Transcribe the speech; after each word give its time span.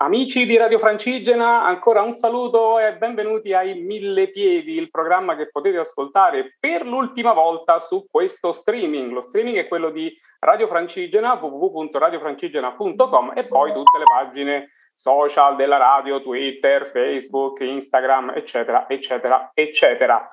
Amici 0.00 0.46
di 0.46 0.56
Radio 0.56 0.78
Francigena, 0.78 1.64
ancora 1.64 2.02
un 2.02 2.14
saluto 2.14 2.78
e 2.78 2.94
benvenuti 2.98 3.52
ai 3.52 3.80
Mille 3.80 4.30
Piedi, 4.30 4.74
il 4.74 4.90
programma 4.90 5.34
che 5.34 5.50
potete 5.50 5.78
ascoltare 5.78 6.56
per 6.60 6.86
l'ultima 6.86 7.32
volta 7.32 7.80
su 7.80 8.06
questo 8.08 8.52
streaming. 8.52 9.10
Lo 9.10 9.22
streaming 9.22 9.56
è 9.56 9.66
quello 9.66 9.90
di 9.90 10.16
Radio 10.38 10.68
Francigena, 10.68 11.32
www.radiofrancigena.com 11.32 13.32
e 13.34 13.46
poi 13.46 13.72
tutte 13.72 13.98
le 13.98 14.04
pagine 14.04 14.70
social 14.94 15.56
della 15.56 15.78
radio, 15.78 16.22
Twitter, 16.22 16.92
Facebook, 16.92 17.58
Instagram, 17.58 18.34
eccetera, 18.36 18.88
eccetera, 18.88 19.50
eccetera. 19.52 20.28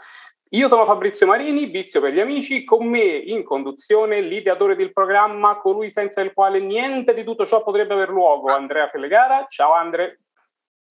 Io 0.56 0.70
sono 0.70 0.86
Fabrizio 0.86 1.28
Marini, 1.28 1.66
Vizio 1.66 2.00
per 2.00 2.14
gli 2.14 2.20
amici, 2.22 2.64
con 2.64 2.88
me 2.88 3.04
in 3.04 3.44
conduzione 3.44 4.22
l'ideatore 4.22 4.78
del 4.78 4.94
programma, 4.94 5.58
colui 5.58 5.92
senza 5.92 6.22
il 6.22 6.32
quale 6.32 6.62
niente 6.62 7.14
di 7.14 7.26
tutto 7.26 7.46
ciò 7.46 7.62
potrebbe 7.62 7.94
aver 7.94 8.08
luogo, 8.08 8.54
Andrea 8.54 8.88
Felegara. 8.88 9.48
Ciao 9.50 9.74
Andre. 9.74 10.22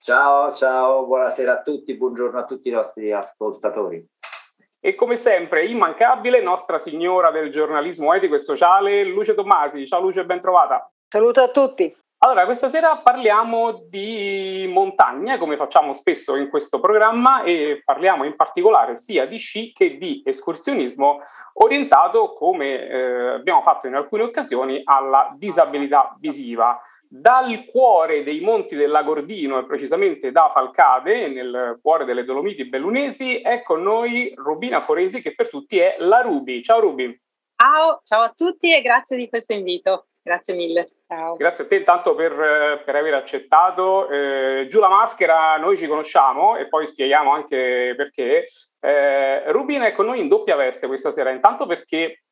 Ciao, 0.03 0.53
ciao, 0.53 1.07
buonasera 1.07 1.53
a 1.53 1.63
tutti, 1.63 1.97
buongiorno 1.97 2.41
a 2.41 2.45
tutti 2.45 2.69
i 2.69 2.73
nostri 2.73 3.11
ascoltatori. 3.11 4.07
E 4.79 4.95
come 4.95 5.17
sempre, 5.17 5.65
immancabile, 5.65 6.43
Nostra 6.43 6.79
Signora 6.79 7.31
del 7.31 7.51
giornalismo 7.51 8.13
etico 8.13 8.35
e 8.35 8.41
sociale, 8.41 9.03
Luce 9.05 9.33
Tommasi. 9.33 9.87
Ciao 9.87 10.03
Luce, 10.03 10.27
ben 10.27 10.43
trovata. 10.43 10.93
Saluto 11.09 11.41
a 11.41 11.49
tutti. 11.49 12.04
Allora, 12.25 12.47
questa 12.47 12.71
sera 12.71 12.97
parliamo 12.97 13.85
di 13.87 14.67
montagna, 14.73 15.37
come 15.37 15.59
facciamo 15.59 15.93
spesso 15.93 16.37
in 16.37 16.49
questo 16.49 16.81
programma, 16.81 17.43
e 17.43 17.83
parliamo 17.85 18.25
in 18.25 18.35
particolare 18.35 18.97
sia 18.97 19.27
di 19.27 19.37
sci 19.37 19.75
che 19.75 19.99
di 19.99 20.23
escursionismo 20.25 21.21
orientato, 21.53 22.33
come 22.33 22.89
eh, 22.89 23.27
abbiamo 23.35 23.61
fatto 23.61 23.89
in 23.89 23.95
alcune 23.95 24.23
occasioni, 24.23 24.81
alla 24.85 25.35
disabilità 25.37 26.17
visiva. 26.19 26.81
Dal 27.07 27.67
cuore 27.67 28.25
dei 28.25 28.41
monti 28.41 28.75
dell'Agordino 28.75 29.59
e 29.59 29.67
precisamente 29.67 30.33
da 30.33 30.51
Falcade, 30.51 31.29
nel 31.29 31.79
cuore 31.83 32.07
delle 32.07 32.25
Dolomiti 32.25 32.65
bellunesi, 32.65 33.43
è 33.43 33.63
con 33.63 33.83
noi 33.83 34.33
Rubina 34.35 34.81
Foresi, 34.81 35.21
che 35.21 35.35
per 35.35 35.51
tutti 35.51 35.79
è 35.79 35.97
la 35.99 36.23
Rubi. 36.23 36.63
Ciao 36.63 36.81
Rubi. 36.81 37.21
Ciao, 37.55 38.01
ciao 38.03 38.23
a 38.23 38.33
tutti 38.35 38.75
e 38.75 38.81
grazie 38.81 39.19
di 39.19 39.29
questo 39.29 39.53
invito. 39.53 40.07
Grazie 40.23 40.55
mille. 40.55 40.89
Ciao. 41.07 41.37
Grazie 41.37 41.65
a 41.65 41.67
te 41.67 41.77
intanto 41.77 42.15
per, 42.15 42.83
per 42.85 42.97
aver 42.97 43.15
accettato. 43.15 44.09
Eh, 44.09 44.67
giù 44.71 44.81
la 44.81 44.89
maschera, 44.89 45.57
noi 45.59 45.77
ci 45.77 45.87
conosciamo 45.87 46.57
e 46.57 46.69
poi 46.69 46.87
spieghiamo 46.87 47.33
anche 47.33 47.95
perché. 47.97 48.47
Eh, 48.81 49.51
Rubina 49.53 49.87
è 49.87 49.93
con 49.93 50.07
noi 50.07 50.21
in 50.21 50.29
doppia 50.29 50.57
veste 50.57 50.87
questa 50.87 51.13
sera, 51.13 51.31
intanto 51.31 51.67
perché 51.67 52.24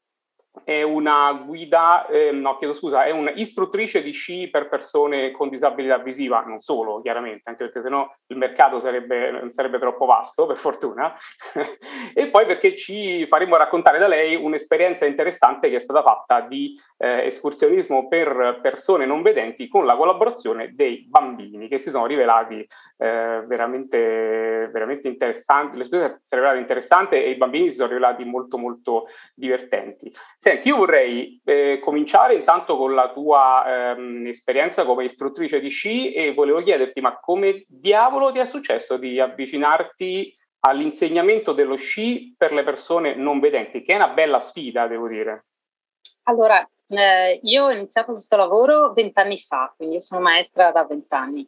è 0.64 0.82
una 0.82 1.32
guida, 1.32 2.06
eh, 2.06 2.30
no, 2.30 2.58
chiedo 2.58 2.74
scusa, 2.74 3.04
è 3.04 3.10
un'istruttrice 3.10 4.02
di 4.02 4.12
sci 4.12 4.48
per 4.50 4.68
persone 4.68 5.30
con 5.30 5.48
disabilità 5.48 5.98
visiva, 5.98 6.42
non 6.42 6.60
solo, 6.60 7.00
chiaramente, 7.00 7.48
anche 7.48 7.64
perché 7.64 7.80
sennò 7.80 8.08
il 8.26 8.36
mercato 8.36 8.78
sarebbe, 8.78 9.48
sarebbe 9.50 9.78
troppo 9.78 10.04
vasto, 10.04 10.46
per 10.46 10.58
fortuna, 10.58 11.16
e 12.14 12.26
poi 12.28 12.46
perché 12.46 12.76
ci 12.76 13.26
faremo 13.26 13.56
raccontare 13.56 13.98
da 13.98 14.06
lei 14.06 14.34
un'esperienza 14.36 15.06
interessante 15.06 15.70
che 15.70 15.76
è 15.76 15.80
stata 15.80 16.02
fatta 16.02 16.42
di 16.42 16.78
eh, 16.98 17.26
escursionismo 17.26 18.08
per 18.08 18.60
persone 18.60 19.06
non 19.06 19.22
vedenti 19.22 19.68
con 19.68 19.86
la 19.86 19.96
collaborazione 19.96 20.74
dei 20.74 21.06
bambini, 21.08 21.68
che 21.68 21.78
si 21.78 21.90
sono 21.90 22.06
rivelati 22.06 22.66
eh, 22.98 23.42
veramente, 23.46 24.68
veramente 24.70 25.08
interessanti, 25.08 25.78
l'esperienza 25.78 26.18
si 26.22 26.34
è 26.34 26.36
rivelata 26.36 26.58
interessante 26.58 27.24
e 27.24 27.30
i 27.30 27.36
bambini 27.36 27.70
si 27.70 27.76
sono 27.76 27.88
rivelati 27.88 28.24
molto 28.24 28.58
molto 28.58 29.06
divertenti. 29.34 30.12
Senti, 30.44 30.66
io 30.66 30.76
vorrei 30.76 31.40
eh, 31.44 31.78
cominciare 31.80 32.34
intanto 32.34 32.76
con 32.76 32.96
la 32.96 33.12
tua 33.12 33.92
ehm, 33.94 34.26
esperienza 34.26 34.84
come 34.84 35.04
istruttrice 35.04 35.60
di 35.60 35.68
sci 35.68 36.12
e 36.12 36.34
volevo 36.34 36.60
chiederti, 36.64 37.00
ma 37.00 37.20
come 37.20 37.64
diavolo 37.68 38.32
ti 38.32 38.40
è 38.40 38.44
successo 38.44 38.96
di 38.96 39.20
avvicinarti 39.20 40.36
all'insegnamento 40.66 41.52
dello 41.52 41.76
sci 41.76 42.34
per 42.36 42.52
le 42.52 42.64
persone 42.64 43.14
non 43.14 43.38
vedenti, 43.38 43.84
che 43.84 43.92
è 43.92 43.94
una 43.94 44.08
bella 44.08 44.40
sfida, 44.40 44.88
devo 44.88 45.06
dire. 45.06 45.44
Allora, 46.24 46.68
eh, 46.88 47.38
io 47.44 47.66
ho 47.66 47.70
iniziato 47.70 48.10
questo 48.10 48.34
lavoro 48.34 48.92
vent'anni 48.94 49.38
fa, 49.38 49.72
quindi 49.76 49.94
io 49.94 50.00
sono 50.00 50.22
maestra 50.22 50.72
da 50.72 50.84
vent'anni. 50.84 51.46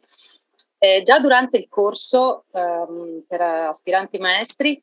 Eh, 0.77 1.01
già 1.03 1.19
durante 1.19 1.57
il 1.57 1.67
corso 1.67 2.45
ehm, 2.53 3.25
per 3.27 3.41
aspiranti 3.41 4.17
maestri 4.19 4.81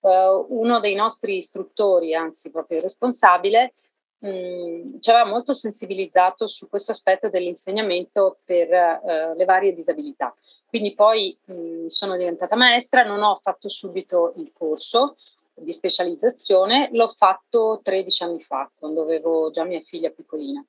uh, 0.00 0.46
uno 0.48 0.80
dei 0.80 0.94
nostri 0.94 1.38
istruttori, 1.38 2.14
anzi 2.14 2.50
proprio 2.50 2.78
il 2.78 2.84
responsabile, 2.84 3.74
mh, 4.18 4.28
mm, 4.28 4.98
ci 5.00 5.10
aveva 5.10 5.26
molto 5.26 5.54
sensibilizzato 5.54 6.48
su 6.48 6.68
questo 6.68 6.92
aspetto 6.92 7.28
dell'insegnamento 7.28 8.38
per 8.44 8.68
uh, 8.68 9.36
le 9.36 9.44
varie 9.44 9.74
disabilità. 9.74 10.34
Quindi 10.66 10.94
poi 10.94 11.36
mh, 11.44 11.52
mm, 11.52 11.86
sono 11.86 12.16
diventata 12.16 12.56
maestra, 12.56 13.04
non 13.04 13.22
ho 13.22 13.40
fatto 13.42 13.68
subito 13.68 14.32
il 14.36 14.52
corso 14.52 15.16
di 15.54 15.72
specializzazione, 15.72 16.88
l'ho 16.92 17.08
fatto 17.08 17.80
13 17.82 18.22
anni 18.22 18.42
fa, 18.42 18.70
quando 18.78 19.02
avevo 19.02 19.50
già 19.50 19.64
mia 19.64 19.80
figlia 19.80 20.10
piccolina. 20.10 20.64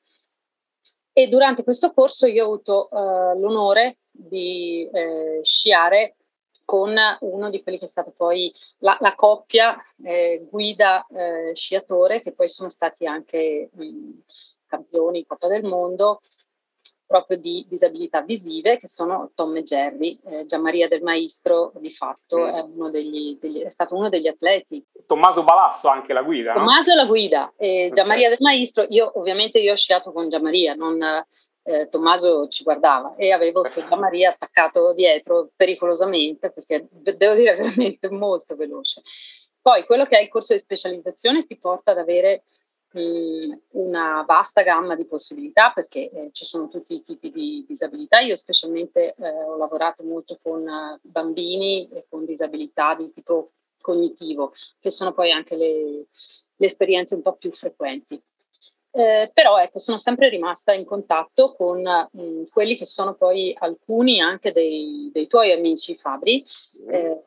E 1.14 1.28
durante 1.28 1.64
questo 1.64 1.92
corso 1.92 2.26
io 2.28 2.44
ho 2.44 2.48
avuto 2.48 2.88
uh, 2.92 3.38
l'onore 3.38 3.98
di 4.12 4.90
eh, 4.92 5.42
sciare 5.44 6.16
con 6.70 6.96
uno 7.22 7.50
di 7.50 7.64
quelli 7.64 7.80
che 7.80 7.86
è 7.86 7.90
stato 7.90 8.14
poi 8.16 8.54
la, 8.82 8.96
la 9.00 9.16
coppia 9.16 9.76
eh, 10.04 10.46
guida 10.52 11.04
eh, 11.08 11.56
sciatore, 11.56 12.22
che 12.22 12.32
poi 12.32 12.48
sono 12.48 12.70
stati 12.70 13.08
anche 13.08 13.72
mh, 13.74 14.10
campioni 14.68 15.26
Coppa 15.26 15.48
del 15.48 15.64
Mondo 15.64 16.22
proprio 17.08 17.40
di 17.40 17.66
disabilità 17.68 18.22
visive, 18.22 18.78
che 18.78 18.88
sono 18.88 19.32
Tom 19.34 19.56
e 19.56 19.64
Jerry. 19.64 20.20
Eh, 20.24 20.46
Gianmaria 20.46 20.88
del 20.88 21.02
Maestro, 21.02 21.72
di 21.78 21.90
fatto, 21.90 22.46
sì. 22.46 22.54
è, 22.54 22.90
degli, 22.92 23.40
degli, 23.42 23.62
è, 23.62 23.70
stato 23.72 23.96
uno 23.96 24.10
degli 24.10 24.28
atleti. 24.28 24.86
Tommaso 25.08 25.42
Balasso 25.42 25.88
anche 25.88 26.14
la 26.14 26.22
guida, 26.22 26.54
Tommaso 26.54 26.84
no? 26.86 26.94
è 26.94 26.96
la 26.96 27.06
guida. 27.06 27.54
E 27.58 27.90
Gianmaria 27.92 28.28
okay. 28.28 28.38
del 28.38 28.46
Maestro, 28.46 28.86
io 28.90 29.12
ovviamente 29.16 29.58
io 29.58 29.74
ho 29.74 29.76
sciato 29.76 30.12
con 30.12 30.30
Gianmaria, 30.30 30.76
non 30.76 31.02
eh, 31.70 31.88
Tommaso 31.88 32.48
ci 32.48 32.64
guardava 32.64 33.16
e 33.16 33.32
avevo 33.32 33.64
Santa 33.70 33.96
Maria 33.96 34.32
attaccato 34.32 34.94
dietro 34.94 35.52
pericolosamente 35.56 36.50
perché 36.50 36.88
devo 36.90 37.36
dire 37.36 37.56
veramente 37.56 38.10
molto 38.10 38.56
veloce. 38.56 39.02
Poi 39.62 39.86
quello 39.86 40.06
che 40.06 40.18
è 40.18 40.22
il 40.22 40.30
corso 40.30 40.54
di 40.54 40.60
specializzazione 40.60 41.46
ti 41.46 41.58
porta 41.58 41.92
ad 41.92 42.00
avere 42.00 42.44
mh, 42.92 43.54
una 43.72 44.24
vasta 44.26 44.64
gamma 44.64 44.96
di 44.96 45.06
possibilità 45.06 45.72
perché 45.72 46.10
eh, 46.10 46.30
ci 46.32 46.46
sono 46.46 46.70
tutti 46.70 46.96
i 46.96 47.04
tipi 47.04 47.30
di 47.30 47.66
disabilità. 47.68 48.20
Io 48.20 48.36
specialmente 48.36 49.14
eh, 49.14 49.30
ho 49.30 49.58
lavorato 49.58 50.04
molto 50.04 50.40
con 50.42 50.62
uh, 50.62 50.98
bambini 51.02 51.88
e 51.92 52.06
con 52.10 52.26
disabilità 52.26 52.96
di 52.96 53.12
tipo 53.12 53.52
cognitivo, 53.82 54.54
che 54.80 54.90
sono 54.90 55.14
poi 55.14 55.32
anche 55.32 55.56
le, 55.56 56.08
le 56.56 56.66
esperienze 56.66 57.16
un 57.16 57.22
po' 57.22 57.36
più 57.36 57.52
frequenti. 57.52 58.20
Eh, 58.92 59.30
però 59.34 59.60
ecco, 59.60 59.78
sono 59.78 60.00
sempre 60.00 60.30
rimasta 60.30 60.74
in 60.74 60.84
contatto 60.84 61.54
con 61.54 61.80
mh, 62.12 62.46
quelli 62.52 62.76
che 62.76 62.88
sono 62.88 63.14
poi 63.14 63.56
alcuni 63.60 64.20
anche 64.20 64.52
dei, 64.52 65.12
dei 65.14 65.28
tuoi 65.28 65.52
amici 65.52 65.96
Fabri, 65.96 66.44
eh, 66.90 67.22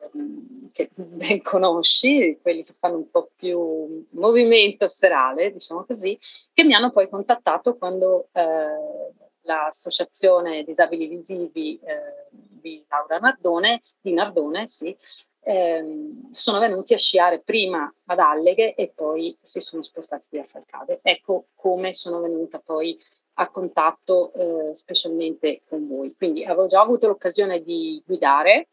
che 0.73 0.89
ben 0.93 1.41
conosci, 1.41 2.37
quelli 2.41 2.65
che 2.65 2.73
fanno 2.77 2.97
un 2.97 3.09
po' 3.09 3.29
più 3.35 4.05
movimento 4.11 4.89
serale, 4.89 5.53
diciamo 5.53 5.85
così, 5.85 6.19
che 6.51 6.63
mi 6.65 6.73
hanno 6.73 6.91
poi 6.91 7.07
contattato 7.07 7.77
quando 7.77 8.27
eh, 8.33 9.11
l'associazione 9.43 10.63
Disabili 10.63 11.07
Visivi 11.07 11.79
eh, 11.81 12.27
di 12.29 12.83
Laura 12.89 13.19
Nardone, 13.19 13.81
di 14.01 14.11
Nardone, 14.11 14.67
sì, 14.67 14.95
ehm, 15.43 16.31
sono 16.31 16.59
venuti 16.59 16.93
a 16.93 16.97
sciare 16.97 17.39
prima 17.39 17.91
ad 18.05 18.19
Alleghe 18.19 18.73
e 18.75 18.91
poi 18.93 19.37
si 19.41 19.59
sono 19.59 19.83
spostati 19.83 20.25
qui 20.29 20.39
a 20.39 20.45
Falcade. 20.45 20.99
Ecco 21.01 21.47
come 21.55 21.93
sono 21.93 22.21
venuta 22.21 22.59
poi 22.59 22.97
a 23.35 23.49
contatto 23.49 24.33
eh, 24.33 24.75
specialmente 24.75 25.61
con 25.67 25.87
voi. 25.87 26.15
Quindi 26.15 26.43
avevo 26.43 26.67
già 26.67 26.81
avuto 26.81 27.07
l'occasione 27.07 27.61
di 27.61 28.01
guidare, 28.05 28.67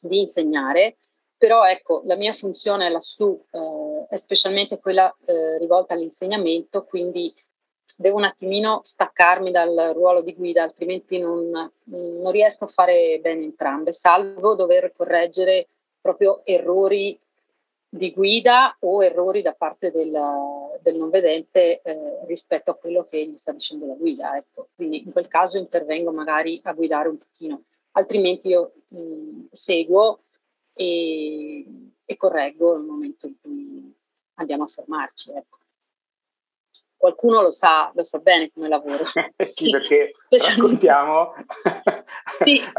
di 0.00 0.20
insegnare, 0.20 0.96
però 1.36 1.64
ecco, 1.64 2.02
la 2.04 2.16
mia 2.16 2.32
funzione 2.32 2.88
lassù 2.88 3.42
eh, 3.50 4.06
è 4.08 4.16
specialmente 4.16 4.78
quella 4.78 5.14
eh, 5.24 5.58
rivolta 5.58 5.94
all'insegnamento, 5.94 6.84
quindi 6.84 7.34
devo 7.96 8.16
un 8.16 8.24
attimino 8.24 8.80
staccarmi 8.82 9.50
dal 9.50 9.92
ruolo 9.94 10.22
di 10.22 10.34
guida, 10.34 10.62
altrimenti 10.62 11.18
non, 11.18 11.50
non 11.50 12.30
riesco 12.32 12.64
a 12.64 12.68
fare 12.68 13.18
bene 13.20 13.44
entrambe, 13.44 13.92
salvo 13.92 14.54
dover 14.54 14.92
correggere 14.92 15.68
proprio 16.00 16.44
errori 16.44 17.18
di 17.94 18.10
guida 18.10 18.76
o 18.80 19.04
errori 19.04 19.40
da 19.40 19.52
parte 19.52 19.92
del, 19.92 20.12
del 20.80 20.96
non 20.96 21.10
vedente 21.10 21.80
eh, 21.80 22.26
rispetto 22.26 22.72
a 22.72 22.74
quello 22.74 23.04
che 23.04 23.24
gli 23.24 23.36
sta 23.36 23.52
dicendo 23.52 23.86
la 23.86 23.94
guida. 23.94 24.36
Ecco. 24.36 24.68
Quindi 24.74 25.04
in 25.04 25.12
quel 25.12 25.28
caso 25.28 25.58
intervengo 25.58 26.10
magari 26.10 26.60
a 26.64 26.72
guidare 26.72 27.08
un 27.08 27.18
pochino, 27.18 27.62
altrimenti 27.92 28.48
io 28.48 28.72
mh, 28.88 29.44
seguo 29.52 30.24
e, 30.72 31.64
e, 32.04 32.16
correggo 32.16 32.76
nel 32.76 32.84
momento 32.84 33.28
in 33.28 33.34
cui 33.40 33.94
andiamo 34.34 34.64
a 34.64 34.68
fermarci. 34.68 35.30
Ecco. 35.30 35.58
Qualcuno 36.96 37.42
lo 37.42 37.50
sa, 37.50 37.90
lo 37.94 38.02
sa 38.02 38.18
bene 38.18 38.50
come 38.52 38.68
lavoro. 38.68 39.04
sì, 39.44 39.70
perché 39.70 40.12
raccontiamo 40.28 41.34
Sì. 42.44 42.62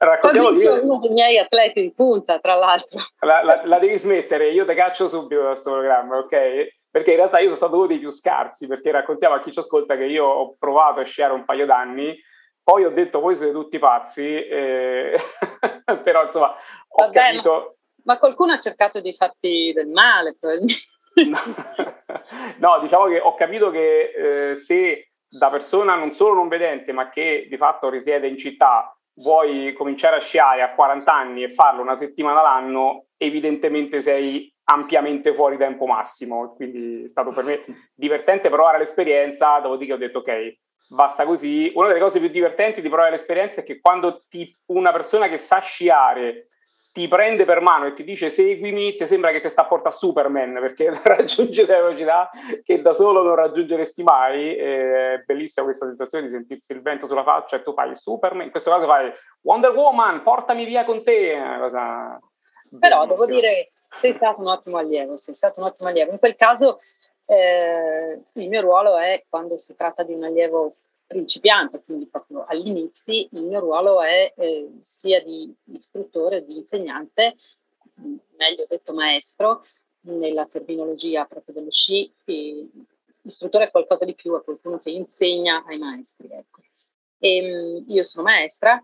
Raccontiamo 0.00 0.52
di 0.52 0.64
uno 0.64 1.00
dei 1.00 1.10
miei 1.10 1.38
atleti 1.38 1.80
di 1.80 1.92
punta, 1.92 2.38
tra 2.38 2.54
l'altro. 2.54 3.00
La, 3.18 3.42
la, 3.42 3.62
la 3.64 3.78
devi 3.80 3.98
smettere, 3.98 4.50
io 4.50 4.64
ti 4.64 4.74
caccio 4.74 5.08
subito 5.08 5.40
da 5.40 5.48
questo 5.48 5.72
programma, 5.72 6.18
ok? 6.18 6.76
Perché 6.88 7.10
in 7.10 7.16
realtà 7.16 7.38
io 7.38 7.46
sono 7.46 7.56
stato 7.56 7.76
uno 7.76 7.86
dei 7.86 7.98
più 7.98 8.10
scarsi, 8.10 8.68
perché 8.68 8.92
raccontiamo 8.92 9.34
a 9.34 9.42
chi 9.42 9.50
ci 9.50 9.58
ascolta 9.58 9.96
che 9.96 10.04
io 10.04 10.24
ho 10.24 10.54
provato 10.56 11.00
a 11.00 11.04
sciare 11.04 11.32
un 11.32 11.44
paio 11.44 11.66
d'anni, 11.66 12.16
poi 12.62 12.84
ho 12.84 12.90
detto 12.90 13.18
voi 13.18 13.34
siete 13.34 13.52
tutti 13.52 13.80
pazzi, 13.80 14.22
eh, 14.22 15.18
però 16.04 16.24
insomma 16.24 16.50
ho 16.50 17.04
Vabbè, 17.06 17.18
capito... 17.18 17.78
Ma, 18.04 18.12
ma, 18.12 18.18
qualcuno 18.18 18.52
ha 18.52 18.60
cercato 18.60 19.00
di 19.00 19.12
farti 19.14 19.72
del 19.74 19.88
male, 19.88 20.36
probabilmente. 20.38 20.84
no, 21.26 21.97
diciamo 22.80 23.06
che 23.06 23.20
ho 23.20 23.34
capito 23.34 23.70
che 23.70 24.50
eh, 24.50 24.56
se 24.56 25.10
da 25.28 25.50
persona 25.50 25.94
non 25.94 26.12
solo 26.12 26.34
non 26.34 26.48
vedente, 26.48 26.92
ma 26.92 27.10
che 27.10 27.46
di 27.48 27.56
fatto 27.56 27.88
risiede 27.90 28.28
in 28.28 28.36
città, 28.36 28.96
vuoi 29.14 29.72
cominciare 29.74 30.16
a 30.16 30.20
sciare 30.20 30.62
a 30.62 30.74
40 30.74 31.12
anni 31.12 31.42
e 31.42 31.52
farlo 31.52 31.82
una 31.82 31.96
settimana 31.96 32.42
l'anno, 32.42 33.06
evidentemente 33.16 34.00
sei 34.00 34.52
ampiamente 34.64 35.34
fuori 35.34 35.56
tempo 35.56 35.86
massimo. 35.86 36.54
Quindi 36.54 37.04
è 37.04 37.08
stato 37.08 37.30
per 37.30 37.44
me 37.44 37.90
divertente 37.94 38.48
provare 38.48 38.78
l'esperienza, 38.78 39.58
dopodiché 39.58 39.92
ho 39.92 39.98
detto 39.98 40.18
ok, 40.18 40.56
basta 40.90 41.24
così. 41.24 41.70
Una 41.74 41.88
delle 41.88 42.00
cose 42.00 42.20
più 42.20 42.28
divertenti 42.28 42.80
di 42.80 42.88
provare 42.88 43.10
l'esperienza 43.10 43.60
è 43.60 43.64
che 43.64 43.80
quando 43.80 44.20
ti, 44.28 44.54
una 44.66 44.92
persona 44.92 45.28
che 45.28 45.38
sa 45.38 45.58
sciare 45.60 46.48
ti 46.92 47.06
prende 47.06 47.44
per 47.44 47.60
mano 47.60 47.86
e 47.86 47.94
ti 47.94 48.02
dice 48.02 48.30
seguimi, 48.30 48.96
ti 48.96 49.06
sembra 49.06 49.30
che 49.30 49.40
ti 49.40 49.50
sta 49.50 49.62
a 49.62 49.66
portare 49.66 49.94
Superman 49.94 50.54
perché 50.54 50.90
raggiunge 51.04 51.64
delle 51.66 51.82
velocità 51.82 52.30
che 52.64 52.80
da 52.82 52.92
solo 52.94 53.22
non 53.22 53.34
raggiungeresti 53.34 54.02
mai. 54.02 54.54
È 54.54 55.22
bellissima 55.24 55.66
questa 55.66 55.86
sensazione 55.86 56.26
di 56.26 56.32
sentirsi 56.32 56.72
il 56.72 56.82
vento 56.82 57.06
sulla 57.06 57.22
faccia 57.22 57.56
e 57.56 57.62
tu 57.62 57.72
fai 57.72 57.94
Superman, 57.96 58.46
in 58.46 58.50
questo 58.50 58.70
caso 58.70 58.86
fai 58.86 59.12
Wonder 59.42 59.70
Woman, 59.70 60.22
portami 60.22 60.64
via 60.64 60.84
con 60.84 61.04
te. 61.04 61.36
Cosa 61.58 62.18
Però 62.78 63.06
devo 63.06 63.26
dire, 63.26 63.70
sei 64.00 64.12
stato 64.14 64.40
un 64.40 64.48
ottimo 64.48 64.78
allievo, 64.78 65.16
sei 65.18 65.34
stato 65.34 65.60
un 65.60 65.66
ottimo 65.66 65.88
allievo. 65.88 66.12
In 66.12 66.18
quel 66.18 66.36
caso 66.36 66.80
eh, 67.26 68.20
il 68.32 68.48
mio 68.48 68.60
ruolo 68.60 68.96
è 68.96 69.24
quando 69.28 69.56
si 69.58 69.74
tratta 69.76 70.02
di 70.02 70.14
un 70.14 70.24
allievo 70.24 70.76
principiante, 71.08 71.82
quindi 71.82 72.06
proprio 72.06 72.44
agli 72.44 72.68
inizi, 72.68 73.26
il 73.32 73.42
mio 73.42 73.58
ruolo 73.58 74.02
è 74.02 74.32
eh, 74.36 74.70
sia 74.84 75.20
di 75.22 75.52
istruttore, 75.72 76.44
di 76.44 76.58
insegnante, 76.58 77.36
meglio 78.36 78.66
detto 78.68 78.92
maestro, 78.92 79.64
nella 80.02 80.46
terminologia 80.46 81.24
proprio 81.24 81.54
dello 81.54 81.70
sci, 81.70 82.12
istruttore 83.22 83.64
è 83.64 83.70
qualcosa 83.70 84.04
di 84.04 84.14
più, 84.14 84.36
è 84.36 84.44
qualcuno 84.44 84.78
che 84.78 84.90
insegna 84.90 85.64
ai 85.66 85.78
maestri. 85.78 86.28
Ecco. 86.30 86.60
E, 87.18 87.36
ehm, 87.36 87.84
io 87.88 88.02
sono 88.04 88.24
maestra 88.24 88.80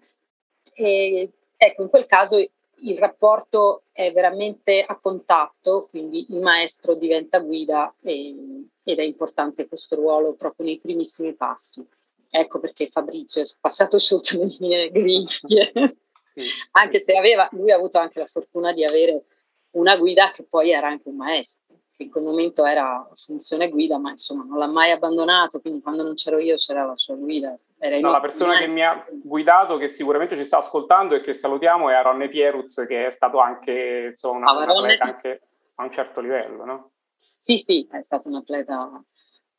e 0.73 1.31
ecco, 1.57 1.83
in 1.83 1.89
quel 1.89 2.07
caso 2.07 2.37
il 2.39 2.99
rapporto 2.99 3.85
è 3.93 4.13
veramente 4.13 4.83
a 4.83 4.99
contatto, 4.99 5.87
quindi 5.91 6.27
il 6.31 6.41
maestro 6.41 6.95
diventa 6.95 7.39
guida 7.39 7.95
e, 8.01 8.67
ed 8.83 8.99
è 8.99 9.03
importante 9.03 9.69
questo 9.69 9.95
ruolo 9.95 10.35
proprio 10.35 10.67
nei 10.67 10.81
primissimi 10.81 11.35
passi. 11.35 11.87
Ecco 12.37 12.59
perché 12.59 12.89
Fabrizio 12.89 13.41
è 13.41 13.45
passato 13.61 14.01
sotto 14.01 14.37
le 14.37 14.57
mie 14.59 14.91
griglie, 14.91 15.71
sì. 16.25 16.43
anche 16.73 16.99
se 16.99 17.17
aveva, 17.17 17.49
lui 17.53 17.71
ha 17.71 17.77
avuto 17.77 17.99
anche 17.99 18.19
la 18.19 18.27
fortuna 18.27 18.73
di 18.73 18.85
avere 18.85 19.23
una 19.77 19.97
guida 19.97 20.33
che 20.33 20.43
poi 20.43 20.73
era 20.73 20.89
anche 20.89 21.09
un 21.11 21.15
maestro, 21.15 21.77
che 21.97 22.03
in 22.03 22.11
quel 22.11 22.25
momento 22.25 22.65
era 22.65 23.09
funzione 23.15 23.69
guida, 23.69 23.99
ma 23.99 24.11
insomma 24.11 24.43
non 24.43 24.59
l'ha 24.59 24.67
mai 24.67 24.91
abbandonato, 24.91 25.61
quindi 25.61 25.81
quando 25.81 26.03
non 26.03 26.15
c'ero 26.15 26.41
io 26.41 26.57
c'era 26.57 26.85
la 26.85 26.97
sua 26.97 27.15
guida. 27.15 27.57
No, 28.01 28.11
la 28.11 28.21
persona 28.21 28.59
che 28.59 28.67
mi 28.67 28.83
ha 28.83 29.07
guidato, 29.09 29.77
che 29.77 29.89
sicuramente 29.89 30.37
ci 30.37 30.45
sta 30.45 30.59
ascoltando 30.59 31.15
e 31.15 31.21
che 31.21 31.35
salutiamo, 31.35 31.89
è 31.89 32.03
Ronne 32.03 32.29
Pieruz, 32.29 32.85
che 32.89 33.07
è 33.07 33.11
stato 33.11 33.39
anche 33.39 34.09
insomma, 34.11 34.51
una, 34.51 34.73
un 34.73 34.79
atleta 34.79 35.05
anche 35.05 35.41
a 35.77 35.85
un 35.85 35.91
certo 35.93 36.21
livello, 36.21 36.65
no? 36.65 36.91
Sì, 37.37 37.59
sì, 37.59 37.87
è 37.93 38.03
stato 38.03 38.27
un 38.27 38.35
atleta 38.35 38.91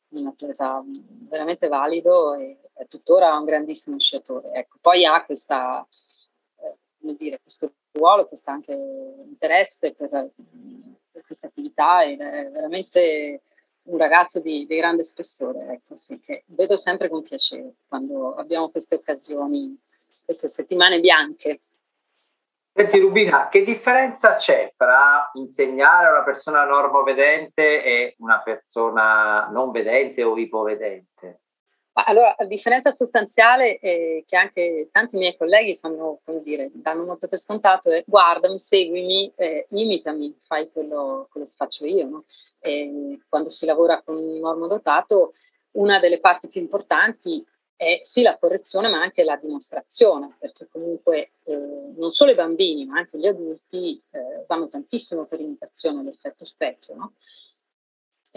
un 0.08 0.26
atleta 0.26 0.82
veramente 1.28 1.68
valido 1.68 2.34
e 2.34 2.58
è 2.76 2.86
tuttora 2.86 3.36
un 3.36 3.44
grandissimo 3.44 3.98
sciatore. 3.98 4.52
Ecco, 4.52 4.76
poi 4.80 5.04
ha 5.04 5.24
questa, 5.24 5.86
eh, 6.60 7.16
dire, 7.16 7.40
questo 7.42 7.72
ruolo, 7.92 8.26
questo 8.26 8.50
anche 8.50 8.72
interesse 8.72 9.92
per, 9.92 10.08
per, 10.08 11.24
questa 11.26 11.46
attività 11.46 12.04
ed 12.04 12.20
è 12.20 12.50
veramente 12.50 13.40
un 13.84 13.98
ragazzo 13.98 14.40
di, 14.40 14.66
di 14.66 14.76
grande 14.76 15.04
spessore, 15.04 15.74
ecco, 15.74 15.96
sì, 15.96 16.20
che 16.20 16.42
vedo 16.46 16.76
sempre 16.76 17.08
con 17.08 17.22
piacere 17.22 17.74
quando 17.88 18.34
abbiamo 18.34 18.68
queste 18.68 18.96
occasioni, 18.96 19.78
queste 20.24 20.48
settimane 20.48 21.00
bianche 21.00 21.60
Senti 22.78 22.98
Rubina, 22.98 23.48
che 23.48 23.64
differenza 23.64 24.36
c'è 24.36 24.74
tra 24.76 25.30
insegnare 25.32 26.08
a 26.08 26.10
una 26.10 26.24
persona 26.24 26.66
normovedente 26.66 27.82
e 27.82 28.16
una 28.18 28.42
persona 28.42 29.48
non 29.50 29.70
vedente 29.70 30.22
o 30.22 30.36
ipovedente? 30.36 31.40
Allora, 31.98 32.34
la 32.38 32.44
differenza 32.44 32.92
sostanziale 32.92 33.78
è 33.78 34.22
che 34.26 34.36
anche 34.36 34.90
tanti 34.92 35.16
miei 35.16 35.34
colleghi 35.34 35.78
fanno, 35.80 36.20
come 36.24 36.42
dire, 36.42 36.70
danno 36.74 37.04
molto 37.04 37.26
per 37.26 37.40
scontato 37.40 37.90
è 37.90 38.04
guardami, 38.06 38.58
seguimi, 38.58 39.32
eh, 39.34 39.66
imitami, 39.70 40.38
fai 40.42 40.70
quello, 40.70 41.26
quello, 41.30 41.46
che 41.46 41.54
faccio 41.54 41.86
io. 41.86 42.06
No? 42.06 42.24
quando 43.28 43.48
si 43.48 43.64
lavora 43.64 44.02
con 44.02 44.16
un 44.16 44.40
normodotato, 44.40 45.34
una 45.72 46.00
delle 46.00 46.18
parti 46.18 46.48
più 46.48 46.60
importanti 46.60 47.46
è 47.76 48.00
sì 48.04 48.22
la 48.22 48.36
correzione 48.38 48.88
ma 48.88 49.00
anche 49.00 49.22
la 49.22 49.36
dimostrazione, 49.36 50.34
perché 50.38 50.66
comunque 50.70 51.32
eh, 51.44 51.56
non 51.96 52.10
solo 52.12 52.32
i 52.32 52.34
bambini 52.34 52.86
ma 52.86 52.98
anche 52.98 53.18
gli 53.18 53.26
adulti 53.26 54.02
eh, 54.10 54.44
vanno 54.46 54.68
tantissimo 54.68 55.26
per 55.26 55.40
imitazione 55.40 56.00
all'effetto 56.00 56.44
specchio. 56.44 56.94
No? 56.94 57.12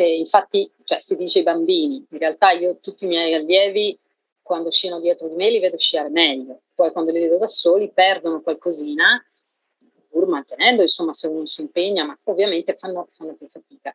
E 0.02 0.18
infatti 0.18 0.72
cioè, 0.86 1.02
si 1.02 1.18
dice 1.18 1.40
i 1.40 1.44
bambini, 1.44 2.06
in 2.10 2.18
realtà 2.18 2.52
io 2.52 2.78
tutti 2.80 3.04
i 3.04 3.08
miei 3.08 3.34
allievi 3.34 4.00
quando 4.42 4.72
sciano 4.72 5.02
dietro 5.02 5.28
di 5.28 5.36
me 5.36 5.50
li 5.50 5.60
vedo 5.60 5.78
sciare 5.78 6.08
meglio, 6.08 6.62
poi 6.74 6.94
quando 6.94 7.12
li 7.12 7.20
vedo 7.20 7.38
da 7.38 7.48
soli 7.48 7.92
perdono 7.92 8.42
qualcosina, 8.42 9.22
pur 10.10 10.26
mantenendo 10.26 10.84
insomma 10.84 11.14
se 11.14 11.28
uno 11.28 11.46
si 11.46 11.60
impegna, 11.60 12.06
ma 12.06 12.18
ovviamente 12.24 12.78
fanno, 12.78 13.10
fanno 13.12 13.34
più 13.34 13.48
fatica. 13.50 13.94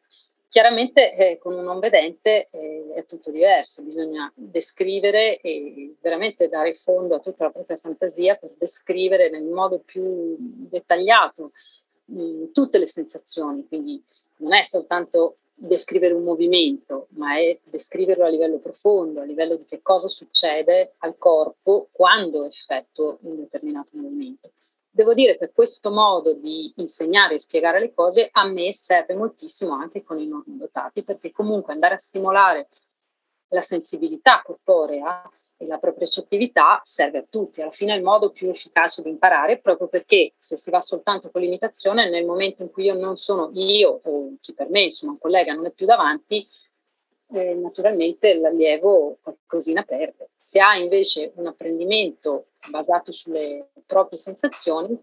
Chiaramente 0.51 1.15
eh, 1.15 1.39
con 1.39 1.55
un 1.55 1.65
non 1.65 1.79
vedente 1.79 2.49
eh, 2.51 2.93
è 2.95 3.07
tutto 3.07 3.31
diverso, 3.31 3.81
bisogna 3.81 4.31
descrivere 4.37 5.41
e 5.41 5.95
veramente 6.03 6.49
dare 6.49 6.75
fondo 6.75 7.15
a 7.15 7.21
tutta 7.21 7.45
la 7.45 7.51
propria 7.51 7.79
fantasia 7.79 8.35
per 8.35 8.53
descrivere 8.59 9.31
nel 9.31 9.45
modo 9.45 9.81
più 9.81 10.37
dettagliato 10.39 11.53
mh, 12.05 12.23
mm, 12.23 12.45
tutte 12.53 12.77
le 12.77 12.89
sensazioni, 12.89 13.67
quindi 13.67 14.01
non 14.37 14.53
è 14.53 14.69
soltanto 14.71 15.39
descrivere 15.55 16.15
un 16.15 16.25
movimento, 16.25 17.07
ma 17.11 17.39
è 17.39 17.59
descriverlo 17.63 18.25
a 18.25 18.29
livello 18.29 18.59
profondo, 18.59 19.21
a 19.21 19.25
livello 19.25 19.57
di 19.57 19.65
che 19.65 19.81
cosa 19.81 20.09
succede 20.09 20.95
al 20.99 21.17
corpo 21.17 21.89
quando 21.93 22.45
effettuo 22.45 23.19
un 23.23 23.37
determinato 23.37 23.91
movimento. 23.93 24.51
Devo 24.91 25.15
dire 25.15 25.37
che 25.37 25.51
questo 25.53 25.91
modo 25.91 26.35
di 26.35 26.73
insegnare 26.77 27.35
e 27.35 27.41
spiegare 27.41 27.81
le 27.81 27.93
cose 27.93 28.29
a 28.31 28.47
me 28.47 28.73
serve 28.75 29.15
moltissimo 29.15 29.75
anche 29.75 30.05
con 30.05 30.19
i 30.21 30.27
non 30.27 30.45
dotati, 30.47 31.03
perché 31.03 31.33
comunque 31.33 31.73
andare 31.73 31.95
a 31.95 31.99
stimolare 31.99 32.69
la 33.49 33.63
sensibilità 33.63 34.43
corporea 34.45 35.29
e 35.65 35.67
la 35.67 35.79
propria 35.79 36.07
propriocettività 36.07 36.81
serve 36.85 37.19
a 37.19 37.25
tutti. 37.29 37.61
Alla 37.61 37.71
fine 37.71 37.95
è 37.95 37.97
il 37.97 38.03
modo 38.03 38.31
più 38.31 38.49
efficace 38.51 39.03
di 39.03 39.09
imparare, 39.09 39.59
proprio 39.59 39.89
perché 39.89 40.35
se 40.39 40.57
si 40.57 40.71
va 40.71 40.83
soltanto 40.83 41.31
con 41.31 41.41
l'imitazione, 41.41 42.09
nel 42.09 42.25
momento 42.25 42.63
in 42.63 42.71
cui 42.71 42.85
io 42.85 42.95
non 42.95 43.17
sono 43.17 43.51
io 43.55 44.01
o 44.03 44.35
chi 44.41 44.53
per 44.53 44.69
me, 44.69 44.83
insomma 44.83 45.13
un 45.13 45.19
collega 45.19 45.55
non 45.55 45.67
è 45.67 45.71
più 45.71 45.87
davanti, 45.87 46.47
eh, 47.33 47.55
naturalmente 47.55 48.35
l'allievo 48.35 49.19
qualcosina 49.23 49.83
perde. 49.83 50.31
Se 50.45 50.59
ha 50.59 50.77
invece 50.77 51.33
un 51.37 51.47
apprendimento 51.47 52.49
basato 52.71 53.13
sulle 53.13 53.71
proprie 53.87 54.19
sensazioni, 54.19 54.97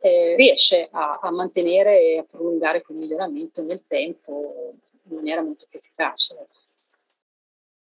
eh, 0.00 0.34
riesce 0.36 0.88
a, 0.90 1.18
a, 1.20 1.30
mantenere 1.30 2.00
e 2.00 2.18
a 2.18 2.24
prolungare 2.24 2.82
quel 2.82 2.98
miglioramento 2.98 3.62
nel 3.62 3.84
tempo 3.86 4.74
in 5.08 5.14
maniera 5.14 5.42
molto 5.42 5.66
più 5.68 5.78
efficace. 5.78 6.36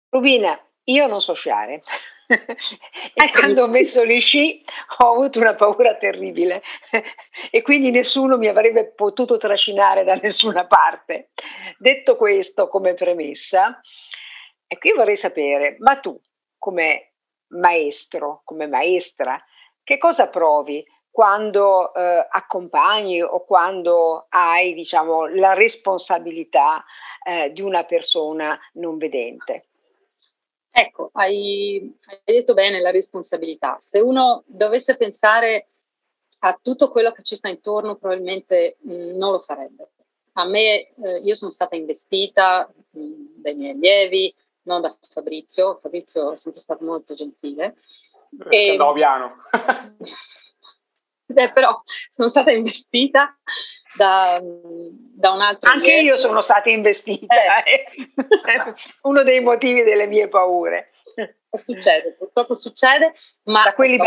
Rubina, 0.10 0.60
io 0.92 1.08
non 1.08 1.22
so 1.22 1.34
sciare. 1.34 1.82
e 2.30 3.32
quando 3.32 3.64
ho 3.64 3.68
messo 3.68 4.06
gli 4.06 4.20
sci 4.22 4.64
ho 5.00 5.14
avuto 5.14 5.40
una 5.40 5.56
paura 5.56 5.96
terribile 5.96 6.62
e 7.50 7.64
quindi 7.64 7.90
nessuno 7.90 8.38
mi 8.38 8.48
avrebbe 8.48 8.94
potuto 8.94 9.38
trascinare 9.38 10.04
da 10.04 10.14
nessuna 10.16 10.68
parte. 10.68 11.32
Detto 11.78 12.16
questo 12.16 12.68
come 12.68 12.94
premessa, 12.94 13.82
ecco 14.68 14.88
io 14.88 14.96
vorrei 14.96 15.18
sapere, 15.18 15.78
ma 15.80 16.00
tu 16.00 16.20
come 16.58 17.14
maestro, 17.50 18.42
come 18.44 18.68
maestra, 18.68 19.42
che 19.84 19.98
cosa 19.98 20.28
provi 20.28 20.86
quando 21.10 21.94
eh, 21.96 22.28
accompagni 22.30 23.24
o 23.24 23.44
quando 23.44 24.28
hai 24.30 24.76
diciamo, 24.76 25.26
la 25.26 25.54
responsabilità 25.54 26.84
eh, 27.26 27.52
di 27.52 27.62
una 27.62 27.86
persona 27.86 28.60
non 28.74 28.98
vedente? 28.98 29.69
Ecco, 30.72 31.10
hai, 31.14 31.98
hai 32.08 32.36
detto 32.36 32.54
bene 32.54 32.80
la 32.80 32.92
responsabilità. 32.92 33.80
Se 33.84 34.00
uno 34.00 34.44
dovesse 34.46 34.96
pensare 34.96 35.70
a 36.40 36.58
tutto 36.62 36.90
quello 36.90 37.12
che 37.12 37.24
ci 37.24 37.36
sta 37.36 37.50
intorno, 37.50 37.96
probabilmente 37.96 38.78
mh, 38.82 38.94
mm, 38.94 39.18
non 39.18 39.32
lo 39.32 39.40
farebbe. 39.40 39.90
A 40.34 40.46
me, 40.46 40.94
eh, 40.94 41.20
io 41.24 41.36
sono 41.36 41.52
stata 41.52 41.76
investita 41.76 42.72
mh, 42.92 43.00
mm, 43.00 43.26
dai 43.42 43.56
miei 43.56 43.72
allievi, 43.72 44.34
non 44.64 44.82
da 44.82 44.96
Fabrizio, 45.10 45.80
Fabrizio 45.82 46.32
è 46.34 46.38
sempre 46.38 46.62
stato 46.62 46.86
molto 46.86 47.14
gentile. 47.14 47.78
Eh, 48.50 48.76
e, 48.76 48.78
piano. 48.94 49.38
eh, 51.26 51.52
però 51.52 51.82
sono 52.14 52.30
stata 52.30 52.52
investita 52.52 53.38
da, 54.00 54.40
da 54.42 55.32
un 55.32 55.42
altro. 55.42 55.70
Anche 55.70 55.92
allievo. 55.92 56.16
io 56.16 56.18
sono 56.18 56.40
stata 56.42 56.70
investita, 56.70 57.64
eh. 57.64 57.86
eh. 58.06 58.74
uno 59.04 59.24
dei 59.24 59.42
motivi 59.42 59.84
delle 59.84 60.08
mie 60.08 60.30
paure. 60.30 60.92
Succede, 61.52 62.16
purtroppo 62.18 62.56
succede, 62.56 63.14
ma 63.46 63.64
da 63.64 63.74
quelli 63.74 63.98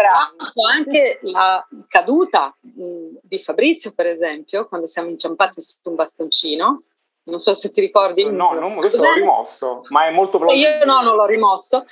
anche 0.70 1.18
la 1.22 1.66
caduta 1.88 2.56
di 2.60 3.38
Fabrizio, 3.40 3.92
per 3.92 4.06
esempio, 4.06 4.66
quando 4.68 4.86
siamo 4.86 5.10
inciampati 5.10 5.60
su 5.60 5.74
un 5.82 5.96
bastoncino. 5.96 6.84
Non 7.24 7.40
so 7.40 7.54
se 7.54 7.70
ti 7.70 7.80
ricordi. 7.80 8.24
No, 8.24 8.52
non, 8.52 8.76
questo 8.76 9.02
l'ho 9.02 9.12
rimosso, 9.12 9.84
ma 9.88 10.06
è 10.06 10.10
molto 10.10 10.38
plausibile. 10.38 10.78
Io 10.78 10.84
no, 10.84 11.00
non 11.02 11.16
l'ho 11.16 11.26
rimosso. 11.26 11.84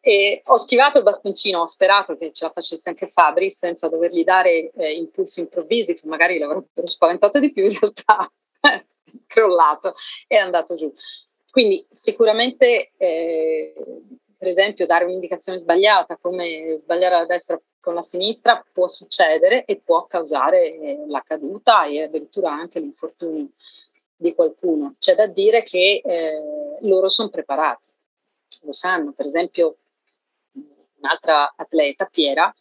E 0.00 0.42
ho 0.44 0.58
schivato 0.58 0.98
il 0.98 1.04
bastoncino, 1.04 1.60
ho 1.60 1.66
sperato 1.66 2.16
che 2.16 2.32
ce 2.32 2.44
la 2.44 2.52
facesse 2.52 2.88
anche 2.88 3.10
Fabri 3.12 3.54
senza 3.58 3.88
dovergli 3.88 4.24
dare 4.24 4.70
eh, 4.70 4.92
impulsi 4.94 5.40
improvvisi 5.40 5.94
che 5.94 6.06
magari 6.06 6.38
l'avrebbero 6.38 6.86
spaventato 6.88 7.38
di 7.38 7.52
più, 7.52 7.64
in 7.64 7.78
realtà 7.78 8.30
è 8.60 8.84
crollato 9.26 9.94
e 10.26 10.36
è 10.36 10.40
andato 10.40 10.74
giù. 10.76 10.92
Quindi 11.50 11.86
sicuramente 11.90 12.92
eh, 12.96 13.72
per 14.36 14.48
esempio 14.48 14.86
dare 14.86 15.04
un'indicazione 15.04 15.58
sbagliata 15.58 16.16
come 16.16 16.78
sbagliare 16.82 17.16
la 17.16 17.26
destra 17.26 17.60
con 17.80 17.94
la 17.94 18.02
sinistra 18.02 18.64
può 18.72 18.88
succedere 18.88 19.64
e 19.64 19.80
può 19.82 20.06
causare 20.06 20.74
eh, 20.74 21.04
la 21.08 21.22
caduta 21.26 21.86
e 21.86 22.02
addirittura 22.02 22.52
anche 22.52 22.80
l'infortunio 22.80 23.48
di 24.14 24.34
qualcuno. 24.34 24.96
C'è 24.98 25.14
da 25.14 25.26
dire 25.26 25.62
che 25.62 26.02
eh, 26.04 26.78
loro 26.80 27.08
sono 27.08 27.28
preparati, 27.28 27.84
lo 28.62 28.72
sanno, 28.72 29.12
per 29.12 29.26
esempio 29.26 29.76
un'altra 31.00 31.54
atleta, 31.56 32.06
Piera, 32.06 32.54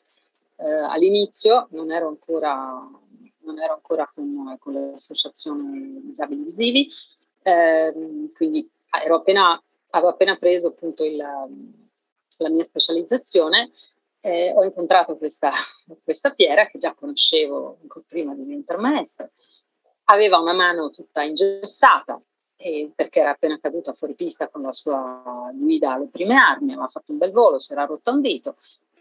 eh, 0.57 0.65
all'inizio 0.65 1.67
non 1.71 1.91
ero 1.91 2.07
ancora, 2.07 2.55
non 3.39 3.59
ero 3.59 3.73
ancora 3.73 4.09
con, 4.13 4.55
con 4.59 4.73
l'associazione 4.73 6.01
Disabili 6.01 6.43
Visivi, 6.43 6.89
ehm, 7.43 8.33
quindi 8.33 8.69
ero 9.03 9.15
appena 9.15 9.61
avevo 9.91 10.11
appena 10.11 10.35
preso 10.35 10.67
appunto 10.67 11.03
il, 11.03 11.15
la 11.17 12.49
mia 12.49 12.63
specializzazione, 12.63 13.71
eh, 14.19 14.53
ho 14.55 14.63
incontrato 14.63 15.17
questa, 15.17 15.51
questa 16.03 16.31
Piera 16.31 16.67
che 16.67 16.79
già 16.79 16.93
conoscevo 16.93 17.79
prima 18.07 18.33
di 18.33 18.43
diventare 18.43 18.79
maestra. 18.79 19.29
Aveva 20.09 20.39
una 20.39 20.53
mano 20.53 20.89
tutta 20.89 21.23
ingessata 21.23 22.19
eh, 22.57 22.91
perché 22.93 23.19
era 23.19 23.31
appena 23.31 23.59
caduta 23.59 23.93
fuori 23.93 24.15
pista 24.15 24.47
con 24.49 24.61
la 24.63 24.73
sua 24.73 25.49
guida 25.53 25.93
alle 25.93 26.07
prime 26.07 26.35
armi, 26.35 26.73
aveva 26.73 26.87
fatto 26.87 27.11
un 27.11 27.17
bel 27.17 27.31
volo, 27.31 27.59
si 27.59 27.71
era 27.71 27.85
rotto 27.85 28.11
un 28.11 28.21
dito, 28.21 28.57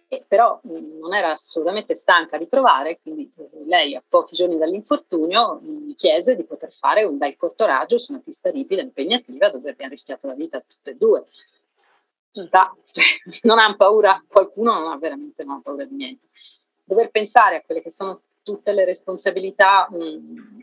eh, 0.08 0.24
però 0.26 0.60
mh, 0.62 0.98
non 0.98 1.14
era 1.14 1.32
assolutamente 1.32 1.96
stanca 1.96 2.38
di 2.38 2.46
provare, 2.46 3.00
quindi 3.02 3.30
eh, 3.36 3.48
lei 3.64 3.94
a 3.96 4.02
pochi 4.06 4.36
giorni 4.36 4.56
dall'infortunio 4.56 5.60
mi 5.62 5.94
chiese 5.94 6.36
di 6.36 6.44
poter 6.44 6.72
fare 6.72 7.04
un 7.04 7.18
bel 7.18 7.36
cortoraggio 7.36 7.98
su 7.98 8.12
una 8.12 8.22
pista 8.24 8.50
ripida 8.50 8.82
impegnativa 8.82 9.50
dove 9.50 9.70
abbiamo 9.70 9.92
rischiato 9.92 10.26
la 10.26 10.34
vita 10.34 10.60
tutte 10.60 10.90
e 10.90 10.96
due 10.96 11.24
sta, 12.42 12.74
cioè, 12.90 13.04
non 13.42 13.58
hanno 13.58 13.76
paura, 13.76 14.22
qualcuno 14.26 14.78
non 14.78 14.92
ha 14.92 14.98
veramente 14.98 15.44
non 15.44 15.56
ha 15.56 15.60
paura 15.62 15.84
di 15.84 15.94
niente. 15.94 16.26
Dover 16.84 17.10
pensare 17.10 17.56
a 17.56 17.62
quelle 17.62 17.82
che 17.82 17.90
sono 17.90 18.20
tutte 18.42 18.72
le 18.72 18.84
responsabilità, 18.84 19.88
mh, 19.90 19.96
mm, 19.96 20.60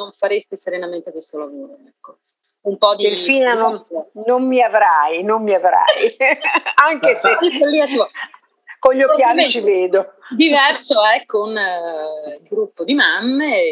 non 0.00 0.12
faresti 0.12 0.56
serenamente 0.56 1.12
questo 1.12 1.38
lavoro. 1.38 1.76
Ecco. 1.86 2.18
Un 2.62 2.76
po' 2.76 2.94
di... 2.94 3.04
Delfina, 3.04 3.54
non, 3.54 3.86
non 4.26 4.46
mi 4.46 4.60
avrai, 4.60 5.22
non 5.22 5.42
mi 5.42 5.54
avrai, 5.54 6.16
anche 6.88 7.18
se 7.22 7.36
con 8.80 8.94
gli 8.94 9.02
occhiali 9.02 9.48
ci 9.50 9.60
vedo. 9.60 10.14
Diverso 10.34 11.02
è 11.04 11.24
con 11.26 11.56
eh, 11.56 12.38
il 12.40 12.48
gruppo 12.48 12.82
di 12.82 12.94
mamme, 12.94 13.62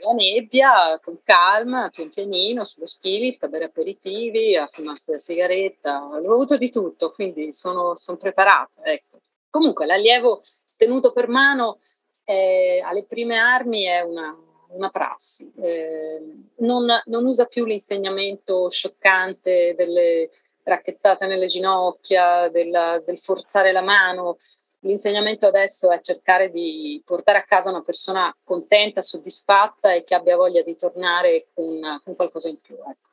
la 0.00 0.12
nebbia, 0.12 1.00
con 1.02 1.18
calma, 1.24 1.90
pian 1.90 2.10
pianino, 2.10 2.64
sullo 2.64 2.86
ski 2.86 3.18
lift, 3.18 3.42
a 3.44 3.48
bere 3.48 3.64
aperitivi, 3.64 4.56
a 4.56 4.68
fumarsi 4.70 5.12
la 5.12 5.18
sigaretta, 5.18 6.04
ho 6.04 6.16
avuto 6.16 6.56
di 6.56 6.70
tutto, 6.70 7.12
quindi 7.12 7.52
sono, 7.54 7.96
sono 7.96 8.18
preparata. 8.18 8.82
Ecco. 8.84 9.20
Comunque 9.50 9.86
l'allievo 9.86 10.42
tenuto 10.76 11.12
per 11.12 11.28
mano 11.28 11.78
eh, 12.24 12.82
alle 12.84 13.04
prime 13.04 13.38
armi 13.38 13.84
è 13.84 14.00
una, 14.00 14.36
una 14.72 14.90
prassi, 14.90 15.50
eh, 15.56 16.20
non, 16.58 16.86
non, 17.04 17.26
usa 17.26 17.44
più 17.46 17.64
l'insegnamento 17.64 18.70
scioccante 18.70 19.74
delle 19.76 20.30
racchettate 20.64 21.26
nelle 21.26 21.46
ginocchia, 21.46 22.48
della, 22.48 23.00
del 23.04 23.18
forzare 23.18 23.72
la 23.72 23.82
mano. 23.82 24.38
L'insegnamento 24.80 25.46
adesso 25.46 25.90
è 25.90 26.00
cercare 26.00 26.50
di 26.50 27.00
portare 27.04 27.38
a 27.38 27.44
casa 27.44 27.70
una 27.70 27.82
persona 27.82 28.34
contenta, 28.42 29.02
soddisfatta 29.02 29.92
e 29.92 30.04
che 30.04 30.14
abbia 30.14 30.36
voglia 30.36 30.62
di 30.62 30.76
tornare 30.76 31.46
con, 31.54 32.00
con 32.02 32.16
qualcosa 32.16 32.48
in 32.48 32.60
più. 32.60 32.74
Ecco. 32.74 33.10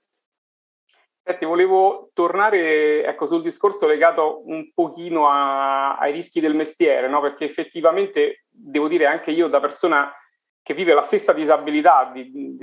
Senti, 1.29 1.45
volevo 1.45 2.09
tornare 2.13 3.05
ecco, 3.05 3.27
sul 3.27 3.43
discorso 3.43 3.85
legato 3.85 4.41
un 4.45 4.71
pochino 4.73 5.29
a, 5.29 5.95
ai 5.97 6.11
rischi 6.11 6.39
del 6.39 6.55
mestiere, 6.55 7.07
no? 7.07 7.21
perché 7.21 7.45
effettivamente 7.45 8.45
devo 8.49 8.87
dire 8.87 9.05
anche 9.05 9.29
io 9.29 9.47
da 9.47 9.59
persona 9.59 10.11
che 10.69 10.75
vive 10.75 10.93
la 10.93 11.01
stessa 11.01 11.33
disabilità 11.33 12.11
di, 12.13 12.29
di, 12.31 12.55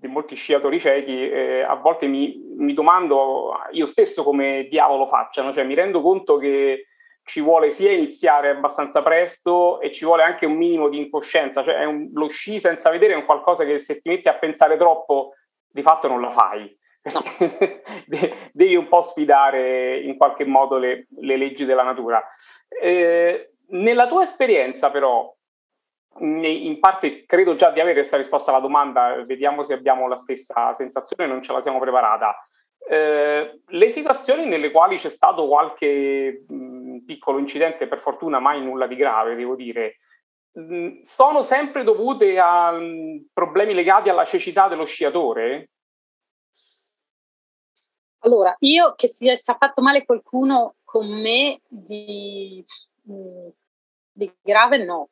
di 0.00 0.08
molti 0.08 0.34
sciatori 0.34 0.80
ciechi, 0.80 1.30
eh, 1.30 1.62
a 1.62 1.76
volte 1.76 2.08
mi, 2.08 2.42
mi, 2.56 2.74
domando 2.74 3.52
io 3.70 3.86
stesso 3.86 4.24
come 4.24 4.66
diavolo 4.68 5.06
facciano, 5.06 5.52
cioè 5.52 5.62
mi 5.62 5.74
rendo 5.74 6.02
conto 6.02 6.38
che 6.38 6.86
ci 7.22 7.40
vuole 7.40 7.70
sia 7.70 7.92
iniziare 7.92 8.50
abbastanza 8.50 9.00
presto 9.00 9.80
e 9.80 9.92
ci 9.92 10.04
vuole 10.04 10.24
anche 10.24 10.44
un 10.44 10.54
minimo 10.54 10.88
di 10.88 10.98
incoscienza, 10.98 11.62
cioè 11.62 11.84
un, 11.84 12.10
lo 12.14 12.28
sci 12.28 12.58
senza 12.58 12.90
vedere 12.90 13.12
è 13.12 13.16
un 13.16 13.26
qualcosa 13.26 13.64
che 13.64 13.78
se 13.78 14.00
ti 14.00 14.08
metti 14.08 14.26
a 14.26 14.34
pensare 14.34 14.76
troppo 14.76 15.34
di 15.70 15.82
fatto 15.82 16.08
non 16.08 16.20
la 16.20 16.32
fai. 16.32 16.76
Devi 18.52 18.74
un 18.74 18.88
po' 18.88 19.02
sfidare 19.02 20.00
in 20.00 20.16
qualche 20.16 20.44
modo 20.44 20.78
le, 20.78 21.06
le 21.20 21.36
leggi 21.36 21.64
della 21.64 21.84
natura. 21.84 22.20
Eh, 22.82 23.52
nella 23.68 24.08
tua 24.08 24.24
esperienza 24.24 24.90
però, 24.90 25.32
in 26.18 26.78
parte 26.80 27.24
credo 27.24 27.54
già 27.56 27.70
di 27.70 27.80
avere 27.80 28.00
questa 28.00 28.16
risposta 28.16 28.50
alla 28.50 28.60
domanda, 28.60 29.22
vediamo 29.24 29.62
se 29.62 29.74
abbiamo 29.74 30.08
la 30.08 30.18
stessa 30.18 30.74
sensazione, 30.74 31.26
non 31.26 31.42
ce 31.42 31.52
la 31.52 31.62
siamo 31.62 31.78
preparata. 31.78 32.34
Eh, 32.88 33.60
le 33.64 33.90
situazioni 33.90 34.46
nelle 34.46 34.70
quali 34.70 34.96
c'è 34.96 35.10
stato 35.10 35.46
qualche 35.46 36.44
mh, 36.46 37.04
piccolo 37.06 37.38
incidente, 37.38 37.86
per 37.86 38.00
fortuna 38.00 38.40
mai 38.40 38.62
nulla 38.62 38.86
di 38.86 38.96
grave, 38.96 39.36
devo 39.36 39.54
dire, 39.54 39.98
mh, 40.52 41.02
sono 41.02 41.42
sempre 41.42 41.84
dovute 41.84 42.38
a 42.38 42.72
mh, 42.72 43.28
problemi 43.32 43.74
legati 43.74 44.08
alla 44.08 44.24
cecità 44.24 44.66
dello 44.66 44.86
sciatore? 44.86 45.70
Allora, 48.22 48.54
io 48.58 48.94
che 48.96 49.08
sia, 49.08 49.36
sia 49.36 49.54
fatto 49.54 49.80
male 49.80 50.04
qualcuno 50.04 50.74
con 50.84 51.06
me 51.06 51.60
di, 51.68 52.62
di 53.02 54.34
grave 54.42 54.84
no, 54.84 55.08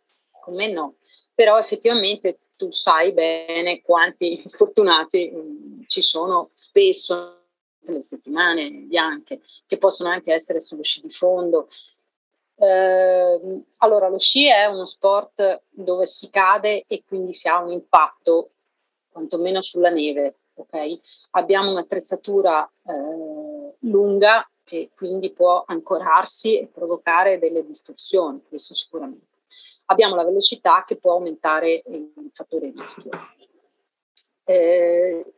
con 0.48 0.56
me 0.56 0.72
no, 0.72 0.94
però 1.34 1.58
effettivamente 1.58 2.38
tu 2.56 2.72
sai 2.72 3.12
bene 3.12 3.82
quanti 3.82 4.40
infortunati 4.42 5.30
mh, 5.30 5.84
ci 5.86 6.00
sono 6.00 6.50
spesso 6.54 7.34
nelle 7.80 8.02
settimane 8.02 8.70
bianche, 8.70 9.40
che 9.66 9.76
possono 9.76 10.08
anche 10.08 10.32
essere 10.32 10.60
sullo 10.60 10.82
sci 10.82 11.02
di 11.02 11.10
fondo. 11.10 11.68
Eh, 12.56 13.62
allora, 13.78 14.08
lo 14.08 14.18
sci 14.18 14.48
è 14.48 14.64
uno 14.66 14.86
sport 14.86 15.62
dove 15.68 16.06
si 16.06 16.28
cade 16.30 16.84
e 16.86 17.04
quindi 17.06 17.34
si 17.34 17.46
ha 17.46 17.62
un 17.62 17.70
impatto, 17.70 18.52
quantomeno 19.10 19.62
sulla 19.62 19.90
neve. 19.90 20.38
Okay? 20.54 21.00
Abbiamo 21.32 21.70
un'attrezzatura 21.70 22.68
eh, 22.84 23.76
lunga 23.80 24.50
che 24.64 24.90
quindi 24.94 25.30
può 25.30 25.62
ancorarsi 25.66 26.58
e 26.58 26.66
provocare 26.66 27.38
delle 27.38 27.64
distorsioni, 27.64 28.42
questo 28.48 28.74
sicuramente 28.74 29.37
abbiamo 29.90 30.14
la 30.14 30.24
velocità 30.24 30.84
che 30.86 30.96
può 30.96 31.12
aumentare 31.12 31.82
il 31.86 32.30
fattore 32.32 32.72
rischio. 32.74 33.10
Eh, 34.44 35.34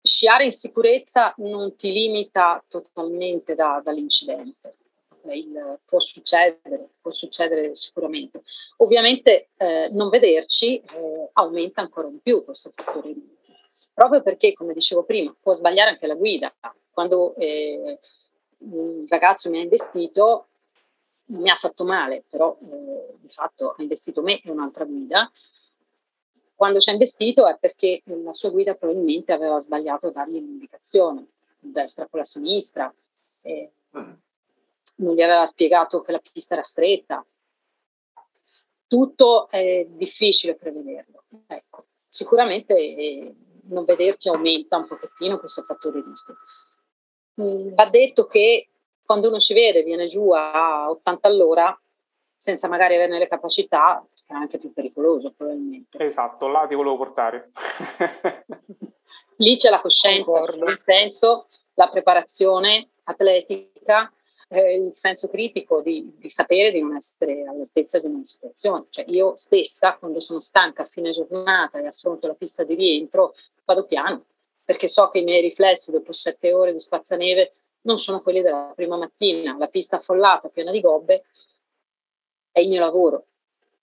sciare 0.00 0.44
in 0.44 0.52
sicurezza 0.52 1.34
non 1.38 1.76
ti 1.76 1.90
limita 1.92 2.64
totalmente 2.68 3.54
da, 3.54 3.80
dall'incidente. 3.82 4.76
Il, 5.28 5.80
può 5.84 5.98
succedere, 5.98 6.90
può 7.00 7.10
succedere 7.10 7.74
sicuramente. 7.74 8.42
Ovviamente 8.76 9.48
eh, 9.56 9.88
non 9.90 10.08
vederci 10.08 10.78
eh, 10.78 11.30
aumenta 11.32 11.80
ancora 11.80 12.08
di 12.08 12.20
più 12.22 12.44
questo 12.44 12.72
fattore 12.72 13.08
rischio, 13.08 13.54
proprio 13.92 14.22
perché, 14.22 14.52
come 14.52 14.72
dicevo 14.72 15.02
prima, 15.02 15.34
può 15.40 15.52
sbagliare 15.54 15.90
anche 15.90 16.06
la 16.06 16.14
guida. 16.14 16.54
Quando 16.92 17.34
eh, 17.36 17.98
il 18.58 19.06
ragazzo 19.08 19.50
mi 19.50 19.58
ha 19.58 19.62
investito, 19.62 20.46
mi 21.26 21.50
ha 21.50 21.56
fatto 21.56 21.84
male, 21.84 22.24
però 22.28 22.56
eh, 22.60 23.14
di 23.20 23.28
fatto 23.28 23.70
ha 23.70 23.82
investito 23.82 24.22
me 24.22 24.40
e 24.40 24.50
un'altra 24.50 24.84
guida. 24.84 25.30
Quando 26.54 26.78
ci 26.80 26.88
ha 26.88 26.92
investito 26.92 27.46
è 27.46 27.56
perché 27.58 28.02
la 28.04 28.32
sua 28.32 28.50
guida 28.50 28.74
probabilmente 28.74 29.32
aveva 29.32 29.60
sbagliato 29.60 30.06
a 30.06 30.12
dargli 30.12 30.38
l'indicazione, 30.38 31.26
destra 31.58 32.06
con 32.06 32.20
la 32.20 32.24
sinistra, 32.24 32.94
eh, 33.42 33.70
mm. 33.96 34.12
non 34.96 35.14
gli 35.14 35.22
aveva 35.22 35.46
spiegato 35.46 36.00
che 36.00 36.12
la 36.12 36.22
pista 36.32 36.54
era 36.54 36.62
stretta. 36.62 37.24
Tutto 38.86 39.48
è 39.50 39.84
difficile 39.90 40.54
prevederlo. 40.54 41.24
Ecco, 41.46 41.86
sicuramente 42.08 42.74
eh, 42.74 43.34
non 43.64 43.84
vederci 43.84 44.28
aumenta 44.28 44.76
un 44.76 44.86
pochettino 44.86 45.38
questo 45.38 45.62
fattore 45.62 46.02
di 46.02 46.08
rischio. 46.08 46.36
Mm, 47.40 47.74
va 47.74 47.86
detto 47.90 48.26
che 48.26 48.68
quando 49.06 49.28
uno 49.28 49.38
ci 49.38 49.54
vede 49.54 49.82
viene 49.82 50.06
giù 50.06 50.30
a 50.32 50.90
80 50.90 51.28
all'ora 51.28 51.80
senza 52.36 52.68
magari 52.68 52.94
averne 52.94 53.18
le 53.18 53.26
capacità, 53.26 54.06
è 54.26 54.34
anche 54.34 54.58
più 54.58 54.72
pericoloso 54.72 55.32
probabilmente. 55.36 56.04
Esatto, 56.04 56.46
là 56.46 56.66
ti 56.68 56.74
volevo 56.74 56.96
portare. 56.96 57.50
Lì 59.38 59.56
c'è 59.56 59.70
la 59.70 59.80
coscienza, 59.80 60.40
nel 60.40 60.80
senso 60.84 61.48
la 61.74 61.88
preparazione 61.88 62.90
atletica, 63.04 64.12
eh, 64.48 64.76
il 64.76 64.92
senso 64.94 65.28
critico 65.28 65.80
di, 65.80 66.14
di, 66.16 66.30
sapere 66.30 66.70
di 66.70 66.80
non 66.80 66.96
essere 66.96 67.42
all'altezza 67.46 67.98
di 67.98 68.06
una 68.06 68.24
situazione. 68.24 68.86
Cioè 68.90 69.04
io 69.08 69.36
stessa, 69.36 69.96
quando 69.96 70.20
sono 70.20 70.40
stanca 70.40 70.82
a 70.82 70.86
fine 70.86 71.10
giornata 71.10 71.78
e 71.78 71.86
affronto 71.86 72.26
la 72.26 72.34
pista 72.34 72.64
di 72.64 72.74
rientro, 72.74 73.34
vado 73.64 73.86
piano, 73.86 74.24
perché 74.64 74.88
so 74.88 75.08
che 75.10 75.18
i 75.18 75.24
miei 75.24 75.42
riflessi 75.42 75.90
dopo 75.90 76.12
sette 76.12 76.52
ore 76.52 76.72
di 76.72 76.80
spazzaneve 76.80 77.54
non 77.86 77.98
sono 77.98 78.20
quelli 78.20 78.42
della 78.42 78.72
prima 78.74 78.96
mattina. 78.96 79.56
La 79.56 79.68
pista 79.68 79.96
affollata, 79.96 80.48
piena 80.48 80.70
di 80.70 80.80
gobbe, 80.80 81.24
è 82.50 82.60
il 82.60 82.68
mio 82.68 82.80
lavoro. 82.80 83.26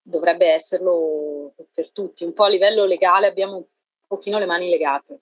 Dovrebbe 0.02 0.48
esserlo 0.48 1.54
per 1.74 1.92
tutti. 1.92 2.24
Un 2.24 2.34
po' 2.34 2.44
a 2.44 2.50
livello 2.50 2.86
legale 2.86 3.28
abbiamo 3.28 3.56
un 3.56 3.66
pochino 4.06 4.38
le 4.38 4.46
mani 4.46 4.70
legate. 4.70 5.22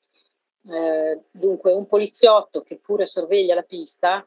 Eh, 0.68 1.22
dunque, 1.32 1.72
un 1.72 1.88
poliziotto 1.88 2.62
che 2.62 2.78
pure 2.78 3.06
sorveglia 3.06 3.56
la 3.56 3.64
pista 3.64 4.26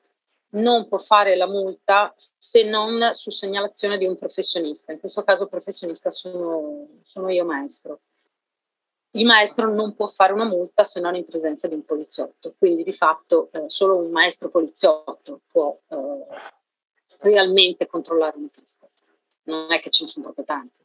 non 0.51 0.87
può 0.87 0.99
fare 0.99 1.35
la 1.35 1.49
multa 1.49 2.15
se 2.39 2.63
non 2.63 3.11
su 3.15 3.31
segnalazione 3.31 3.99
di 3.99 4.07
un 4.07 4.17
professionista. 4.17 4.93
In 4.93 5.01
questo 5.01 5.25
caso 5.25 5.49
professionista 5.49 6.13
sono, 6.13 7.01
sono 7.03 7.29
io 7.29 7.45
maestro 7.45 8.01
il 9.17 9.27
maestro 9.27 9.73
non 9.73 9.95
può 9.95 10.09
fare 10.09 10.33
una 10.33 10.45
multa 10.45 10.85
se 10.85 11.01
non 11.01 11.15
in 11.15 11.25
presenza 11.25 11.69
di 11.69 11.75
un 11.75 11.85
poliziotto, 11.85 12.55
quindi 12.59 12.83
di 12.83 12.93
fatto 12.93 13.49
eh, 13.53 13.69
solo 13.69 13.97
un 13.97 14.11
maestro 14.11 14.49
poliziotto 14.49 15.41
può 15.51 15.79
eh, 15.89 16.27
realmente 17.19 17.87
controllare 17.87 18.37
una 18.37 18.49
pista, 18.53 18.89
non 19.45 19.73
è 19.73 19.81
che 19.81 19.91
ce 19.91 20.05
ne 20.05 20.11
sono 20.11 20.25
proprio 20.27 20.45
tanti. 20.45 20.85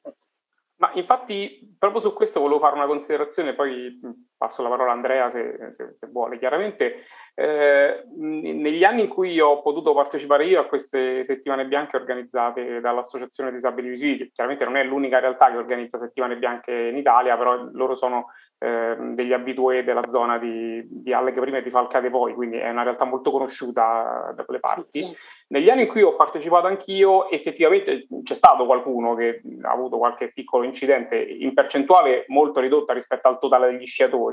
Ma 0.75 0.91
infatti 0.93 1.75
proprio 1.77 2.01
su 2.01 2.13
questo 2.13 2.39
volevo 2.39 2.59
fare 2.59 2.75
una 2.75 2.85
considerazione, 2.85 3.53
poi 3.53 3.99
passo 4.39 4.63
la 4.63 4.69
parola 4.69 4.91
a 4.91 4.93
Andrea 4.93 5.29
se, 5.31 5.71
se, 5.71 5.95
se 5.99 6.07
vuole. 6.07 6.39
Chiaramente 6.39 7.03
eh, 7.35 8.03
negli 8.15 8.83
anni 8.83 9.01
in 9.01 9.07
cui 9.09 9.39
ho 9.39 9.61
potuto 9.61 9.93
partecipare 9.93 10.45
io 10.45 10.61
a 10.61 10.65
queste 10.65 11.25
settimane 11.25 11.65
bianche 11.65 11.97
organizzate 11.97 12.79
dall'Associazione 12.79 13.51
Disabili 13.51 13.89
Visivi, 13.89 14.17
che 14.17 14.31
chiaramente 14.33 14.65
non 14.65 14.77
è 14.77 14.83
l'unica 14.83 15.19
realtà 15.19 15.51
che 15.51 15.57
organizza 15.57 15.99
settimane 15.99 16.37
bianche 16.37 16.71
in 16.71 16.97
Italia, 16.97 17.37
però 17.37 17.67
loro 17.71 17.95
sono 17.95 18.27
eh, 18.61 18.95
degli 19.13 19.31
abitué 19.31 19.85
della 19.85 20.03
zona 20.11 20.37
di, 20.37 20.85
di 20.85 21.13
Alleghe 21.13 21.39
prima 21.39 21.57
e 21.57 21.63
di 21.63 21.69
Falcate 21.69 22.09
poi, 22.09 22.33
quindi 22.33 22.57
è 22.57 22.69
una 22.69 22.83
realtà 22.83 23.05
molto 23.05 23.31
conosciuta 23.31 24.33
da 24.35 24.43
quelle 24.43 24.59
parti. 24.59 25.15
Negli 25.47 25.69
anni 25.69 25.83
in 25.83 25.87
cui 25.87 26.01
ho 26.01 26.15
partecipato 26.15 26.67
anch'io, 26.67 27.29
effettivamente 27.29 28.05
c'è 28.21 28.35
stato 28.35 28.65
qualcuno 28.65 29.15
che 29.15 29.41
ha 29.61 29.71
avuto 29.71 29.97
qualche 29.97 30.33
piccolo 30.33 30.65
incidente 30.65 31.15
in 31.17 31.53
percentuale 31.53 32.25
molto 32.27 32.59
ridotta 32.59 32.91
rispetto 32.91 33.29
al 33.29 33.39
totale 33.39 33.71
degli 33.71 33.87
sciatori, 33.87 34.28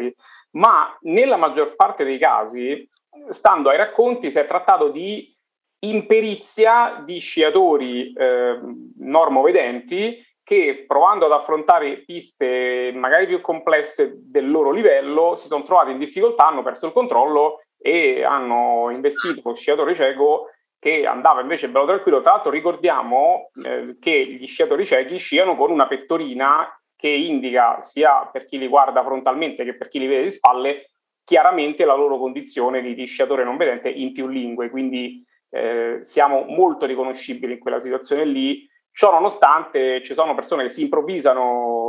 ma 0.52 0.96
nella 1.02 1.36
maggior 1.36 1.74
parte 1.76 2.04
dei 2.04 2.18
casi 2.18 2.88
stando 3.30 3.70
ai 3.70 3.76
racconti, 3.76 4.30
si 4.30 4.38
è 4.38 4.46
trattato 4.46 4.88
di 4.88 5.34
imperizia 5.80 7.02
di 7.04 7.18
sciatori 7.18 8.12
eh, 8.12 8.58
normovedenti 8.98 10.24
che 10.42 10.84
provando 10.86 11.26
ad 11.26 11.32
affrontare 11.32 12.04
piste 12.04 12.92
magari 12.94 13.26
più 13.26 13.40
complesse 13.40 14.12
del 14.16 14.48
loro 14.50 14.70
livello 14.70 15.34
si 15.34 15.48
sono 15.48 15.64
trovati 15.64 15.90
in 15.90 15.98
difficoltà, 15.98 16.46
hanno 16.46 16.62
perso 16.62 16.86
il 16.86 16.92
controllo 16.92 17.62
e 17.78 18.22
hanno 18.22 18.90
investito 18.90 19.40
lo 19.44 19.54
sciatore 19.54 19.94
cieco 19.94 20.50
che 20.78 21.04
andava 21.04 21.40
invece 21.40 21.68
bello 21.68 21.86
tranquillo. 21.86 22.22
Tra 22.22 22.32
l'altro 22.32 22.50
ricordiamo 22.50 23.50
eh, 23.64 23.96
che 23.98 24.24
gli 24.24 24.46
sciatori 24.46 24.86
ciechi 24.86 25.18
sciano 25.18 25.56
con 25.56 25.70
una 25.70 25.86
pettorina 25.86 26.75
che 26.96 27.08
indica 27.08 27.82
sia 27.82 28.28
per 28.32 28.46
chi 28.46 28.58
li 28.58 28.68
guarda 28.68 29.04
frontalmente 29.04 29.64
che 29.64 29.76
per 29.76 29.88
chi 29.88 29.98
li 29.98 30.06
vede 30.06 30.24
di 30.24 30.30
spalle 30.32 30.90
chiaramente 31.26 31.84
la 31.84 31.94
loro 31.94 32.18
condizione 32.18 32.80
di, 32.80 32.94
di 32.94 33.06
sciatore 33.06 33.42
non 33.42 33.56
vedente 33.56 33.88
in 33.88 34.12
più 34.12 34.28
lingue, 34.28 34.70
quindi 34.70 35.24
eh, 35.50 36.00
siamo 36.04 36.44
molto 36.44 36.86
riconoscibili 36.86 37.54
in 37.54 37.58
quella 37.58 37.80
situazione 37.80 38.24
lì. 38.24 38.64
Ciò 38.92 39.10
nonostante 39.10 40.02
ci 40.02 40.14
sono 40.14 40.34
persone 40.34 40.62
che 40.62 40.70
si 40.70 40.82
improvvisano 40.82 41.85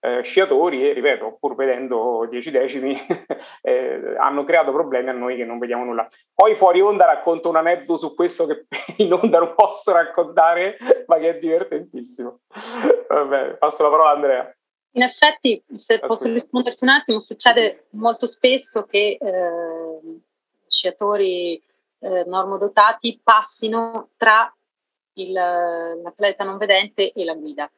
eh, 0.00 0.22
sciatori 0.22 0.88
e, 0.88 0.92
ripeto, 0.92 1.36
pur 1.38 1.54
vedendo 1.54 2.26
dieci 2.28 2.50
decimi, 2.50 2.96
eh, 3.62 4.14
hanno 4.18 4.44
creato 4.44 4.72
problemi 4.72 5.10
a 5.10 5.12
noi 5.12 5.36
che 5.36 5.44
non 5.44 5.58
vediamo 5.58 5.84
nulla. 5.84 6.08
Poi 6.34 6.56
fuori 6.56 6.80
onda 6.80 7.04
racconto 7.04 7.48
un 7.48 7.56
aneddoto 7.56 7.98
su 7.98 8.14
questo 8.14 8.46
che 8.46 8.66
in 8.98 9.12
onda 9.12 9.38
non 9.38 9.54
posso 9.54 9.92
raccontare, 9.92 10.78
ma 11.06 11.18
che 11.18 11.30
è 11.30 11.38
divertentissimo. 11.38 12.40
Vabbè, 13.08 13.56
passo 13.56 13.82
la 13.82 13.90
parola 13.90 14.10
a 14.10 14.14
Andrea. 14.14 14.54
In 14.92 15.02
effetti, 15.02 15.62
se 15.74 16.00
posso 16.00 16.26
risponderti 16.26 16.82
un 16.82 16.90
attimo, 16.90 17.20
succede 17.20 17.86
sì. 17.90 17.96
molto 17.96 18.26
spesso 18.26 18.84
che 18.86 19.18
eh, 19.20 20.20
sciatori 20.66 21.62
eh, 22.00 22.24
normodotati 22.26 23.20
passino 23.22 24.08
tra 24.16 24.52
il, 25.14 25.32
l'atleta 25.32 26.42
non 26.42 26.56
vedente 26.56 27.12
e 27.12 27.24
la 27.24 27.34
guida. 27.34 27.70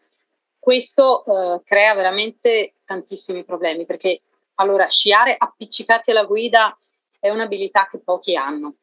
Questo 0.62 1.24
eh, 1.24 1.60
crea 1.64 1.92
veramente 1.92 2.74
tantissimi 2.84 3.42
problemi 3.42 3.84
perché 3.84 4.20
allora 4.60 4.86
sciare 4.86 5.34
appiccicati 5.36 6.12
alla 6.12 6.22
guida 6.22 6.78
è 7.18 7.30
un'abilità 7.30 7.88
che 7.90 7.98
pochi 7.98 8.36
hanno 8.36 8.76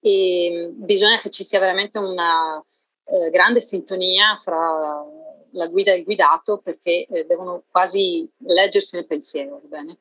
e 0.00 0.68
bisogna 0.70 1.18
che 1.18 1.30
ci 1.30 1.44
sia 1.44 1.60
veramente 1.60 1.96
una 1.96 2.62
eh, 3.04 3.30
grande 3.30 3.62
sintonia 3.62 4.36
fra 4.36 5.02
la 5.52 5.66
guida 5.68 5.92
e 5.92 6.00
il 6.00 6.04
guidato 6.04 6.58
perché 6.58 7.06
eh, 7.06 7.24
devono 7.24 7.62
quasi 7.70 8.30
leggersi 8.40 8.94
nel 8.96 9.06
pensiero. 9.06 9.62
Bene? 9.64 10.00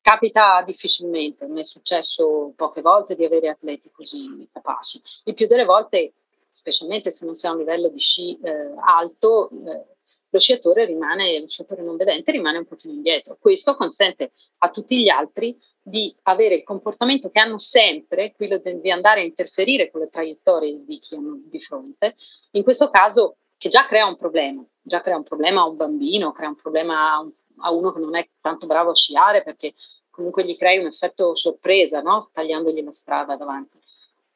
Capita 0.00 0.62
difficilmente, 0.64 1.48
mi 1.48 1.62
è 1.62 1.64
successo 1.64 2.52
poche 2.54 2.82
volte 2.82 3.16
di 3.16 3.24
avere 3.24 3.48
atleti 3.48 3.90
così 3.90 4.48
capaci. 4.52 5.02
Il 5.24 5.34
più 5.34 5.48
delle 5.48 5.64
volte, 5.64 6.12
specialmente 6.52 7.10
se 7.10 7.24
non 7.24 7.34
si 7.34 7.48
ha 7.48 7.50
un 7.50 7.58
livello 7.58 7.88
di 7.88 7.98
sci 7.98 8.38
eh, 8.40 8.74
alto, 8.78 9.50
eh, 9.50 9.94
lo 10.36 10.40
sciatore 10.40 10.84
rimane, 10.84 11.40
lo 11.40 11.48
sciatore 11.48 11.82
non 11.82 11.96
vedente 11.96 12.30
rimane 12.30 12.58
un 12.58 12.66
pochino 12.66 12.92
indietro. 12.92 13.36
Questo 13.40 13.74
consente 13.74 14.32
a 14.58 14.70
tutti 14.70 15.02
gli 15.02 15.08
altri 15.08 15.58
di 15.82 16.14
avere 16.22 16.56
il 16.56 16.62
comportamento 16.62 17.30
che 17.30 17.40
hanno 17.40 17.58
sempre, 17.58 18.32
quello 18.34 18.58
di 18.58 18.90
andare 18.90 19.20
a 19.20 19.24
interferire 19.24 19.90
con 19.90 20.00
le 20.00 20.08
traiettorie 20.08 20.84
di 20.84 20.98
chi 20.98 21.14
hanno 21.14 21.40
di 21.44 21.60
fronte, 21.60 22.16
in 22.52 22.62
questo 22.62 22.90
caso 22.90 23.36
che 23.56 23.68
già 23.68 23.86
crea 23.86 24.06
un 24.06 24.16
problema, 24.16 24.64
già 24.82 25.00
crea 25.00 25.16
un 25.16 25.22
problema 25.22 25.62
a 25.62 25.68
un 25.68 25.76
bambino, 25.76 26.32
crea 26.32 26.48
un 26.48 26.56
problema 26.56 27.12
a, 27.12 27.20
un, 27.20 27.30
a 27.58 27.70
uno 27.70 27.92
che 27.92 28.00
non 28.00 28.16
è 28.16 28.28
tanto 28.40 28.66
bravo 28.66 28.90
a 28.90 28.94
sciare 28.94 29.42
perché 29.42 29.74
comunque 30.10 30.44
gli 30.44 30.56
crei 30.56 30.78
un 30.78 30.86
effetto 30.86 31.34
sorpresa, 31.34 32.00
no? 32.00 32.28
tagliandogli 32.32 32.82
la 32.82 32.92
strada 32.92 33.36
davanti. 33.36 33.78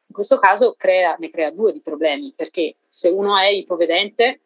In 0.06 0.14
questo 0.14 0.38
caso 0.38 0.74
crea, 0.76 1.16
ne 1.18 1.30
crea 1.30 1.50
due 1.50 1.72
di 1.72 1.80
problemi, 1.80 2.32
perché 2.34 2.76
se 2.88 3.08
uno 3.08 3.36
è 3.38 3.48
ipovedente 3.48 4.40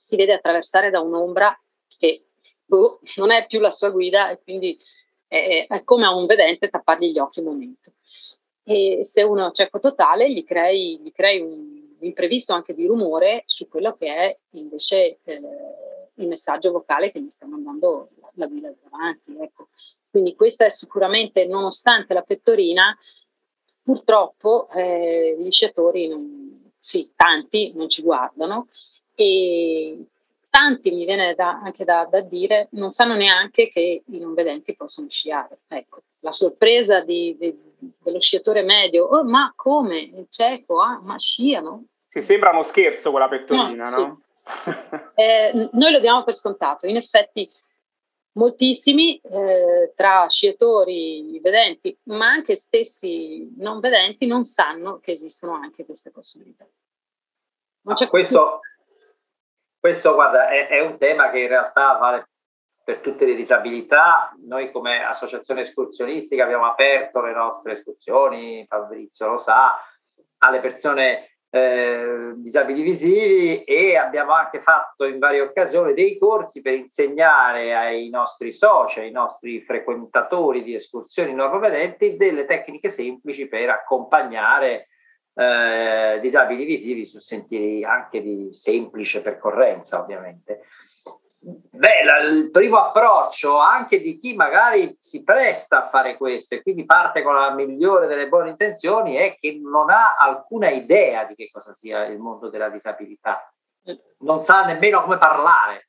si 0.00 0.16
vede 0.16 0.32
attraversare 0.32 0.90
da 0.90 1.00
un'ombra 1.00 1.56
che 1.98 2.24
boh, 2.64 3.00
non 3.16 3.30
è 3.30 3.46
più 3.46 3.60
la 3.60 3.70
sua 3.70 3.90
guida 3.90 4.30
e 4.30 4.40
quindi 4.42 4.78
è, 5.28 5.66
è, 5.68 5.84
come 5.84 6.06
a 6.06 6.14
un 6.14 6.26
vedente 6.26 6.68
tappargli 6.68 7.12
gli 7.12 7.18
occhi 7.18 7.40
un 7.40 7.46
momento. 7.46 7.92
E 8.64 9.02
se 9.04 9.22
uno 9.22 9.48
è 9.48 9.52
cieco 9.52 9.78
totale 9.78 10.32
gli 10.32 10.44
crei, 10.44 10.98
gli 10.98 11.12
crei 11.12 11.40
un 11.40 11.88
imprevisto 12.00 12.54
anche 12.54 12.74
di 12.74 12.86
rumore 12.86 13.42
su 13.44 13.68
quello 13.68 13.92
che 13.94 14.06
è 14.06 14.38
invece 14.52 15.18
eh, 15.22 15.40
il 16.14 16.28
messaggio 16.28 16.72
vocale 16.72 17.10
che 17.12 17.20
gli 17.20 17.30
sta 17.34 17.46
mandando 17.46 18.08
la, 18.20 18.30
la 18.34 18.46
guida 18.46 18.72
davanti. 18.82 19.36
Ecco. 19.38 19.68
Quindi 20.08 20.34
questa 20.34 20.64
è 20.64 20.70
sicuramente, 20.70 21.44
nonostante 21.46 22.14
la 22.14 22.22
pettorina, 22.22 22.96
purtroppo 23.82 24.68
eh, 24.70 25.36
gli 25.38 25.50
sciatori, 25.50 26.08
non, 26.08 26.72
sì, 26.78 27.12
tanti 27.14 27.72
non 27.74 27.88
ci 27.88 28.02
guardano 28.02 28.68
e 29.20 30.06
tanti, 30.48 30.90
mi 30.90 31.04
viene 31.04 31.34
da, 31.34 31.60
anche 31.62 31.84
da, 31.84 32.06
da, 32.10 32.20
dire, 32.20 32.68
non 32.72 32.92
sanno 32.92 33.14
neanche 33.14 33.68
che 33.68 34.02
i 34.04 34.18
non 34.18 34.32
vedenti 34.32 34.74
possono 34.74 35.10
sciare. 35.10 35.58
Ecco, 35.68 36.02
la 36.20 36.32
sorpresa 36.32 37.00
di, 37.00 37.36
di 37.38 37.68
dello 37.98 38.20
sciatore 38.20 38.62
medio, 38.62 39.04
oh, 39.04 39.24
ma 39.24 39.52
come? 39.54 39.98
Il 40.00 40.26
cieco, 40.30 40.80
ah, 40.80 41.00
ma 41.02 41.18
sciano? 41.18 41.84
Si 42.06 42.22
sembra 42.22 42.50
uno 42.50 42.62
scherzo 42.62 43.10
quella 43.10 43.28
pettorina, 43.28 43.90
no? 43.90 43.98
no? 43.98 44.20
Sì. 44.42 44.70
eh, 45.16 45.68
noi 45.72 45.92
lo 45.92 46.00
diamo 46.00 46.24
per 46.24 46.34
scontato, 46.34 46.86
in 46.86 46.96
effetti 46.96 47.48
moltissimi 48.32 49.18
eh, 49.18 49.92
tra 49.94 50.26
sciatori 50.28 51.38
vedenti, 51.42 51.96
ma 52.04 52.26
anche 52.28 52.56
stessi 52.56 53.54
non 53.58 53.80
vedenti, 53.80 54.26
non 54.26 54.44
sanno 54.44 54.98
che 54.98 55.12
esistono 55.12 55.52
anche 55.52 55.84
queste 55.84 56.10
possibilità. 56.10 56.66
Ah, 57.84 58.08
questo, 58.08 58.60
questo, 59.80 60.14
guarda, 60.14 60.48
è, 60.48 60.68
è, 60.68 60.80
un 60.80 60.98
tema 60.98 61.30
che 61.30 61.40
in 61.40 61.48
realtà 61.48 61.96
vale 61.96 62.28
per 62.84 62.98
tutte 62.98 63.24
le 63.24 63.34
disabilità. 63.34 64.32
Noi 64.46 64.70
come 64.70 65.02
associazione 65.02 65.62
escursionistica 65.62 66.44
abbiamo 66.44 66.66
aperto 66.66 67.22
le 67.22 67.32
nostre 67.32 67.72
escursioni, 67.72 68.66
Fabrizio 68.68 69.26
lo 69.26 69.38
sa, 69.38 69.82
alle 70.38 70.60
persone 70.60 71.30
eh, 71.52 72.32
disabili 72.36 72.82
visivi 72.82 73.64
e 73.64 73.96
abbiamo 73.96 74.32
anche 74.32 74.60
fatto 74.60 75.04
in 75.04 75.18
varie 75.18 75.40
occasioni 75.40 75.94
dei 75.94 76.16
corsi 76.18 76.60
per 76.60 76.74
insegnare 76.74 77.74
ai 77.74 78.08
nostri 78.08 78.52
soci, 78.52 79.00
ai 79.00 79.10
nostri 79.10 79.62
frequentatori 79.62 80.62
di 80.62 80.74
escursioni 80.74 81.34
normovedenti 81.34 82.16
delle 82.16 82.44
tecniche 82.44 82.90
semplici 82.90 83.48
per 83.48 83.70
accompagnare 83.70 84.89
eh, 85.40 86.20
disabili 86.20 86.66
visivi 86.66 87.06
su 87.06 87.18
sentieri 87.18 87.82
anche 87.82 88.20
di 88.20 88.50
semplice 88.52 89.22
percorrenza 89.22 89.98
ovviamente. 89.98 90.66
Beh, 91.42 92.04
la, 92.04 92.18
il 92.18 92.50
primo 92.50 92.76
approccio 92.76 93.56
anche 93.56 94.02
di 94.02 94.18
chi 94.18 94.34
magari 94.34 94.94
si 95.00 95.24
presta 95.24 95.84
a 95.84 95.88
fare 95.88 96.18
questo 96.18 96.54
e 96.54 96.62
quindi 96.62 96.84
parte 96.84 97.22
con 97.22 97.34
la 97.34 97.54
migliore 97.54 98.06
delle 98.06 98.28
buone 98.28 98.50
intenzioni 98.50 99.14
è 99.14 99.38
che 99.40 99.58
non 99.62 99.88
ha 99.88 100.16
alcuna 100.18 100.68
idea 100.68 101.24
di 101.24 101.34
che 101.34 101.48
cosa 101.50 101.72
sia 101.72 102.04
il 102.04 102.18
mondo 102.18 102.50
della 102.50 102.68
disabilità, 102.68 103.50
non 104.18 104.44
sa 104.44 104.66
nemmeno 104.66 105.02
come 105.02 105.16
parlare 105.16 105.88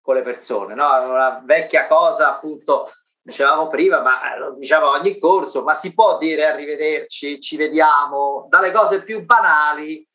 con 0.00 0.14
le 0.14 0.22
persone, 0.22 0.72
no? 0.72 0.86
Una 0.86 1.42
vecchia 1.44 1.86
cosa 1.86 2.36
appunto 2.36 2.92
dicevamo 3.26 3.66
prima, 3.66 4.02
ma 4.02 4.36
lo 4.38 4.54
diciamo 4.54 4.88
ogni 4.88 5.18
corso, 5.18 5.64
ma 5.64 5.74
si 5.74 5.92
può 5.92 6.16
dire 6.16 6.46
arrivederci, 6.46 7.40
ci 7.40 7.56
vediamo, 7.56 8.46
dalle 8.48 8.70
cose 8.70 9.02
più 9.02 9.24
banali, 9.24 10.06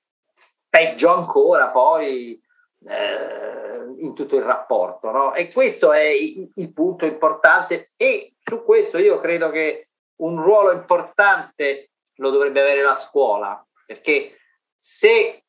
peggio 0.70 1.14
ancora 1.14 1.68
poi 1.68 2.42
eh, 2.88 3.96
in 4.00 4.14
tutto 4.16 4.38
il 4.38 4.44
rapporto. 4.44 5.12
No? 5.12 5.34
E 5.34 5.52
questo 5.52 5.92
è 5.92 6.06
il, 6.06 6.50
il 6.56 6.72
punto 6.72 7.06
importante 7.06 7.92
e 7.98 8.36
su 8.42 8.64
questo 8.64 8.98
io 8.98 9.20
credo 9.20 9.50
che 9.50 9.90
un 10.22 10.42
ruolo 10.42 10.72
importante 10.72 11.90
lo 12.16 12.30
dovrebbe 12.30 12.62
avere 12.62 12.82
la 12.82 12.96
scuola, 12.96 13.62
perché 13.86 14.38
se 14.80 15.41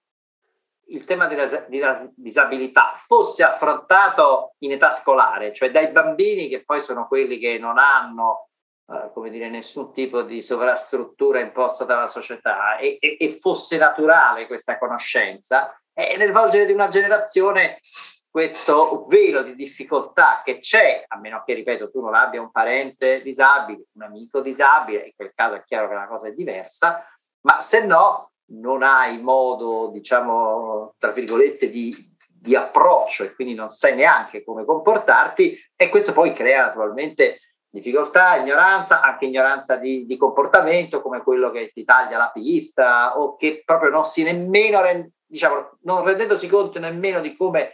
il 0.87 1.05
tema 1.05 1.27
della, 1.27 1.47
della, 1.69 2.07
disabilità 2.15 2.95
fosse 3.07 3.43
affrontato 3.43 4.55
in 4.59 4.73
età 4.73 4.93
scolare, 4.93 5.53
cioè 5.53 5.71
dai 5.71 5.91
bambini 5.93 6.49
che 6.49 6.65
poi 6.65 6.81
sono 6.81 7.07
quelli 7.07 7.39
che 7.39 7.59
non 7.59 7.79
hanno 7.79 8.49
eh, 8.93 9.11
come 9.15 9.31
dire, 9.31 9.49
nessun 9.49 9.93
tipo 9.93 10.23
di 10.23 10.43
sovrastruttura 10.43 11.41
imposta 11.41 11.85
dalla 11.85 12.09
società 12.09 12.77
e, 12.77 12.99
e, 13.01 13.17
e 13.19 13.39
fosse 13.41 13.79
naturale 13.79 14.47
questa 14.47 14.79
conoscenza, 14.79 15.75
e 15.95 16.17
nel 16.17 16.33
volgere 16.33 16.67
di 16.67 16.73
una 16.73 16.89
generazione 16.89 17.81
questo 18.29 19.07
velo 19.09 19.43
di 19.43 19.55
difficoltà 19.55 20.41
che 20.43 20.59
c'è, 20.59 21.05
a 21.07 21.19
meno 21.19 21.43
che, 21.45 21.53
ripeto, 21.53 21.91
tu 21.91 22.01
non 22.01 22.15
abbia 22.15 22.41
un 22.41 22.51
parente 22.51 23.21
disabile, 23.23 23.85
un 23.93 24.03
amico 24.03 24.41
disabile, 24.41 25.05
in 25.05 25.13
quel 25.15 25.33
caso 25.35 25.57
è 25.57 25.65
chiaro 25.65 25.89
che 25.89 25.95
la 25.95 26.07
cosa 26.07 26.29
è 26.29 26.33
diversa, 26.33 27.07
ma 27.43 27.61
se 27.61 27.85
no 27.85 28.32
non 28.61 28.83
hai 28.83 29.21
modo, 29.21 29.91
diciamo, 29.93 30.95
tra 30.99 31.13
virgolette, 31.13 31.71
di, 31.71 31.95
di 32.29 32.55
approccio 32.55 33.25
e 33.25 33.35
quindi 33.35 33.55
non 33.55 33.71
sai 33.71 33.95
neanche 33.95 34.45
come 34.45 34.65
comportarti 34.65 35.57
e 35.77 35.89
questo 35.89 36.13
poi 36.13 36.33
crea 36.33 36.67
naturalmente 36.67 37.41
difficoltà, 37.71 38.37
ignoranza, 38.37 39.01
anche 39.01 39.25
ignoranza 39.25 39.77
di, 39.77 40.05
di 40.05 40.17
comportamento 40.19 41.01
come 41.01 41.23
quello 41.23 41.51
che 41.51 41.71
ti 41.73 41.85
taglia 41.85 42.19
la 42.19 42.31
pista 42.31 43.19
o 43.19 43.37
che 43.37 43.63
proprio 43.65 43.91
non 43.91 44.05
si 44.05 44.23
nemmeno 44.23 44.81
diciamo, 45.27 45.79
non 45.83 46.05
rendendosi 46.05 46.47
conto 46.49 46.79
nemmeno 46.79 47.21
di 47.21 47.35
come 47.35 47.73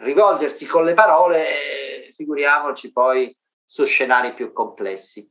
rivolgersi 0.00 0.66
con 0.66 0.84
le 0.84 0.94
parole, 0.94 1.48
eh, 1.48 2.12
figuriamoci 2.14 2.90
poi 2.90 3.34
su 3.64 3.84
scenari 3.84 4.34
più 4.34 4.52
complessi. 4.52 5.28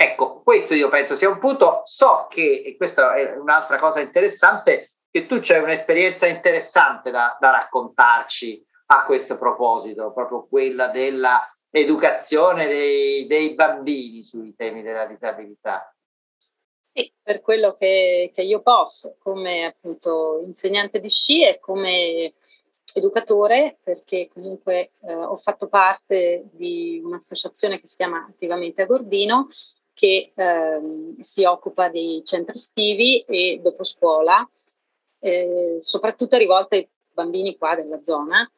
Ecco, 0.00 0.42
questo 0.42 0.74
io 0.74 0.88
penso 0.88 1.16
sia 1.16 1.28
un 1.28 1.40
punto. 1.40 1.82
So 1.84 2.28
che, 2.30 2.62
e 2.64 2.76
questa 2.76 3.16
è 3.16 3.36
un'altra 3.36 3.80
cosa 3.80 3.98
interessante, 3.98 4.92
che 5.10 5.26
tu 5.26 5.40
c'hai 5.40 5.60
un'esperienza 5.60 6.28
interessante 6.28 7.10
da, 7.10 7.36
da 7.40 7.50
raccontarci 7.50 8.64
a 8.90 9.04
questo 9.04 9.36
proposito, 9.36 10.12
proprio 10.12 10.46
quella 10.46 10.86
dell'educazione 10.86 12.68
dei, 12.68 13.26
dei 13.26 13.56
bambini 13.56 14.22
sui 14.22 14.54
temi 14.54 14.82
della 14.82 15.04
disabilità. 15.06 15.92
Sì, 16.92 17.12
per 17.20 17.40
quello 17.40 17.74
che, 17.74 18.30
che, 18.32 18.42
io 18.42 18.62
posso, 18.62 19.16
come 19.18 19.64
appunto 19.64 20.44
insegnante 20.46 21.00
di 21.00 21.10
sci 21.10 21.44
e 21.44 21.58
come 21.58 22.34
educatore, 22.92 23.78
perché 23.82 24.28
comunque 24.32 24.92
eh, 25.02 25.12
ho 25.12 25.36
fatto 25.38 25.66
parte 25.66 26.48
di 26.52 27.00
un'associazione 27.04 27.80
che 27.80 27.88
si 27.88 27.96
chiama 27.96 28.24
Attivamente 28.28 28.82
a 28.82 28.86
Gordino, 28.86 29.48
che 29.98 30.30
eh, 30.32 30.80
si 31.18 31.42
occupa 31.42 31.88
dei 31.88 32.22
centri 32.24 32.54
estivi 32.54 33.18
e 33.22 33.58
dopo 33.60 33.82
scuola, 33.82 34.48
eh, 35.18 35.78
soprattutto 35.80 36.36
rivolta 36.36 36.76
ai 36.76 36.88
bambini 37.12 37.56
qua 37.56 37.74
della 37.74 38.00
zona, 38.04 38.48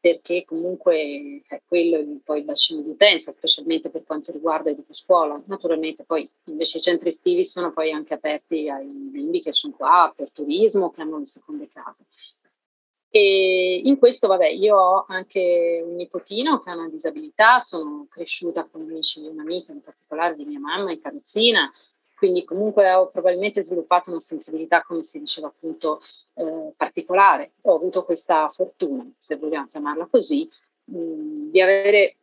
perché 0.00 0.46
comunque 0.46 1.42
è 1.46 1.60
quello 1.68 1.98
il, 1.98 2.22
poi 2.24 2.38
il 2.38 2.44
bacino 2.44 2.80
di 2.80 2.88
utenza, 2.88 3.34
specialmente 3.36 3.90
per 3.90 4.04
quanto 4.04 4.32
riguarda 4.32 4.70
il 4.70 4.76
dopo 4.76 4.94
scuola. 4.94 5.38
Naturalmente 5.44 6.04
poi 6.04 6.26
invece 6.44 6.78
i 6.78 6.80
centri 6.80 7.10
estivi 7.10 7.44
sono 7.44 7.72
poi 7.72 7.90
anche 7.92 8.14
aperti 8.14 8.70
ai 8.70 8.86
bimbi 8.86 9.42
che 9.42 9.52
sono 9.52 9.74
qua 9.76 10.10
per 10.16 10.30
turismo, 10.30 10.90
che 10.90 11.02
hanno 11.02 11.18
le 11.18 11.26
seconde 11.26 11.68
case. 11.68 12.06
E 13.12 13.80
in 13.84 13.98
questo, 13.98 14.28
vabbè, 14.28 14.48
io 14.48 14.76
ho 14.76 15.04
anche 15.08 15.82
un 15.84 15.96
nipotino 15.96 16.60
che 16.60 16.70
ha 16.70 16.74
una 16.74 16.88
disabilità, 16.88 17.58
sono 17.58 18.06
cresciuta 18.08 18.68
con 18.70 18.82
amici, 18.82 19.18
un'amica 19.20 19.72
in 19.72 19.82
particolare 19.82 20.36
di 20.36 20.44
mia 20.44 20.60
mamma 20.60 20.92
in 20.92 21.00
carrozzina, 21.00 21.72
quindi 22.14 22.44
comunque 22.44 22.92
ho 22.92 23.08
probabilmente 23.08 23.64
sviluppato 23.64 24.10
una 24.10 24.20
sensibilità, 24.20 24.82
come 24.82 25.02
si 25.02 25.18
diceva 25.18 25.48
appunto, 25.48 26.02
eh, 26.34 26.72
particolare. 26.76 27.52
Ho 27.62 27.74
avuto 27.74 28.04
questa 28.04 28.48
fortuna, 28.50 29.10
se 29.18 29.36
vogliamo 29.36 29.68
chiamarla 29.70 30.06
così, 30.06 30.48
mh, 30.84 31.50
di 31.50 31.60
avere 31.60 32.16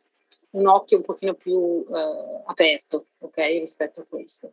un 0.50 0.66
occhio 0.68 0.96
un 0.96 1.02
pochino 1.02 1.34
più 1.34 1.84
eh, 1.92 2.42
aperto, 2.46 3.06
ok, 3.18 3.36
rispetto 3.36 4.00
a 4.00 4.06
questo. 4.08 4.52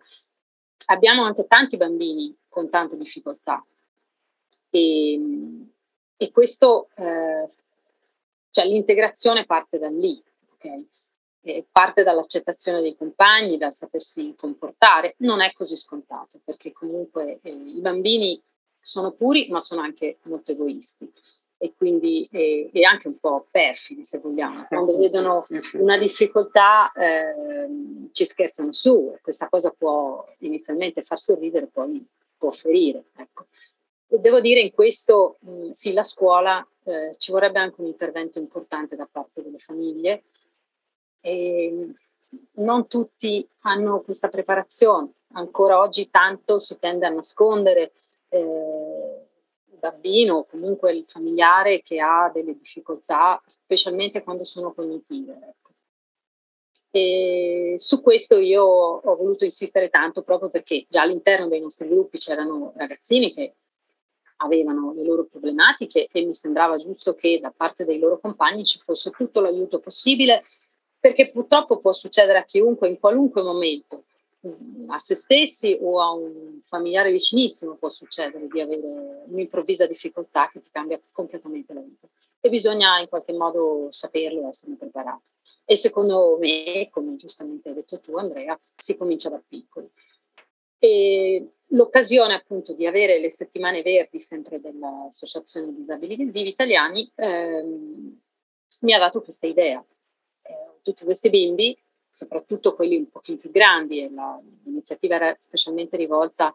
Abbiamo 0.88 1.24
anche 1.24 1.48
tanti 1.48 1.78
bambini 1.78 2.36
con 2.50 2.70
tante 2.70 2.98
difficoltà 2.98 3.64
e, 4.70 5.20
e 6.18 6.32
questo, 6.32 6.90
eh, 6.96 7.50
cioè 8.52 8.66
l'integrazione 8.66 9.46
parte 9.46 9.78
da 9.78 9.90
lì, 9.90 10.22
ok? 10.54 10.86
eh, 11.46 11.66
parte 11.72 12.04
dall'accettazione 12.04 12.82
dei 12.82 12.96
compagni, 12.96 13.58
dal 13.58 13.76
sapersi 13.78 14.34
comportare, 14.36 15.16
non 15.20 15.42
è 15.42 15.54
così 15.54 15.78
scontato 15.78 16.40
perché 16.44 16.74
comunque 16.74 17.40
eh, 17.44 17.52
i 17.52 17.80
bambini 17.80 18.42
sono 18.82 19.12
puri 19.12 19.48
ma 19.50 19.60
sono 19.60 19.82
anche 19.82 20.18
molto 20.24 20.52
egoisti 20.52 21.12
e 21.58 21.74
quindi 21.78 22.28
eh, 22.32 22.70
e 22.74 22.84
anche 22.84 23.08
un 23.08 23.20
po' 23.20 23.48
perfidi 23.50 24.06
se 24.06 24.18
vogliamo. 24.18 24.66
Quando 24.68 24.98
vedono 24.98 25.46
una 25.74 25.98
difficoltà 25.98 26.92
eh, 26.94 28.10
ci 28.12 28.26
scherzano 28.26 28.74
su 28.74 29.16
questa 29.22 29.48
cosa 29.48 29.70
può 29.70 30.26
inizialmente 30.40 31.04
far 31.04 31.20
sorridere, 31.20 31.68
poi 31.68 32.04
può 32.38 32.52
ferire. 32.52 33.06
Ecco. 33.16 33.46
Devo 34.08 34.40
dire 34.40 34.60
in 34.60 34.72
questo 34.72 35.38
mh, 35.42 35.72
sì, 35.72 35.92
la 35.92 36.04
scuola 36.04 36.66
eh, 36.84 37.16
ci 37.18 37.32
vorrebbe 37.32 37.60
anche 37.60 37.82
un 37.82 37.88
intervento 37.88 38.40
importante 38.40 38.96
da 38.96 39.08
parte 39.12 39.42
delle 39.42 39.60
famiglie 39.60 40.26
e 41.20 41.94
non 42.54 42.88
tutti 42.88 43.48
hanno 43.62 44.02
questa 44.02 44.28
preparazione. 44.28 45.14
Ancora 45.34 45.80
oggi 45.80 46.10
tanto 46.10 46.60
si 46.60 46.78
tende 46.78 47.06
a 47.06 47.10
nascondere 47.10 47.94
eh, 48.30 49.28
il 49.72 49.78
bambino 49.80 50.36
o 50.36 50.46
comunque 50.46 50.94
il 50.94 51.06
familiare 51.08 51.82
che 51.82 52.00
ha 52.00 52.30
delle 52.34 52.56
difficoltà, 52.56 53.42
specialmente 53.46 54.24
quando 54.24 54.46
sono 54.46 54.74
cognitive. 54.74 55.34
Ecco. 55.34 55.72
E 56.92 57.76
su 57.80 58.02
questo 58.02 58.38
io 58.38 58.64
ho 58.64 59.16
voluto 59.16 59.44
insistere 59.44 59.90
tanto 59.90 60.22
proprio 60.22 60.50
perché 60.50 60.86
già 60.88 61.02
all'interno 61.02 61.48
dei 61.48 61.60
nostri 61.60 61.90
gruppi 61.90 62.18
c'erano 62.18 62.72
ragazzini 62.78 63.34
che 63.34 63.56
avevano 64.38 64.94
le 64.94 65.04
loro 65.04 65.26
problematiche 65.26 66.08
e 66.12 66.26
mi 66.26 66.34
sembrava 66.34 66.78
giusto 66.78 67.14
che 67.14 67.40
da 67.40 67.54
parte 67.56 67.86
dei 67.86 68.00
loro 68.00 68.20
compagni 68.20 68.66
ci 68.66 68.80
fosse 68.84 69.12
tutto 69.12 69.40
l'aiuto 69.40 69.80
possibile 69.80 70.44
perché 71.00 71.30
purtroppo 71.30 71.80
può 71.80 71.94
succedere 71.94 72.40
a 72.40 72.46
chiunque 72.46 72.88
in 72.88 73.00
qualunque 73.00 73.42
momento. 73.42 74.04
a 74.88 75.00
se 75.00 75.16
stessi 75.16 75.78
o 75.82 76.00
a 76.00 76.12
un 76.12 76.62
familiare 76.66 77.12
vicinissimo 77.12 77.76
può 77.76 77.90
succedere 77.90 78.48
di 78.48 78.62
avere 78.62 79.24
un'improvvisa 79.28 79.88
difficoltà 79.88 80.50
che 80.52 80.62
ti 80.62 80.70
cambia 80.72 81.00
completamente 81.12 81.74
la 81.74 81.82
vita 81.82 82.08
e 82.40 82.50
bisogna 82.50 83.00
in 83.00 83.10
qualche 83.10 83.34
modo 83.34 83.88
saperlo 83.90 84.46
e 84.46 84.50
essere 84.50 84.76
preparati. 84.76 85.24
E 85.66 85.76
secondo 85.76 86.38
me, 86.40 86.90
come 86.92 87.16
giustamente 87.16 87.70
hai 87.70 87.76
detto 87.76 88.00
tu 88.00 88.18
Andrea, 88.18 88.60
si 88.76 88.96
comincia 88.96 89.30
da 89.30 89.42
piccoli. 89.48 89.90
E 90.80 91.50
l'occasione 91.70 92.34
appunto 92.34 92.74
di 92.74 92.86
avere 92.86 93.20
le 93.20 93.34
settimane 93.36 93.82
verdi 93.82 94.20
sempre 94.20 94.60
dell'Associazione 94.60 95.74
Disabili 95.74 96.16
Visivi 96.16 96.50
Italiani 96.50 97.10
ehm, 97.16 98.20
mi 98.80 98.94
ha 98.94 99.00
dato 99.00 99.22
questa 99.22 99.48
idea. 99.48 99.84
Eh, 100.42 100.80
tutti 100.84 101.04
questi 101.04 101.30
bimbi, 101.30 101.78
soprattutto 102.10 102.76
quelli 102.76 102.98
un 102.98 103.10
pochino 103.10 103.38
più 103.38 103.52
grandi, 103.52 104.04
e 104.04 104.10
la, 104.12 104.40
l'iniziativa 104.64 105.16
era 105.16 105.36
specialmente 105.40 105.98
rivolta 105.98 106.54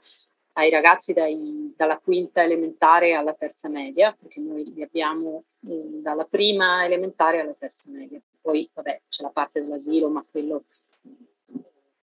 ai 0.55 0.71
ragazzi 0.71 1.13
dai, 1.13 1.73
dalla 1.77 1.99
quinta 1.99 2.43
elementare 2.43 3.15
alla 3.15 3.35
terza 3.35 3.69
media, 3.69 4.17
perché 4.19 4.41
noi 4.41 4.73
li 4.73 4.83
abbiamo 4.83 5.45
mm, 5.67 6.03
dalla 6.03 6.25
prima 6.25 6.85
elementare 6.85 7.41
alla 7.41 7.55
terza 7.55 7.83
media. 7.85 8.21
Poi, 8.41 8.69
vabbè, 8.73 9.03
c'è 9.09 9.23
la 9.23 9.31
parte 9.31 9.61
dell'asilo, 9.61 10.09
ma 10.09 10.25
quello, 10.29 10.65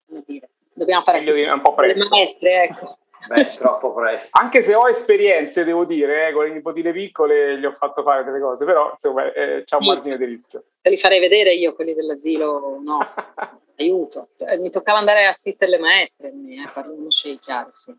come 0.06 0.22
dire, 0.26 0.48
dobbiamo 0.78 1.02
fare 1.02 1.18
un 1.50 1.60
po' 1.60 1.74
presto. 1.74 2.02
le 2.02 2.08
maestre, 2.08 2.62
ecco. 2.62 2.98
Beh, 3.26 3.44
troppo 3.56 3.92
presto. 3.92 4.28
Anche 4.40 4.62
se 4.62 4.74
ho 4.74 4.88
esperienze, 4.88 5.64
devo 5.64 5.84
dire, 5.84 6.28
eh, 6.28 6.32
con 6.32 6.44
le 6.44 6.52
nipotine 6.52 6.92
piccole 6.92 7.58
gli 7.58 7.64
ho 7.64 7.72
fatto 7.72 8.02
fare 8.02 8.24
delle 8.24 8.40
cose, 8.40 8.64
però 8.64 8.92
insomma 8.92 9.30
eh, 9.32 9.64
c'è 9.64 9.76
un 9.76 9.84
margine 9.84 10.16
di 10.16 10.24
rischio. 10.24 10.64
Te 10.80 10.88
li 10.88 10.98
farei 10.98 11.20
vedere 11.20 11.52
io, 11.52 11.74
quelli 11.74 11.94
dell'asilo, 11.94 12.78
no, 12.80 13.00
aiuto. 13.76 14.28
Eh, 14.38 14.56
mi 14.58 14.70
toccava 14.70 14.98
andare 14.98 15.26
a 15.26 15.30
assistere 15.30 15.72
le 15.72 15.78
maestre, 15.78 16.28
eh, 16.28 16.70
parliamoci 16.72 17.38
chiaro. 17.40 17.72
Sì. 17.74 17.94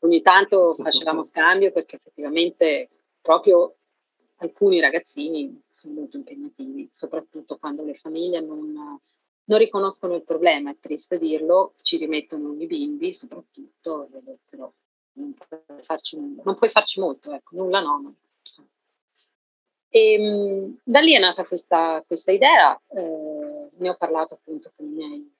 Ogni 0.00 0.20
tanto 0.20 0.76
facevamo 0.82 1.24
scambio 1.24 1.72
perché 1.72 1.96
effettivamente 1.96 2.88
proprio 3.22 3.76
alcuni 4.38 4.80
ragazzini 4.80 5.62
sono 5.70 5.94
molto 5.94 6.18
impegnativi, 6.18 6.88
soprattutto 6.92 7.56
quando 7.56 7.82
le 7.82 7.94
famiglie 7.94 8.40
non 8.40 9.00
non 9.46 9.58
riconoscono 9.58 10.14
il 10.14 10.22
problema, 10.22 10.70
è 10.70 10.76
triste 10.80 11.18
dirlo, 11.18 11.74
ci 11.82 11.96
rimettono 11.96 12.54
i 12.58 12.66
bimbi 12.66 13.12
soprattutto, 13.12 14.08
però 14.48 14.70
non 15.14 15.34
puoi 15.34 15.82
farci, 15.82 16.16
non 16.16 16.54
puoi 16.56 16.70
farci 16.70 17.00
molto, 17.00 17.32
ecco, 17.32 17.56
nulla 17.56 17.80
no. 17.80 18.14
E, 19.88 20.12
ehm, 20.12 20.78
da 20.82 21.00
lì 21.00 21.14
è 21.14 21.18
nata 21.18 21.44
questa, 21.44 22.02
questa 22.06 22.32
idea, 22.32 22.78
eh, 22.88 23.68
ne 23.76 23.88
ho 23.88 23.96
parlato 23.96 24.34
appunto 24.34 24.72
con 24.74 24.86
i 24.86 24.90
miei 24.90 25.34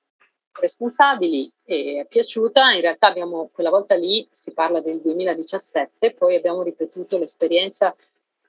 responsabili 0.52 1.52
e 1.64 2.00
è 2.00 2.06
piaciuta, 2.06 2.72
in 2.72 2.80
realtà 2.80 3.08
abbiamo 3.08 3.50
quella 3.52 3.70
volta 3.70 3.94
lì, 3.94 4.26
si 4.32 4.52
parla 4.52 4.80
del 4.80 5.00
2017, 5.00 6.14
poi 6.14 6.36
abbiamo 6.36 6.62
ripetuto 6.62 7.18
l'esperienza, 7.18 7.94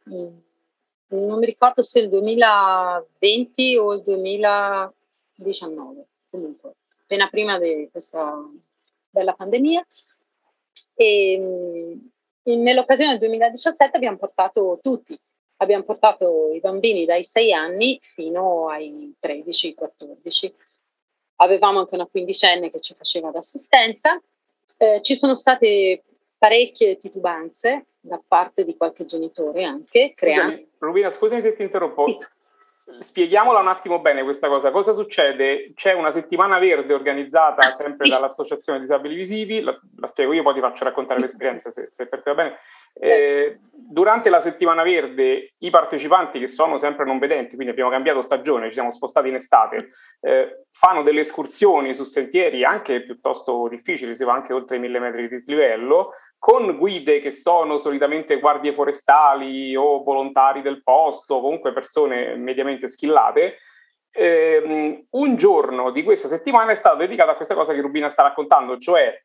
mh, 0.03 0.15
mm, 0.15 0.37
non 1.09 1.39
mi 1.39 1.45
ricordo 1.45 1.83
se 1.83 1.99
il 1.99 2.09
2020 2.09 3.77
o 3.77 3.93
il 3.93 4.03
2000 4.03 4.93
19, 5.37 6.05
comunque, 6.29 6.73
appena 7.01 7.27
prima 7.29 7.57
di 7.59 7.87
questa 7.91 8.37
bella 9.09 9.33
pandemia. 9.33 9.85
E 10.95 11.31
in, 12.43 12.61
nell'occasione 12.61 13.11
del 13.11 13.19
2017 13.19 13.95
abbiamo 13.95 14.17
portato 14.17 14.79
tutti, 14.81 15.17
abbiamo 15.57 15.83
portato 15.83 16.51
i 16.53 16.59
bambini 16.59 17.05
dai 17.05 17.23
6 17.23 17.53
anni 17.53 17.99
fino 18.01 18.67
ai 18.69 19.13
13-14. 19.21 20.53
Avevamo 21.39 21.79
anche 21.79 21.95
una 21.95 22.07
quindicenne 22.07 22.71
che 22.71 22.79
ci 22.79 22.95
faceva 22.95 23.29
d'assistenza. 23.29 24.19
Eh, 24.77 25.01
ci 25.03 25.15
sono 25.15 25.35
state 25.35 26.03
parecchie 26.37 26.99
titubanze 26.99 27.87
da 27.99 28.21
parte 28.25 28.63
di 28.63 28.75
qualche 28.75 29.05
genitore 29.05 29.63
anche. 29.63 30.13
Scusami, 30.17 30.69
Rubina, 30.79 31.11
scusami 31.11 31.41
se 31.41 31.55
ti 31.55 31.61
interrompo. 31.61 32.05
Sì 32.05 32.35
spieghiamola 33.01 33.59
un 33.59 33.67
attimo 33.67 33.99
bene 33.99 34.23
questa 34.23 34.47
cosa. 34.47 34.71
Cosa 34.71 34.93
succede? 34.93 35.73
C'è 35.75 35.93
una 35.93 36.11
settimana 36.11 36.57
verde 36.59 36.93
organizzata 36.93 37.71
sempre 37.73 38.07
dall'Associazione 38.07 38.79
Disabili 38.79 39.15
Visivi, 39.15 39.61
la, 39.61 39.77
la 39.97 40.07
spiego 40.07 40.33
io, 40.33 40.43
poi 40.43 40.53
ti 40.53 40.59
faccio 40.59 40.83
raccontare 40.83 41.19
l'esperienza 41.19 41.69
se, 41.69 41.89
se 41.91 42.07
per 42.07 42.21
te 42.21 42.33
va 42.33 42.43
bene. 42.43 42.57
Eh, 42.99 43.59
durante 43.71 44.29
la 44.29 44.41
settimana 44.41 44.81
verde 44.81 45.53
i 45.59 45.69
partecipanti 45.69 46.39
che 46.39 46.47
sono 46.47 46.77
sempre 46.77 47.05
non 47.05 47.19
vedenti, 47.19 47.53
quindi 47.53 47.71
abbiamo 47.71 47.91
cambiato 47.91 48.21
stagione, 48.21 48.67
ci 48.67 48.73
siamo 48.73 48.91
spostati 48.91 49.27
in 49.27 49.35
estate, 49.35 49.89
eh, 50.21 50.63
fanno 50.71 51.03
delle 51.03 51.21
escursioni 51.21 51.93
su 51.93 52.05
sentieri 52.05 52.63
anche 52.63 53.03
piuttosto 53.03 53.67
difficili, 53.67 54.15
si 54.15 54.23
va 54.23 54.33
anche 54.33 54.53
oltre 54.53 54.77
i 54.77 54.79
mille 54.79 54.99
metri 54.99 55.27
di 55.27 55.37
dislivello, 55.37 56.13
con 56.39 56.77
guide 56.77 57.19
che 57.19 57.31
sono 57.31 57.77
solitamente 57.77 58.39
guardie 58.39 58.73
forestali 58.73 59.75
o 59.75 60.03
volontari 60.03 60.61
del 60.61 60.83
posto, 60.83 61.41
comunque 61.41 61.73
persone 61.73 62.35
mediamente 62.35 62.87
skillate, 62.87 63.57
ehm, 64.11 65.05
un 65.11 65.35
giorno 65.35 65.91
di 65.91 66.03
questa 66.03 66.27
settimana 66.27 66.71
è 66.71 66.75
stato 66.75 66.97
dedicato 66.97 67.31
a 67.31 67.35
questa 67.35 67.55
cosa 67.55 67.73
che 67.73 67.81
Rubina 67.81 68.09
sta 68.09 68.23
raccontando, 68.23 68.77
cioè 68.77 69.19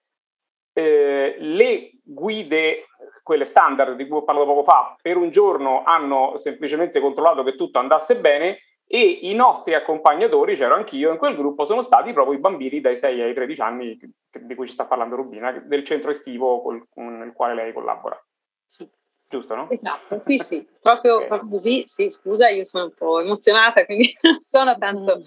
eh, 0.75 1.37
le 1.38 1.90
guide, 2.03 2.87
quelle 3.22 3.44
standard 3.44 3.94
di 3.96 4.07
cui 4.07 4.18
ho 4.18 4.25
parlato 4.25 4.48
poco 4.48 4.64
fa, 4.64 4.96
per 5.01 5.16
un 5.16 5.31
giorno 5.31 5.83
hanno 5.85 6.37
semplicemente 6.38 7.01
controllato 7.01 7.42
che 7.42 7.57
tutto 7.57 7.79
andasse 7.79 8.16
bene 8.16 8.59
e 8.94 9.20
i 9.22 9.33
nostri 9.33 9.72
accompagnatori, 9.72 10.55
c'ero 10.55 10.74
anch'io 10.74 11.12
in 11.12 11.16
quel 11.16 11.35
gruppo, 11.35 11.64
sono 11.64 11.81
stati 11.81 12.12
proprio 12.12 12.37
i 12.37 12.40
bambini 12.40 12.83
dai 12.83 12.98
6 12.98 13.22
ai 13.22 13.33
13 13.33 13.61
anni 13.62 13.98
di 13.98 14.55
cui 14.55 14.66
ci 14.66 14.74
sta 14.74 14.85
parlando 14.85 15.16
Rubina, 15.16 15.50
del 15.50 15.83
centro 15.83 16.11
estivo 16.11 16.61
col, 16.61 16.87
con 16.90 17.24
il 17.26 17.33
quale 17.33 17.55
lei 17.55 17.72
collabora. 17.72 18.22
Sì. 18.66 18.87
Giusto, 19.26 19.55
no? 19.55 19.70
Esatto, 19.70 20.20
sì, 20.26 20.38
sì, 20.46 20.68
proprio, 20.78 21.14
okay. 21.14 21.28
proprio, 21.28 21.48
così, 21.48 21.87
sì, 21.87 22.11
scusa, 22.11 22.50
io 22.50 22.66
sono 22.66 22.85
un 22.85 22.92
po' 22.94 23.18
emozionata, 23.20 23.87
quindi 23.87 24.14
non 24.20 24.42
sono 24.46 24.76
tanto 24.76 25.16
mm. 25.20 25.22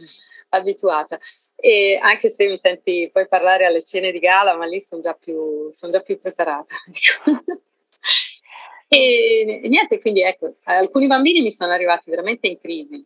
abituata. 0.49 1.17
E 1.55 1.97
anche 1.99 2.35
se 2.37 2.47
mi 2.47 2.59
senti 2.61 3.09
poi 3.11 3.27
parlare 3.27 3.65
alle 3.65 3.83
cene 3.83 4.11
di 4.11 4.19
gala, 4.19 4.55
ma 4.55 4.65
lì 4.65 4.79
sono 4.79 5.01
già 5.01 5.15
più, 5.15 5.71
sono 5.73 5.91
già 5.91 6.01
più 6.01 6.21
preparata. 6.21 6.75
e, 8.87 9.61
e 9.63 9.67
niente, 9.67 9.99
quindi 9.99 10.21
ecco, 10.21 10.53
alcuni 10.65 11.07
bambini 11.07 11.41
mi 11.41 11.51
sono 11.51 11.71
arrivati 11.71 12.11
veramente 12.11 12.45
in 12.45 12.59
crisi, 12.59 13.03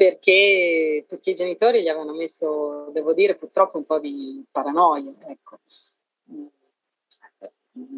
perché, 0.00 1.04
perché 1.06 1.32
i 1.32 1.34
genitori 1.34 1.82
gli 1.82 1.88
avevano 1.88 2.14
messo, 2.14 2.88
devo 2.90 3.12
dire, 3.12 3.36
purtroppo 3.36 3.76
un 3.76 3.84
po' 3.84 4.00
di 4.00 4.42
paranoia. 4.50 5.12
Ecco. 5.26 5.58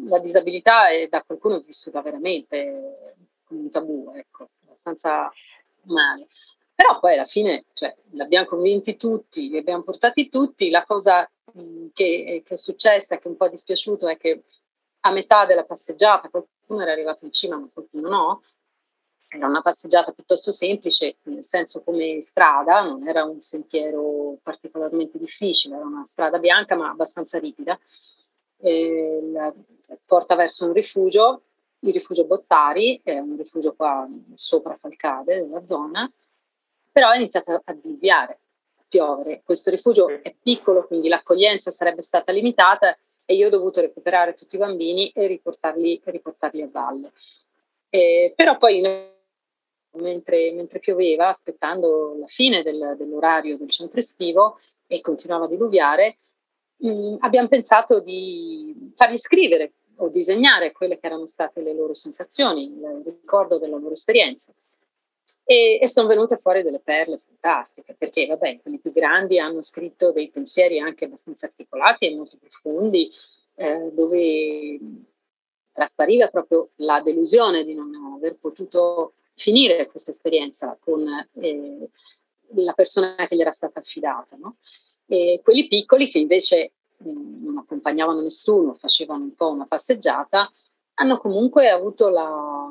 La 0.03 0.19
disabilità 0.19 0.89
è 0.89 1.07
da 1.07 1.23
qualcuno 1.23 1.61
vissuta 1.61 2.01
veramente 2.01 3.23
come 3.45 3.61
un 3.61 3.69
tabù, 3.69 4.11
ecco, 4.13 4.49
abbastanza 4.65 5.31
male. 5.83 6.27
Però 6.75 6.99
poi 6.99 7.13
alla 7.13 7.25
fine 7.25 7.67
cioè, 7.71 7.95
l'abbiamo 8.11 8.47
convinti 8.47 8.97
tutti, 8.97 9.47
li 9.47 9.57
abbiamo 9.57 9.83
portati 9.83 10.27
tutti. 10.27 10.69
La 10.69 10.83
cosa 10.83 11.25
che, 11.93 12.43
che, 12.45 12.53
è 12.53 12.57
successa, 12.57 13.15
che 13.15 13.23
è 13.23 13.27
un 13.29 13.37
po' 13.37 13.47
dispiaciuto, 13.47 14.09
è 14.09 14.17
che 14.17 14.43
a 15.05 15.11
metà 15.11 15.45
della 15.45 15.63
passeggiata 15.63 16.27
qualcuno 16.27 16.81
era 16.81 16.91
arrivato 16.91 17.23
in 17.23 17.31
cima, 17.31 17.55
ma 17.55 17.69
qualcuno 17.71 18.09
no, 18.09 18.43
era 19.35 19.47
una 19.47 19.61
passeggiata 19.61 20.11
piuttosto 20.11 20.51
semplice, 20.51 21.17
nel 21.23 21.45
senso 21.45 21.81
come 21.81 22.21
strada, 22.21 22.81
non 22.81 23.07
era 23.07 23.23
un 23.23 23.41
sentiero 23.41 24.37
particolarmente 24.43 25.17
difficile, 25.17 25.75
era 25.75 25.85
una 25.85 26.05
strada 26.09 26.37
bianca 26.37 26.75
ma 26.75 26.89
abbastanza 26.89 27.39
ripida. 27.39 27.77
porta 30.05 30.35
verso 30.35 30.65
un 30.65 30.73
rifugio, 30.73 31.41
il 31.79 31.93
rifugio 31.93 32.25
Bottari, 32.25 33.01
è 33.03 33.17
un 33.17 33.35
rifugio 33.35 33.73
qua 33.73 34.07
sopra 34.35 34.77
Falcade, 34.79 35.41
nella 35.41 35.65
zona, 35.65 36.09
però 36.91 37.09
è 37.11 37.17
iniziato 37.17 37.61
a 37.63 37.73
dilviare, 37.73 38.39
a 38.77 38.83
piovere. 38.87 39.41
Questo 39.43 39.69
rifugio 39.69 40.07
è 40.07 40.33
piccolo, 40.41 40.85
quindi 40.85 41.09
l'accoglienza 41.09 41.71
sarebbe 41.71 42.03
stata 42.03 42.31
limitata 42.31 42.95
e 43.25 43.35
io 43.35 43.47
ho 43.47 43.49
dovuto 43.49 43.81
recuperare 43.81 44.35
tutti 44.35 44.55
i 44.55 44.59
bambini 44.59 45.09
e 45.09 45.27
riportarli, 45.27 46.01
riportarli 46.05 46.61
a 46.61 46.69
valle. 46.71 47.11
Eh, 47.89 48.33
però 48.35 48.57
poi 48.57 48.81
mentre, 49.95 50.51
mentre 50.53 50.79
pioveva, 50.79 51.29
aspettando 51.29 52.15
la 52.19 52.27
fine 52.27 52.63
del, 52.63 52.95
dell'orario 52.97 53.57
del 53.57 53.69
centro 53.69 53.99
estivo 53.99 54.59
e 54.87 55.01
continuava 55.01 55.45
a 55.45 55.47
diluviare, 55.47 56.17
mh, 56.77 56.89
mm, 56.89 57.15
abbiamo 57.19 57.47
pensato 57.47 57.99
di 57.99 58.91
fargli 58.95 59.17
scrivere 59.17 59.73
o 59.97 60.09
disegnare 60.09 60.71
quelle 60.71 60.99
che 60.99 61.05
erano 61.05 61.27
state 61.27 61.61
le 61.61 61.73
loro 61.73 61.93
sensazioni, 61.93 62.65
il 62.65 63.03
ricordo 63.05 63.59
della 63.59 63.77
loro 63.77 63.93
esperienza. 63.93 64.51
E, 65.45 65.77
e, 65.81 65.89
sono 65.89 66.07
venute 66.07 66.37
fuori 66.37 66.63
delle 66.63 66.79
perle 66.79 67.19
fantastiche, 67.25 67.95
perché 67.97 68.25
vabbè, 68.25 68.61
quelli 68.61 68.79
più 68.79 68.93
grandi 68.93 69.39
hanno 69.39 69.61
scritto 69.61 70.11
dei 70.11 70.29
pensieri 70.29 70.79
anche 70.79 71.05
abbastanza 71.05 71.47
articolati 71.47 72.05
e 72.05 72.15
molto 72.15 72.37
profondi, 72.37 73.11
eh, 73.55 73.91
dove 73.91 74.79
traspariva 75.73 76.27
proprio 76.27 76.69
la 76.75 77.01
delusione 77.01 77.65
di 77.65 77.73
non 77.73 77.93
aver 78.15 78.37
potuto 78.39 79.15
finire 79.35 79.87
questa 79.87 80.11
esperienza 80.11 80.77
con 80.79 81.05
eh, 81.39 81.89
la 82.55 82.73
persona 82.73 83.15
che 83.27 83.35
gli 83.35 83.41
era 83.41 83.51
stata 83.51 83.79
affidata. 83.79 84.35
No? 84.37 84.57
E 85.07 85.41
quelli 85.43 85.67
piccoli 85.67 86.09
che 86.09 86.19
invece 86.19 86.73
non 87.03 87.57
accompagnavano 87.57 88.21
nessuno, 88.21 88.75
facevano 88.75 89.23
un 89.23 89.33
po' 89.33 89.49
una 89.49 89.65
passeggiata, 89.65 90.51
hanno 90.95 91.17
comunque 91.17 91.69
avuto 91.69 92.09
la, 92.09 92.69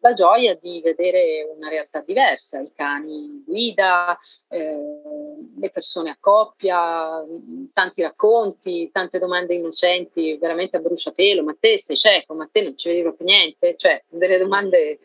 la 0.00 0.12
gioia 0.12 0.56
di 0.60 0.80
vedere 0.82 1.48
una 1.56 1.68
realtà 1.68 2.00
diversa, 2.00 2.60
i 2.60 2.72
cani 2.74 3.42
guida, 3.46 4.18
eh, 4.48 5.36
le 5.56 5.70
persone 5.70 6.10
a 6.10 6.16
coppia, 6.18 7.24
tanti 7.72 8.02
racconti, 8.02 8.90
tante 8.90 9.18
domande 9.18 9.54
innocenti, 9.54 10.36
veramente 10.38 10.76
a 10.76 10.80
bruciapelo, 10.80 11.42
ma 11.42 11.56
te 11.58 11.82
sei 11.84 11.96
cieco, 11.96 12.34
ma 12.34 12.48
te 12.50 12.62
non 12.62 12.76
ci 12.76 12.88
vedi 12.88 13.02
proprio 13.02 13.26
niente, 13.26 13.76
cioè 13.76 14.02
delle 14.08 14.38
domande 14.38 14.98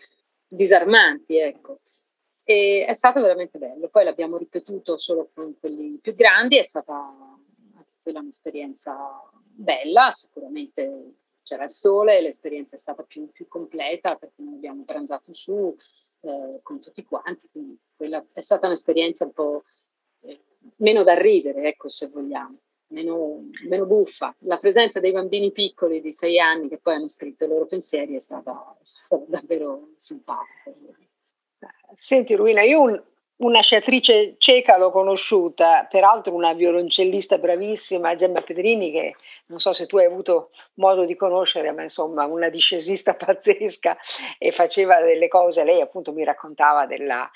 disarmanti, 0.55 1.37
ecco. 1.37 1.79
E 2.43 2.85
è 2.87 2.93
stato 2.93 3.21
veramente 3.21 3.57
bello. 3.57 3.87
Poi 3.87 4.03
l'abbiamo 4.03 4.37
ripetuto 4.37 4.97
solo 4.97 5.29
con 5.33 5.57
quelli 5.59 5.97
più 6.01 6.13
grandi, 6.15 6.57
è 6.57 6.63
stata 6.63 7.13
quella 8.01 8.19
un'esperienza 8.19 8.93
bella, 9.31 10.11
sicuramente 10.13 11.13
c'era 11.43 11.65
il 11.65 11.73
sole, 11.73 12.21
l'esperienza 12.21 12.75
è 12.75 12.79
stata 12.79 13.03
più, 13.03 13.31
più 13.31 13.47
completa 13.47 14.15
perché 14.15 14.41
noi 14.41 14.55
abbiamo 14.55 14.83
pranzato 14.83 15.33
su 15.33 15.75
eh, 16.21 16.59
con 16.61 16.79
tutti 16.79 17.03
quanti, 17.03 17.47
quindi 17.51 17.77
quella 17.95 18.23
è 18.33 18.41
stata 18.41 18.67
un'esperienza 18.67 19.25
un 19.25 19.33
po' 19.33 19.63
eh, 20.21 20.41
meno 20.77 21.03
da 21.03 21.13
ridere, 21.17 21.67
ecco 21.67 21.89
se 21.89 22.07
vogliamo. 22.07 22.57
Meno, 22.87 23.49
meno, 23.67 23.85
buffa. 23.85 24.35
La 24.39 24.57
presenza 24.57 24.99
dei 24.99 25.11
bambini 25.11 25.51
piccoli 25.51 25.99
di 25.99 26.13
sei 26.13 26.39
anni 26.39 26.69
che 26.69 26.77
poi 26.77 26.95
hanno 26.95 27.07
scritto 27.07 27.45
i 27.45 27.47
loro 27.47 27.65
pensieri 27.65 28.15
è 28.15 28.19
stata, 28.19 28.75
è 28.79 28.85
stata 28.85 29.23
davvero 29.27 29.89
simpatica. 29.97 30.71
Senti 31.95 32.35
Ruina, 32.35 32.61
io 32.61 32.81
un, 32.81 33.03
una 33.37 33.61
sciatrice 33.61 34.35
cieca 34.37 34.77
l'ho 34.77 34.91
conosciuta, 34.91 35.87
peraltro 35.89 36.33
una 36.33 36.53
violoncellista 36.53 37.37
bravissima, 37.37 38.15
Gemma 38.15 38.41
Pedrini, 38.41 38.91
che 38.91 39.15
non 39.47 39.59
so 39.59 39.73
se 39.73 39.85
tu 39.85 39.97
hai 39.97 40.05
avuto 40.05 40.51
modo 40.75 41.05
di 41.05 41.15
conoscere, 41.15 41.71
ma 41.71 41.83
insomma 41.83 42.25
una 42.25 42.49
discesista 42.49 43.15
pazzesca 43.15 43.97
e 44.37 44.51
faceva 44.51 45.01
delle 45.01 45.27
cose, 45.27 45.63
lei 45.63 45.81
appunto 45.81 46.13
mi 46.13 46.23
raccontava 46.23 46.85
della, 46.85 47.29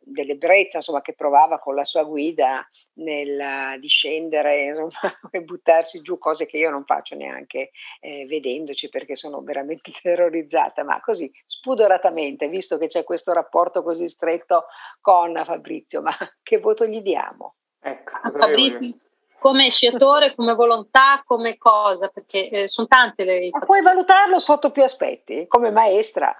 dell'ebbrezza 0.00 0.78
insomma, 0.78 1.00
che 1.00 1.14
provava 1.14 1.58
con 1.58 1.74
la 1.74 1.84
sua 1.84 2.04
guida 2.04 2.66
nel 2.94 3.78
discendere 3.80 4.64
insomma, 4.64 4.90
e 5.30 5.40
buttarsi 5.42 6.00
giù, 6.02 6.18
cose 6.18 6.46
che 6.46 6.58
io 6.58 6.70
non 6.70 6.84
faccio 6.84 7.14
neanche 7.14 7.70
eh, 8.00 8.26
vedendoci 8.26 8.88
perché 8.88 9.16
sono 9.16 9.40
veramente 9.42 9.92
terrorizzata, 10.00 10.84
ma 10.84 11.00
così 11.00 11.30
spudoratamente, 11.46 12.48
visto 12.48 12.78
che 12.78 12.88
c'è 12.88 13.04
questo 13.04 13.32
rapporto 13.32 13.82
così 13.82 14.08
stretto 14.08 14.66
con 15.00 15.40
Fabrizio, 15.44 16.02
ma 16.02 16.16
che 16.42 16.58
voto 16.58 16.86
gli 16.86 17.00
diamo? 17.00 17.54
Ecco, 17.80 18.12
Fabrizio, 18.30 18.96
come 19.42 19.70
sciatore, 19.70 20.36
come 20.36 20.54
volontà, 20.54 21.20
come 21.24 21.58
cosa, 21.58 22.06
perché 22.06 22.48
eh, 22.48 22.68
sono 22.68 22.86
tante 22.86 23.24
le... 23.24 23.48
Ma 23.50 23.58
puoi 23.58 23.82
valutarlo 23.82 24.38
sotto 24.38 24.70
più 24.70 24.84
aspetti, 24.84 25.46
come 25.48 25.72
maestra. 25.72 26.32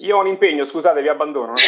Io 0.00 0.16
ho 0.16 0.20
un 0.20 0.26
impegno, 0.26 0.64
scusate, 0.64 1.02
vi 1.02 1.08
abbandono. 1.08 1.54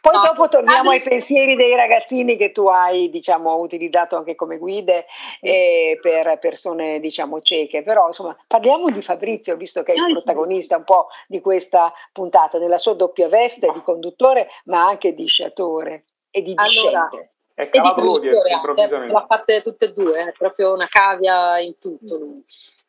Poi 0.00 0.14
no, 0.14 0.22
dopo 0.22 0.48
torniamo 0.48 0.90
ai 0.90 1.02
pensieri 1.02 1.54
dei 1.54 1.76
ragazzini 1.76 2.36
che 2.36 2.50
tu 2.50 2.66
hai, 2.66 3.08
diciamo, 3.10 3.58
utilizzato 3.58 4.16
anche 4.16 4.34
come 4.34 4.58
guide 4.58 5.06
eh, 5.40 5.98
per 6.02 6.38
persone, 6.40 6.98
diciamo, 6.98 7.40
cieche. 7.42 7.82
Però, 7.82 8.08
insomma, 8.08 8.36
parliamo 8.46 8.90
di 8.90 9.02
Fabrizio, 9.02 9.56
visto 9.56 9.82
che 9.82 9.92
è 9.92 9.96
il 9.96 10.12
protagonista 10.12 10.76
un 10.76 10.84
po' 10.84 11.08
di 11.28 11.40
questa 11.40 11.92
puntata, 12.12 12.58
nella 12.58 12.78
sua 12.78 12.94
doppia 12.94 13.28
veste 13.28 13.70
di 13.72 13.82
conduttore, 13.82 14.48
ma 14.64 14.86
anche 14.86 15.14
di 15.14 15.26
sciatore 15.26 16.04
e 16.30 16.42
di 16.42 16.54
discente. 16.54 16.88
Allora, 16.88 17.08
è 17.54 17.68
cavato 17.68 18.02
l'audience 18.02 18.52
improvvisamente. 18.52 19.12
L'ha 19.12 19.26
fatte 19.28 19.62
tutte 19.62 19.84
e 19.84 19.92
due, 19.92 20.28
è 20.28 20.32
proprio 20.32 20.72
una 20.72 20.88
cavia 20.88 21.58
in 21.58 21.78
tutto 21.78 22.16
lui. 22.16 22.44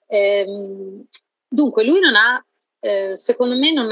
Ehm, 0.08 1.06
dunque, 1.48 1.84
lui 1.84 2.00
non 2.00 2.16
ha 2.16 2.44
eh, 2.84 3.16
secondo 3.18 3.56
me 3.56 3.72
non, 3.72 3.88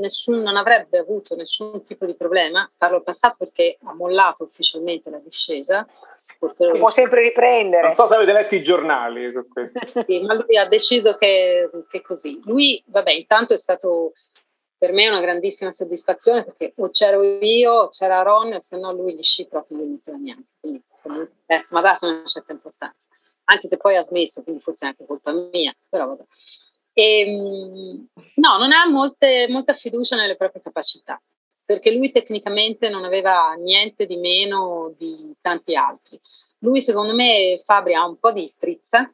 nessun, 0.00 0.40
non, 0.40 0.56
avrebbe 0.56 0.98
avuto 0.98 1.36
nessun 1.36 1.84
tipo 1.84 2.06
di 2.06 2.16
problema, 2.16 2.68
parlo 2.76 2.96
al 2.96 3.04
passato 3.04 3.36
perché 3.38 3.78
ha 3.84 3.94
mollato 3.94 4.42
ufficialmente 4.42 5.10
la 5.10 5.18
discesa. 5.18 5.86
Può 6.38 6.90
sempre 6.90 7.22
riprendere. 7.22 7.86
Non 7.86 7.94
so 7.94 8.08
se 8.08 8.14
avete 8.16 8.32
letto 8.32 8.56
i 8.56 8.62
giornali 8.64 9.30
su 9.30 9.46
questo. 9.46 9.78
sì, 10.02 10.20
ma 10.22 10.34
lui 10.34 10.56
ha 10.56 10.66
deciso 10.66 11.16
che, 11.16 11.70
che 11.88 12.02
così. 12.02 12.40
Lui, 12.44 12.82
vabbè, 12.86 13.12
intanto 13.12 13.54
è 13.54 13.58
stato 13.58 14.14
per 14.76 14.90
me 14.90 15.08
una 15.08 15.20
grandissima 15.20 15.70
soddisfazione 15.70 16.42
perché 16.42 16.72
o 16.78 16.90
c'ero 16.90 17.22
io, 17.22 17.72
o 17.72 17.88
c'era 17.90 18.22
Ron, 18.22 18.54
o 18.54 18.60
se 18.60 18.76
no 18.76 18.90
lui 18.92 19.14
gli 19.14 19.22
sci 19.22 19.46
proprio 19.46 19.76
non 19.76 19.92
metteva 19.92 20.16
niente. 20.16 20.48
Quindi, 20.60 20.82
eh, 21.46 21.64
ma 21.68 21.80
dato 21.80 22.06
una 22.06 22.24
certa 22.24 22.50
importanza. 22.50 22.96
Anche 23.44 23.68
se 23.68 23.76
poi 23.76 23.94
ha 23.94 24.02
smesso, 24.02 24.42
quindi 24.42 24.60
forse 24.60 24.84
è 24.84 24.88
anche 24.88 25.06
colpa 25.06 25.30
mia, 25.30 25.72
però 25.88 26.08
vabbè. 26.08 26.24
E, 26.92 27.20
ehm, 27.20 28.06
no, 28.36 28.56
non 28.58 28.72
ha 28.72 28.88
molte, 28.88 29.46
molta 29.48 29.72
fiducia 29.74 30.16
nelle 30.16 30.36
proprie 30.36 30.62
capacità, 30.62 31.20
perché 31.64 31.90
lui 31.92 32.10
tecnicamente 32.10 32.88
non 32.88 33.04
aveva 33.04 33.52
niente 33.54 34.06
di 34.06 34.16
meno 34.16 34.94
di 34.96 35.34
tanti 35.40 35.74
altri. 35.74 36.20
Lui, 36.58 36.80
secondo 36.80 37.14
me, 37.14 37.62
Fabri 37.64 37.94
ha 37.94 38.06
un 38.06 38.18
po' 38.18 38.32
di 38.32 38.50
strizza, 38.54 39.12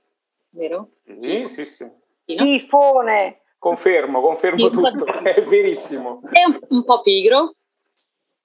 vero? 0.51 0.91
Sì, 1.05 1.47
sì, 1.49 1.65
sì. 1.65 1.91
Tifone! 2.25 3.43
Confermo, 3.59 4.21
confermo 4.21 4.69
sì, 4.69 4.71
tutto, 4.71 5.05
è 5.07 5.43
verissimo. 5.45 6.21
È 6.31 6.45
un, 6.45 6.59
un, 6.69 6.85
po' 6.85 7.01
pigro, 7.01 7.41
un 7.41 7.53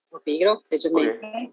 po' 0.10 0.20
pigro, 0.20 0.64
leggermente. 0.68 1.26
Okay 1.26 1.52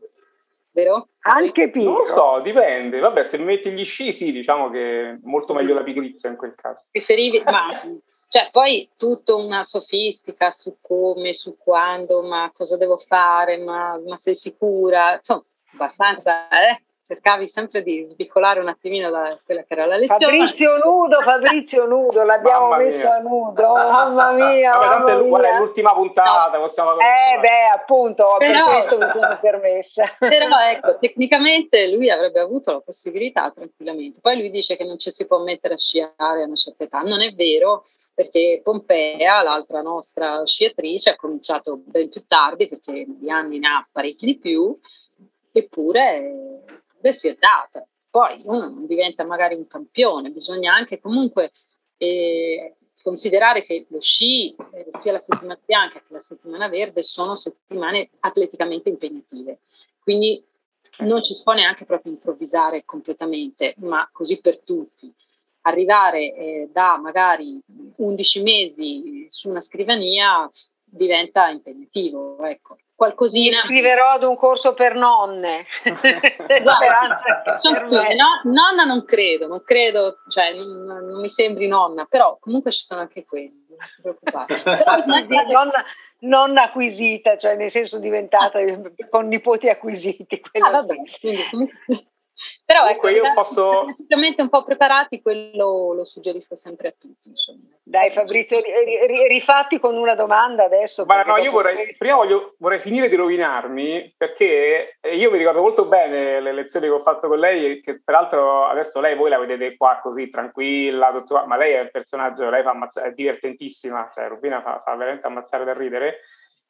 vero? 0.73 1.09
Anche 1.21 1.71
pigro. 1.71 1.91
Non 1.91 2.01
lo 2.01 2.07
so, 2.07 2.41
dipende. 2.43 2.99
Vabbè, 2.99 3.25
se 3.25 3.39
metti 3.39 3.71
gli 3.71 3.85
sci, 3.85 4.13
sì, 4.13 4.33
diciamo 4.33 4.71
che 4.71 5.11
è 5.11 5.19
molto 5.23 5.53
meglio 5.53 5.75
la 5.75 5.83
pigrizia 5.83 6.29
in 6.29 6.37
quel 6.37 6.55
caso. 6.55 6.87
Preferivi, 6.91 7.43
ma 7.47 7.83
cioè, 8.29 8.49
poi 8.53 8.89
tutta 8.97 9.35
una 9.35 9.65
sofistica 9.65 10.53
su 10.53 10.77
come, 10.81 11.35
su 11.35 11.57
quando, 11.59 12.23
ma 12.23 12.51
cosa 12.55 12.77
devo 12.77 12.97
fare, 12.97 13.59
ma, 13.59 14.01
ma 14.07 14.17
sei 14.19 14.35
sicura? 14.35 15.15
Insomma, 15.15 15.45
abbastanza, 15.73 16.49
eh? 16.49 16.83
Cercavi 17.11 17.49
sempre 17.49 17.83
di 17.83 18.05
svicolare 18.05 18.61
un 18.61 18.69
attimino 18.69 19.11
da 19.11 19.37
quella 19.45 19.63
che 19.63 19.73
era 19.73 19.85
la 19.85 19.97
lezione. 19.97 20.39
Fabrizio 20.39 20.77
nudo, 20.77 21.21
Fabrizio 21.23 21.85
nudo, 21.85 22.23
l'abbiamo 22.23 22.69
mamma 22.69 22.85
messo 22.85 22.99
mia. 22.99 23.15
a 23.17 23.19
nudo, 23.19 23.73
mamma 23.75 24.33
mia. 24.33 24.71
Vabbè, 24.71 25.15
mamma 25.17 25.39
mia. 25.39 25.51
È 25.51 25.59
l'ultima 25.59 25.93
puntata, 25.93 26.57
no. 26.57 26.65
possiamo 26.65 26.93
Eh 26.93 27.39
beh, 27.41 27.75
appunto, 27.75 28.37
però, 28.39 28.65
per 28.65 28.75
questo 28.75 28.99
mi 28.99 29.11
sono 29.11 29.39
permessa. 29.41 30.05
Però 30.21 30.57
ecco, 30.71 30.99
tecnicamente 30.99 31.91
lui 31.91 32.11
avrebbe 32.11 32.39
avuto 32.39 32.71
la 32.71 32.81
possibilità 32.81 33.51
tranquillamente. 33.51 34.21
Poi 34.21 34.37
lui 34.37 34.51
dice 34.51 34.77
che 34.77 34.85
non 34.85 34.97
ci 34.97 35.11
si 35.11 35.27
può 35.27 35.43
mettere 35.43 35.75
a 35.75 35.79
sciare 35.79 36.13
a 36.21 36.47
una 36.47 36.55
certa 36.55 36.85
età. 36.85 37.01
Non 37.01 37.23
è 37.23 37.33
vero, 37.33 37.87
perché 38.15 38.61
Pompea, 38.63 39.43
l'altra 39.43 39.83
nostra 39.83 40.47
sciatrice, 40.47 41.11
ha 41.11 41.17
cominciato 41.17 41.81
ben 41.85 42.09
più 42.09 42.25
tardi, 42.29 42.69
perché 42.69 43.05
di 43.05 43.31
anni 43.33 43.59
ne 43.59 43.67
ha 43.67 43.89
parecchi 43.91 44.27
di 44.27 44.39
più, 44.39 44.79
eppure 45.51 46.79
beh, 47.01 47.13
si 47.13 47.29
è 47.29 47.37
data. 47.39 47.85
Poi 48.11 48.41
uno 48.45 48.87
diventa 48.87 49.25
magari 49.25 49.55
un 49.55 49.67
campione, 49.67 50.31
bisogna 50.31 50.75
anche 50.75 51.01
comunque 51.01 51.53
eh, 51.97 52.75
considerare 53.03 53.63
che 53.63 53.87
lo 53.89 54.01
sci, 54.01 54.55
eh, 54.73 54.91
sia 54.99 55.13
la 55.13 55.21
settimana 55.21 55.59
bianca 55.65 56.01
che 56.01 56.13
la 56.13 56.21
settimana 56.21 56.69
verde, 56.69 57.03
sono 57.03 57.37
settimane 57.37 58.11
atleticamente 58.21 58.89
impegnative. 58.89 59.61
Quindi 60.03 60.43
non 60.99 61.23
ci 61.23 61.35
si 61.35 61.43
può 61.43 61.53
neanche 61.53 61.85
proprio 61.85 62.13
improvvisare 62.13 62.85
completamente, 62.85 63.75
ma 63.79 64.09
così 64.13 64.41
per 64.41 64.61
tutti. 64.61 65.13
Arrivare 65.63 66.35
eh, 66.35 66.69
da 66.73 66.97
magari 66.99 67.61
11 67.97 68.43
mesi 68.43 69.27
su 69.31 69.49
una 69.49 69.61
scrivania 69.61 70.51
diventa 70.85 71.49
impegnativo. 71.49 72.43
Ecco 72.45 72.77
qualcosina. 73.01 73.63
Scriverò 73.65 74.11
ad 74.11 74.25
un 74.25 74.37
corso 74.37 74.75
per 74.75 74.95
nonne. 74.95 75.65
Guarda, 75.85 77.23
no, 77.63 78.53
nonna 78.53 78.85
non 78.85 79.07
credo, 79.07 79.47
non 79.47 79.63
credo, 79.63 80.19
cioè 80.29 80.53
non, 80.53 80.85
non, 80.85 81.21
mi 81.21 81.31
sembri 81.31 81.67
nonna, 81.67 82.05
però 82.05 82.37
comunque 82.39 82.71
ci 82.73 82.85
sono 82.85 83.01
anche 83.01 83.25
quelli, 83.25 83.65
non 83.69 83.79
ti 83.79 84.03
preoccupare. 84.03 84.63
nonna, 85.51 85.83
nonna, 86.19 86.63
acquisita, 86.65 87.39
cioè 87.39 87.57
nel 87.57 87.71
senso 87.71 87.99
diventata 87.99 88.59
con 89.09 89.29
nipoti 89.29 89.71
acquisiti. 89.71 90.43
Ah, 90.59 90.71
vabbè, 90.71 90.95
quindi 91.21 91.43
comunque 92.41 92.65
però 92.65 92.87
ecco, 92.87 93.09
io 93.09 93.33
posso... 93.35 93.85
un 94.41 94.49
po' 94.49 94.65
preparati, 94.65 95.21
quello 95.21 95.93
lo 95.93 96.05
suggerisco 96.05 96.57
sempre 96.57 96.89
a 96.89 96.95
tutti. 96.97 97.29
Insomma. 97.29 97.69
Dai 97.83 98.11
Fabrizio, 98.13 98.61
rifatti 99.29 99.79
con 99.79 99.97
una 99.97 100.15
domanda 100.15 100.65
adesso. 100.65 101.05
Ma 101.05 101.23
no, 101.23 101.37
io 101.37 101.51
vorrei, 101.51 101.95
prima 101.97 102.15
voglio, 102.15 102.55
vorrei 102.59 102.81
finire 102.81 103.09
di 103.09 103.17
rovinarmi 103.17 104.15
perché 104.17 104.99
io 105.03 105.31
mi 105.31 105.39
ricordo 105.39 105.61
molto 105.61 105.87
bene 105.87 106.41
le 106.41 106.53
lezioni 106.53 106.87
che 106.87 106.93
ho 106.93 107.03
fatto 107.03 107.29
con 107.29 107.39
lei, 107.39 107.81
che 107.81 108.01
peraltro 108.03 108.67
adesso 108.67 109.01
lei 109.01 109.17
voi 109.17 109.31
la 109.31 109.39
vedete 109.39 109.77
qua 109.77 109.99
così 110.03 110.31
tranquilla, 110.31 111.13
tutto, 111.13 111.45
ma 111.47 111.57
lei 111.57 111.75
è 111.75 111.81
un 111.81 111.91
personaggio, 111.91 112.49
lei 112.49 112.63
fa 112.63 112.71
ammazza, 112.71 113.03
è 113.03 113.13
divertentissima, 113.13 114.11
cioè 114.15 114.29
Rubina 114.29 114.63
fa, 114.63 114.81
fa 114.85 114.95
veramente 114.95 115.27
ammazzare 115.27 115.65
da 115.65 115.73
ridere. 115.73 116.21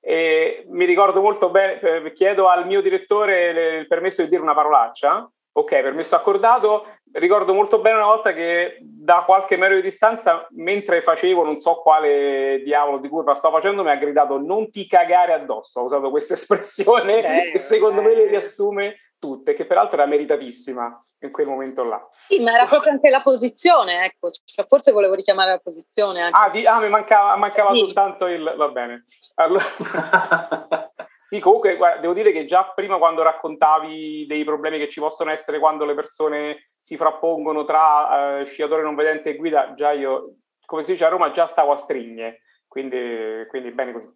E 0.02 0.64
mi 0.68 0.86
ricordo 0.86 1.20
molto 1.20 1.50
bene, 1.50 1.78
eh, 1.78 2.12
chiedo 2.14 2.48
al 2.48 2.66
mio 2.66 2.80
direttore 2.80 3.80
il 3.80 3.86
permesso 3.86 4.22
di 4.22 4.30
dire 4.30 4.40
una 4.40 4.54
parolaccia 4.54 5.30
Ok, 5.52 5.70
permesso 5.80 6.14
accordato. 6.14 6.86
Ricordo 7.12 7.52
molto 7.52 7.80
bene 7.80 7.96
una 7.96 8.06
volta 8.06 8.32
che 8.32 8.78
da 8.80 9.24
qualche 9.26 9.56
metro 9.56 9.74
di 9.74 9.82
distanza, 9.82 10.46
mentre 10.50 11.02
facevo 11.02 11.44
non 11.44 11.60
so 11.60 11.80
quale 11.82 12.62
diavolo 12.62 12.98
di 12.98 13.08
curva 13.08 13.34
stavo 13.34 13.56
facendo, 13.56 13.82
mi 13.82 13.90
ha 13.90 13.96
gridato 13.96 14.38
non 14.38 14.70
ti 14.70 14.86
cagare 14.86 15.32
addosso. 15.32 15.80
Ha 15.80 15.82
usato 15.82 16.10
questa 16.10 16.34
espressione 16.40 17.48
eh, 17.48 17.50
che 17.50 17.58
secondo 17.58 18.00
eh. 18.00 18.04
me 18.04 18.14
le 18.14 18.26
riassume 18.28 18.96
tutte, 19.18 19.54
che 19.54 19.66
peraltro 19.66 19.96
era 19.96 20.06
meritatissima 20.06 21.04
in 21.22 21.32
quel 21.32 21.46
momento 21.46 21.84
là. 21.84 22.00
Sì, 22.12 22.38
ma 22.40 22.54
era 22.54 22.66
proprio 22.66 22.92
anche 22.92 23.10
la 23.10 23.20
posizione, 23.20 24.04
ecco, 24.04 24.30
cioè, 24.30 24.66
forse 24.66 24.92
volevo 24.92 25.14
richiamare 25.14 25.50
la 25.50 25.58
posizione. 25.58 26.22
Anche. 26.22 26.40
Ah, 26.40 26.48
di, 26.48 26.64
ah, 26.64 26.78
mi 26.78 26.88
mancava, 26.88 27.36
mancava 27.36 27.74
sì. 27.74 27.80
soltanto 27.80 28.26
il... 28.26 28.54
va 28.56 28.68
bene. 28.68 29.04
Allora... 29.34 29.64
Sì, 31.30 31.38
comunque 31.38 31.76
guarda, 31.76 32.00
devo 32.00 32.12
dire 32.12 32.32
che 32.32 32.44
già 32.44 32.72
prima 32.74 32.98
quando 32.98 33.22
raccontavi 33.22 34.26
dei 34.26 34.42
problemi 34.42 34.78
che 34.78 34.88
ci 34.88 34.98
possono 34.98 35.30
essere 35.30 35.60
quando 35.60 35.84
le 35.84 35.94
persone 35.94 36.70
si 36.76 36.96
frappongono 36.96 37.64
tra 37.64 38.40
uh, 38.40 38.44
sciatore 38.46 38.82
non 38.82 38.96
vedente 38.96 39.30
e 39.30 39.36
guida, 39.36 39.74
già 39.74 39.92
io, 39.92 40.38
come 40.66 40.82
si 40.82 40.90
dice 40.90 41.04
a 41.04 41.08
Roma, 41.08 41.30
già 41.30 41.46
stavo 41.46 41.70
a 41.70 41.76
strigne, 41.76 42.40
quindi, 42.70 43.44
quindi 43.48 43.72
bene 43.72 43.92
così. 43.92 44.08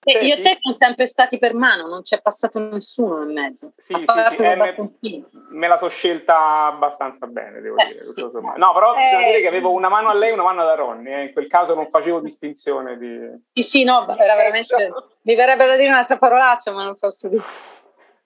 Sì, 0.00 0.16
io 0.18 0.36
e 0.36 0.42
te 0.42 0.58
siamo 0.60 0.76
sempre 0.78 1.08
stati 1.08 1.36
per 1.36 1.52
mano, 1.54 1.88
non 1.88 2.02
c'è 2.02 2.22
passato 2.22 2.60
nessuno 2.60 3.24
in 3.24 3.32
mezzo. 3.32 3.72
Sì, 3.76 3.92
sì, 3.94 4.04
sì 4.06 4.42
eh, 4.42 4.54
me, 4.54 5.24
me, 5.50 5.68
la 5.68 5.76
so 5.76 5.88
scelta 5.88 6.66
abbastanza 6.66 7.26
bene, 7.26 7.60
devo 7.60 7.76
eh, 7.76 7.86
dire. 7.86 8.04
Sì. 8.04 8.22
No, 8.22 8.72
però 8.72 8.94
eh, 8.94 9.02
bisogna 9.02 9.26
dire 9.26 9.40
che 9.40 9.48
avevo 9.48 9.72
una 9.72 9.88
mano 9.88 10.08
a 10.10 10.14
lei 10.14 10.30
e 10.30 10.34
una 10.34 10.44
mano 10.44 10.64
da 10.64 10.76
Ronny, 10.76 11.12
eh. 11.12 11.22
in 11.24 11.32
quel 11.32 11.48
caso 11.48 11.74
non 11.74 11.90
facevo 11.90 12.20
distinzione 12.20 12.96
di... 12.96 13.18
Sì, 13.52 13.62
sì, 13.62 13.84
no, 13.84 14.06
era 14.16 14.36
veramente... 14.36 14.92
Mi 15.22 15.34
verrebbe 15.34 15.66
da 15.66 15.76
dire 15.76 15.88
un'altra 15.88 16.16
parolaccia, 16.16 16.70
ma 16.70 16.84
non 16.84 16.96
posso 16.96 17.28
dire. 17.28 17.42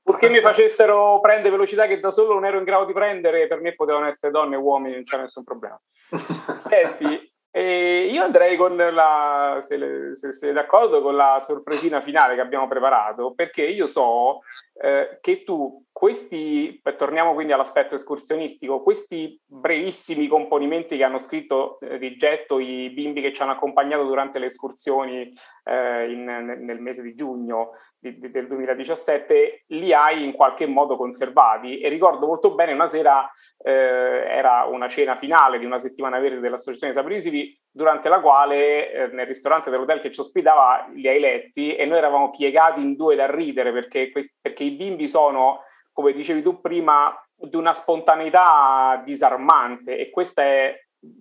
Purché 0.03 0.29
mi 0.29 0.41
facessero 0.41 1.21
prendere 1.21 1.51
velocità 1.51 1.87
che 1.87 2.01
da 2.01 2.11
solo 2.11 2.35
non 2.35 2.45
ero 2.45 2.59
in 2.59 2.65
grado 2.65 2.85
di 2.85 2.93
prendere, 2.93 3.47
per 3.47 3.61
me 3.61 3.75
potevano 3.75 4.09
essere 4.09 4.31
donne 4.31 4.57
e 4.57 4.59
uomini, 4.59 4.95
non 4.95 5.05
c'è 5.05 5.17
nessun 5.17 5.43
problema. 5.43 5.81
Senti, 6.69 7.32
e 7.55 8.07
io 8.11 8.23
andrei 8.23 8.57
con 8.57 8.77
la, 8.77 9.63
se, 9.69 9.77
le, 9.77 10.17
se 10.17 10.33
sei 10.33 10.55
d'accordo, 10.55 11.03
con 11.03 11.15
la 11.15 11.39
sorpresina 11.47 12.01
finale 12.01 12.35
che 12.35 12.41
abbiamo 12.41 12.67
preparato, 12.67 13.35
perché 13.35 13.63
io 13.67 13.87
so 13.87 14.41
eh, 14.81 15.19
che 15.21 15.45
tu 15.45 15.85
questi, 15.93 16.81
torniamo 16.97 17.35
quindi 17.35 17.53
all'aspetto 17.53 17.95
escursionistico, 17.95 18.83
questi 18.83 19.39
brevissimi 19.45 20.29
componimenti 20.29 20.97
che 20.97 21.05
hanno 21.05 21.19
scritto 21.19 21.79
eh, 21.81 21.99
di 21.99 22.17
getto 22.17 22.59
i 22.59 22.89
bimbi 22.89 23.21
che 23.21 23.35
ci 23.35 23.43
hanno 23.43 23.53
accompagnato 23.53 24.05
durante 24.05 24.39
le 24.39 24.47
escursioni 24.47 25.31
eh, 25.65 26.11
in, 26.11 26.25
nel 26.25 26.81
mese 26.81 27.03
di 27.03 27.15
giugno 27.15 27.73
di, 28.03 28.19
di, 28.19 28.31
del 28.31 28.49
2017, 28.49 29.65
li 29.69 29.93
hai 29.93 30.25
in 30.25 30.33
qualche 30.33 30.67
modo 30.67 30.97
conservati. 30.97 31.79
E 31.79 31.89
ricordo 31.89 32.27
molto 32.27 32.55
bene 32.55 32.73
una 32.73 32.89
sera 32.89 33.31
eh, 33.63 33.71
era 33.71 34.65
una 34.65 34.89
cena 34.89 35.17
finale 35.17 35.61
di 35.61 35.65
una 35.65 35.79
settimana 35.79 36.19
verde 36.19 36.41
dell'Associazione 36.41 36.93
Saprisivi 36.93 37.57
durante 37.71 38.09
la 38.09 38.21
quale 38.21 38.91
eh, 38.93 39.07
nel 39.13 39.27
ristorante 39.27 39.71
dell'hotel 39.71 40.01
che 40.01 40.13
ci 40.13 40.21
ospitava 40.21 40.89
li 40.93 41.07
hai 41.07 41.21
letti 41.21 41.75
e 41.77 41.87
noi 41.87 41.99
eravamo 41.99 42.31
piegati 42.31 42.81
in 42.81 42.97
due 42.97 43.15
da 43.15 43.31
ridere 43.31 43.73
perché, 43.73 44.11
questi, 44.11 44.35
perché 44.41 44.65
i 44.65 44.73
bimbi 44.73 45.09
sono 45.09 45.61
come 45.93 46.13
dicevi 46.13 46.43
tu 46.43 46.61
prima, 46.61 47.15
di 47.37 47.57
una 47.57 47.75
spontaneità 47.75 49.03
disarmante. 49.05 49.99
E 49.99 50.11
questa 50.11 50.43
è, 50.43 50.75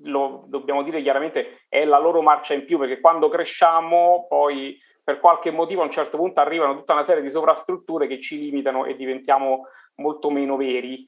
lo 0.03 0.45
dobbiamo 0.47 0.81
dire 0.81 1.01
chiaramente, 1.01 1.65
è 1.67 1.83
la 1.85 1.99
loro 1.99 2.21
marcia 2.21 2.53
in 2.53 2.65
più 2.65 2.77
perché 2.77 2.99
quando 2.99 3.29
cresciamo 3.29 4.25
poi 4.27 4.77
per 5.03 5.19
qualche 5.19 5.51
motivo 5.51 5.81
a 5.81 5.85
un 5.85 5.91
certo 5.91 6.17
punto 6.17 6.39
arrivano 6.39 6.75
tutta 6.75 6.93
una 6.93 7.05
serie 7.05 7.21
di 7.21 7.29
sovrastrutture 7.29 8.07
che 8.07 8.19
ci 8.19 8.39
limitano 8.39 8.85
e 8.85 8.95
diventiamo 8.95 9.67
molto 9.95 10.29
meno 10.29 10.55
veri. 10.57 11.05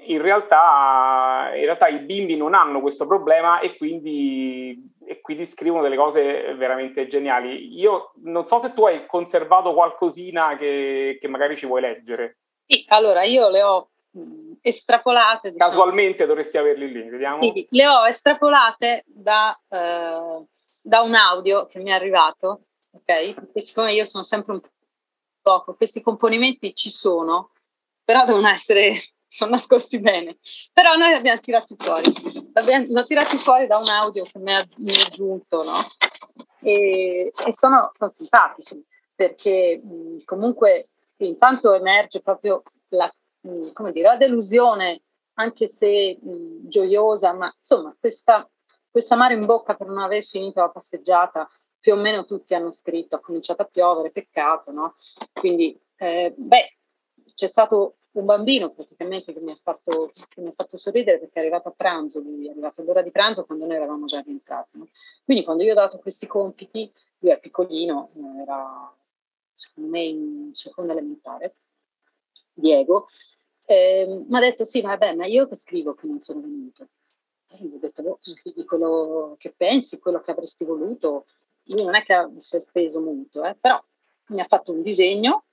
In 0.00 0.22
realtà, 0.22 1.50
in 1.54 1.64
realtà 1.64 1.88
i 1.88 1.98
bimbi 1.98 2.36
non 2.36 2.54
hanno 2.54 2.80
questo 2.80 3.06
problema 3.06 3.58
e 3.60 3.76
quindi, 3.76 4.94
e 5.04 5.20
quindi 5.20 5.44
scrivono 5.44 5.82
delle 5.82 5.96
cose 5.96 6.54
veramente 6.54 7.08
geniali. 7.08 7.76
Io 7.78 8.12
non 8.22 8.46
so 8.46 8.58
se 8.60 8.72
tu 8.72 8.86
hai 8.86 9.06
conservato 9.06 9.74
qualcosina 9.74 10.56
che, 10.56 11.18
che 11.20 11.28
magari 11.28 11.56
ci 11.56 11.66
vuoi 11.66 11.80
leggere. 11.80 12.38
Sì, 12.64 12.84
allora 12.88 13.24
io 13.24 13.48
le 13.48 13.62
ho 13.62 13.88
mh, 14.10 14.52
estrapolate. 14.60 15.52
Diciamo, 15.52 15.70
Casualmente 15.70 16.26
dovresti 16.26 16.58
averli 16.58 16.92
lì, 16.92 17.08
vediamo. 17.08 17.40
Sì, 17.42 17.66
le 17.70 17.86
ho 17.88 18.06
estrapolate 18.06 19.04
da, 19.06 19.58
eh, 19.68 20.44
da, 20.80 21.00
un 21.00 21.14
audio 21.14 21.66
che 21.66 21.78
mi 21.78 21.90
è 21.90 21.94
arrivato, 21.94 22.66
ok? 22.98 23.34
Perché 23.34 23.62
siccome 23.62 23.94
io 23.94 24.04
sono 24.06 24.24
sempre 24.24 24.52
un 24.52 24.60
poco, 25.40 25.74
questi 25.74 26.02
componimenti 26.02 26.74
ci 26.74 26.90
sono, 26.90 27.52
però 28.04 28.24
devono 28.24 28.48
essere, 28.48 29.12
sono 29.28 29.52
nascosti 29.52 29.98
bene. 29.98 30.38
Però 30.72 30.94
noi 30.94 31.10
li 31.10 31.14
abbiamo 31.14 31.40
tirati 31.40 31.74
fuori, 31.78 32.12
li 32.12 32.98
ho 32.98 33.06
tirati 33.06 33.38
fuori 33.38 33.66
da 33.66 33.78
un 33.78 33.88
audio 33.88 34.24
che 34.24 34.38
mi 34.38 34.52
è, 34.52 34.66
mi 34.76 34.94
è 34.94 35.08
giunto, 35.10 35.62
no? 35.62 35.86
E, 36.60 37.32
e 37.34 37.54
sono, 37.54 37.92
sono 37.96 38.12
simpatici, 38.16 38.84
perché 39.14 39.80
mh, 39.82 40.24
comunque 40.24 40.88
intanto 41.18 41.72
emerge 41.72 42.20
proprio 42.20 42.62
la, 42.88 43.12
mm, 43.46 43.70
come 43.72 43.92
dire, 43.92 44.08
la 44.08 44.16
delusione, 44.16 45.02
anche 45.34 45.72
se 45.78 46.18
mh, 46.20 46.30
mm, 46.30 46.68
gioiosa, 46.68 47.32
ma 47.32 47.52
insomma 47.60 47.94
questa, 47.98 48.48
questa 48.90 49.16
mare 49.16 49.34
in 49.34 49.46
bocca 49.46 49.74
per 49.74 49.86
non 49.86 49.98
aver 49.98 50.24
finito 50.24 50.60
la 50.60 50.70
passeggiata, 50.70 51.48
più 51.88 51.96
o 51.96 52.00
meno 52.00 52.26
tutti 52.26 52.52
hanno 52.52 52.70
scritto, 52.70 53.16
ha 53.16 53.20
cominciato 53.20 53.62
a 53.62 53.64
piovere, 53.64 54.10
peccato, 54.10 54.70
no? 54.70 54.96
Quindi, 55.32 55.80
eh, 55.96 56.34
beh, 56.36 56.76
c'è 57.34 57.48
stato 57.48 58.00
un 58.10 58.26
bambino 58.26 58.72
praticamente 58.72 59.32
che 59.32 59.40
mi, 59.40 59.58
fatto, 59.62 60.12
che 60.28 60.42
mi, 60.42 60.48
ha 60.48 60.52
fatto, 60.54 60.76
sorridere 60.76 61.18
perché 61.18 61.36
è 61.36 61.40
arrivato 61.40 61.68
a 61.68 61.74
pranzo, 61.74 62.20
lui 62.20 62.46
è 62.46 62.50
arrivato 62.50 62.82
all'ora 62.82 63.00
di 63.00 63.10
pranzo 63.10 63.46
quando 63.46 63.64
noi 63.64 63.76
eravamo 63.76 64.04
già 64.04 64.20
rientrati. 64.20 64.76
No? 64.76 64.88
Quindi 65.24 65.44
quando 65.44 65.62
io 65.62 65.72
ho 65.72 65.76
dato 65.76 65.96
questi 65.96 66.26
compiti, 66.26 66.92
lui 67.20 67.30
è 67.30 67.40
piccolino, 67.40 68.10
era 68.38 68.94
secondo 69.54 69.88
me 69.88 70.02
in 70.02 70.50
seconda 70.52 70.92
elementare, 70.92 71.56
Diego, 72.52 73.08
eh, 73.64 74.24
mi 74.28 74.36
ha 74.36 74.40
detto 74.40 74.66
sì, 74.66 74.82
vabbè, 74.82 75.14
ma 75.14 75.24
io 75.24 75.48
che 75.48 75.56
scrivo 75.56 75.94
che 75.94 76.06
non 76.06 76.20
sono 76.20 76.42
venuto? 76.42 76.86
E 77.46 77.64
gli 77.64 77.74
ho 77.76 77.78
detto, 77.78 78.02
boh, 78.02 78.18
scrivi 78.20 78.66
quello 78.66 79.36
che 79.38 79.54
pensi, 79.56 79.98
quello 79.98 80.20
che 80.20 80.32
avresti 80.32 80.66
voluto. 80.66 81.24
Lui 81.68 81.84
non 81.84 81.94
è 81.94 82.02
che 82.02 82.14
si 82.38 82.56
è 82.56 82.60
speso 82.60 83.00
molto, 83.00 83.44
eh, 83.44 83.56
però 83.58 83.82
mi 84.28 84.40
ha 84.40 84.46
fatto 84.46 84.72
un 84.72 84.82
disegno 84.82 85.44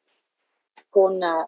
con 0.90 1.22
eh, 1.22 1.48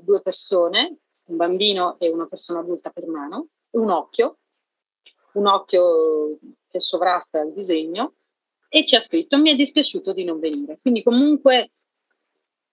due 0.00 0.20
persone, 0.20 0.96
un 1.24 1.36
bambino 1.36 1.98
e 1.98 2.08
una 2.08 2.26
persona 2.26 2.60
adulta 2.60 2.90
per 2.90 3.06
mano, 3.06 3.48
un 3.70 3.90
occhio, 3.90 4.38
un 5.32 5.46
occhio 5.46 6.38
che 6.68 6.80
sovrasta 6.80 7.40
il 7.40 7.52
disegno, 7.52 8.14
e 8.68 8.84
ci 8.84 8.96
ha 8.96 9.02
scritto 9.02 9.38
mi 9.38 9.52
è 9.52 9.54
dispiaciuto 9.54 10.12
di 10.12 10.24
non 10.24 10.38
venire. 10.38 10.78
Quindi 10.80 11.02
comunque 11.02 11.70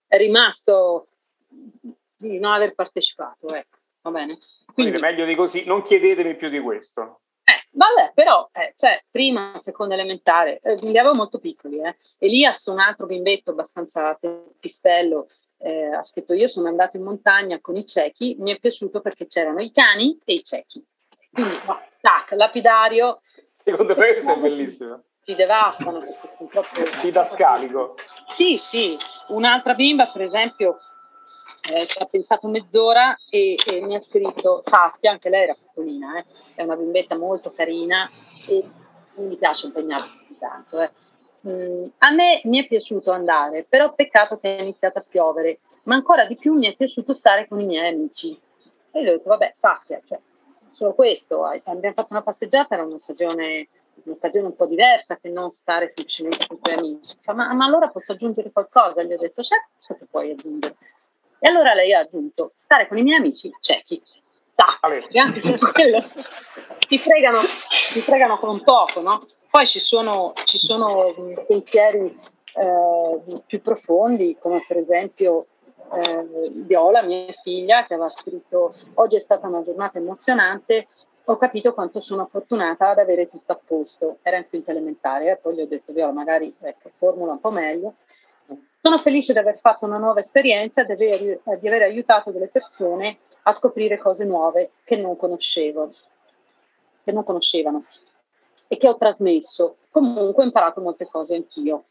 è 0.08 0.18
rimasto 0.18 1.08
di 2.18 2.40
non 2.40 2.52
aver 2.52 2.74
partecipato, 2.74 3.54
ecco, 3.54 3.78
va 4.02 4.12
bene? 4.12 4.38
Quindi, 4.74 4.92
Quindi 4.92 5.00
meglio 5.00 5.26
di 5.26 5.36
così, 5.36 5.64
non 5.66 5.84
chiedetemi 5.84 6.36
più 6.36 6.50
di 6.50 6.60
questo. 6.60 7.22
Vabbè, 7.74 8.12
però, 8.14 8.50
eh, 8.52 8.74
cioè, 8.78 9.02
prima, 9.10 9.60
seconda 9.64 9.94
elementare, 9.94 10.60
eh, 10.62 10.76
li 10.76 10.98
avevo 10.98 11.16
molto 11.16 11.40
piccoli, 11.40 11.80
eh. 11.80 11.96
Elias, 12.20 12.66
un 12.66 12.80
altro 12.80 13.06
bimbetto 13.06 13.52
abbastanza 13.52 14.20
pistello, 14.60 15.28
eh, 15.58 15.94
ha 15.94 16.04
scritto 16.04 16.34
io 16.34 16.48
sono 16.48 16.68
andato 16.68 16.98
in 16.98 17.04
montagna 17.04 17.60
con 17.62 17.76
i 17.76 17.86
ciechi, 17.86 18.36
mi 18.40 18.54
è 18.54 18.60
piaciuto 18.60 19.00
perché 19.00 19.28
c'erano 19.28 19.62
i 19.62 19.72
cani 19.72 20.20
e 20.26 20.34
i 20.34 20.44
ciechi. 20.44 20.86
Quindi, 21.32 21.56
no, 21.66 21.80
tac, 22.02 22.32
lapidario. 22.32 23.22
Secondo 23.64 23.96
me 23.96 24.14
questo 24.14 24.34
è 24.34 24.38
bellissimo 24.38 25.04
ti 25.24 25.36
devastano 25.36 26.00
perché 26.00 26.30
sono 26.38 26.50
troppo 26.50 26.82
didascalico. 27.02 27.96
Sì, 28.34 28.58
sì. 28.58 28.98
Un'altra 29.28 29.74
bimba, 29.74 30.08
per 30.08 30.22
esempio, 30.22 30.78
eh, 31.62 31.86
ci 31.88 32.00
ha 32.00 32.06
pensato 32.06 32.48
mezz'ora 32.48 33.18
e, 33.30 33.56
e, 33.66 33.82
mi 33.82 33.96
ha 33.96 34.02
scritto 34.02 34.64
Saskia, 34.66 35.12
anche 35.12 35.30
lei 35.30 35.44
era 35.44 35.54
piccolina, 35.54 36.18
eh, 36.18 36.26
è 36.56 36.64
una 36.64 36.76
bimbetta 36.76 37.18
molto 37.18 37.52
carina 37.52 38.10
e 38.48 38.64
mi 39.16 39.36
piace 39.36 39.68
impegnarsi 39.68 40.38
tanto. 40.40 40.82
Eh. 40.82 40.92
Mm, 41.48 41.86
a 42.00 42.12
me 42.12 42.42
mi 42.46 42.64
è 42.64 42.68
piaciuto 42.68 43.12
andare, 43.12 43.66
però 43.68 43.94
peccato 43.94 44.40
che 44.40 44.58
è 44.58 44.62
iniziato 44.62 45.00
a 45.00 45.06
piovere, 45.08 45.60
ma 45.84 45.96
ancora 45.96 46.26
di 46.26 46.36
più 46.36 46.54
mi 46.54 46.68
è 46.68 46.76
piaciuto 46.76 47.14
stare 47.14 47.48
con 47.48 47.60
i 47.60 47.66
miei 47.66 47.94
amici. 47.94 48.40
E 48.92 49.04
gli 49.04 49.08
ho 49.08 49.12
detto, 49.12 49.30
vabbè, 49.30 49.56
Saskia, 49.60 50.02
cioè, 50.06 50.20
solo 50.72 50.94
questo, 50.94 51.44
abbiamo 51.44 51.94
fatto 51.94 52.08
una 52.12 52.24
passeggiata, 52.24 52.76
era 52.76 52.84
un'occasione 52.84 53.68
un'occasione 54.04 54.48
un 54.48 54.56
po' 54.56 54.66
diversa 54.66 55.18
che 55.18 55.30
non 55.30 55.54
stare 55.62 55.92
semplicemente 55.94 56.48
con 56.48 56.58
i 56.58 56.60
tuoi 56.62 56.76
amici. 56.76 57.18
Ma, 57.26 57.54
ma, 57.54 57.66
allora 57.66 57.90
posso 57.90 58.14
aggiungere 58.14 58.52
qualcosa? 58.52 59.04
Gli 59.04 59.14
ho 59.14 59.18
detto, 59.18 59.44
certo, 59.44 59.96
che 59.96 60.08
puoi 60.10 60.32
aggiungere? 60.32 60.76
E 61.44 61.50
allora 61.50 61.74
lei 61.74 61.92
ha 61.92 62.02
aggiunto, 62.02 62.54
stare 62.64 62.88
con 62.88 63.00
i 63.00 63.02
miei 63.02 63.18
amici 63.18 63.52
ciechi. 63.62 64.00
Tac, 64.54 65.08
anche 65.16 65.42
su 65.42 65.58
quello 65.58 66.04
ti 66.88 67.00
fregano, 67.00 67.40
ti 67.94 68.02
fregano 68.02 68.38
con 68.38 68.50
un 68.50 68.64
poco, 68.64 69.02
no? 69.02 69.28
Poi 69.50 69.66
ci 69.66 69.80
sono, 69.80 70.34
ci 70.46 70.60
sono 70.60 71.16
pensieri 71.48 72.16
eh, 72.54 73.42
più 73.48 73.60
profondi, 73.60 74.38
come 74.40 74.64
per 74.68 74.78
esempio 74.78 75.48
eh, 75.94 76.50
Viola, 76.52 77.02
mia 77.02 77.34
figlia, 77.42 77.88
che 77.88 77.96
aveva 77.96 78.12
scritto 78.12 78.76
oggi 78.94 79.16
è 79.16 79.22
stata 79.22 79.48
una 79.48 79.64
giornata 79.64 79.98
emozionante, 79.98 80.90
ho 81.26 81.38
capito 81.38 81.74
quanto 81.74 82.02
sono 82.02 82.28
fortunata 82.30 82.90
ad 82.90 83.00
avere 83.00 83.30
tutto 83.30 83.52
a 83.54 83.60
posto. 83.66 84.18
Era 84.22 84.38
in 84.38 84.48
quinta 84.48 84.70
elementare, 84.70 85.32
e 85.32 85.38
poi 85.38 85.56
gli 85.56 85.62
ho 85.62 85.68
detto 85.68 85.92
Viola, 85.92 86.12
magari 86.12 86.54
ecco, 86.62 86.92
formula 87.00 87.32
un 87.32 87.40
po' 87.40 87.50
meglio. 87.50 87.96
Sono 88.82 89.00
felice 89.02 89.32
di 89.32 89.40
aver 89.40 89.60
fatto 89.60 89.86
una 89.86 90.00
nuova 90.00 90.22
esperienza, 90.22 90.84
di 90.84 90.92
aver, 90.94 91.40
di 91.60 91.68
aver 91.68 91.84
aiutato 91.84 92.32
delle 92.32 92.48
persone 92.48 93.20
a 93.44 93.54
scoprire 93.54 94.00
cose 94.00 94.24
nuove 94.26 94.72
che 94.84 94.96
non 94.96 95.16
conoscevo, 95.16 95.94
che 97.04 97.12
non 97.12 97.24
conoscevano 97.24 97.86
e 98.68 98.78
che 98.78 98.88
ho 98.88 98.98
trasmesso. 98.98 99.78
Comunque 99.92 100.42
ho 100.42 100.46
imparato 100.48 100.82
molte 100.82 101.06
cose 101.06 101.36
anch'io. 101.36 101.84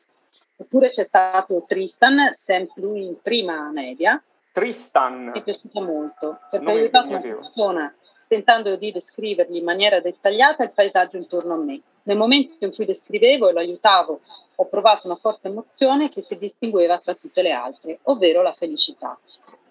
Oppure 0.57 0.91
c'è 0.91 1.05
stato 1.05 1.64
Tristan, 1.66 2.34
sempre 2.43 2.82
lui 2.82 3.07
in 3.07 3.20
prima 3.22 3.70
media. 3.70 4.20
Tristan. 4.53 5.26
Mi 5.26 5.38
è 5.38 5.43
piaciuto 5.45 5.80
molto, 5.82 6.41
perché 6.51 6.70
ha 6.70 6.72
aiutato 6.72 7.09
una 7.09 7.20
persona 7.20 7.95
tentando 8.31 8.76
di 8.76 8.93
descrivergli 8.93 9.57
in 9.57 9.64
maniera 9.64 9.99
dettagliata 9.99 10.62
il 10.62 10.70
paesaggio 10.72 11.16
intorno 11.16 11.55
a 11.55 11.57
me. 11.57 11.81
Nel 12.05 12.16
momento 12.16 12.64
in 12.64 12.72
cui 12.72 12.85
descrivevo 12.85 13.49
e 13.49 13.53
lo 13.53 13.59
aiutavo, 13.59 14.20
ho 14.55 14.66
provato 14.66 15.09
una 15.09 15.16
forte 15.16 15.49
emozione 15.49 16.11
che 16.11 16.22
si 16.22 16.39
distingueva 16.39 17.01
tra 17.01 17.14
tutte 17.14 17.43
le 17.43 17.51
altre, 17.51 17.99
ovvero 18.05 18.41
la 18.43 18.53
felicità. 18.53 19.18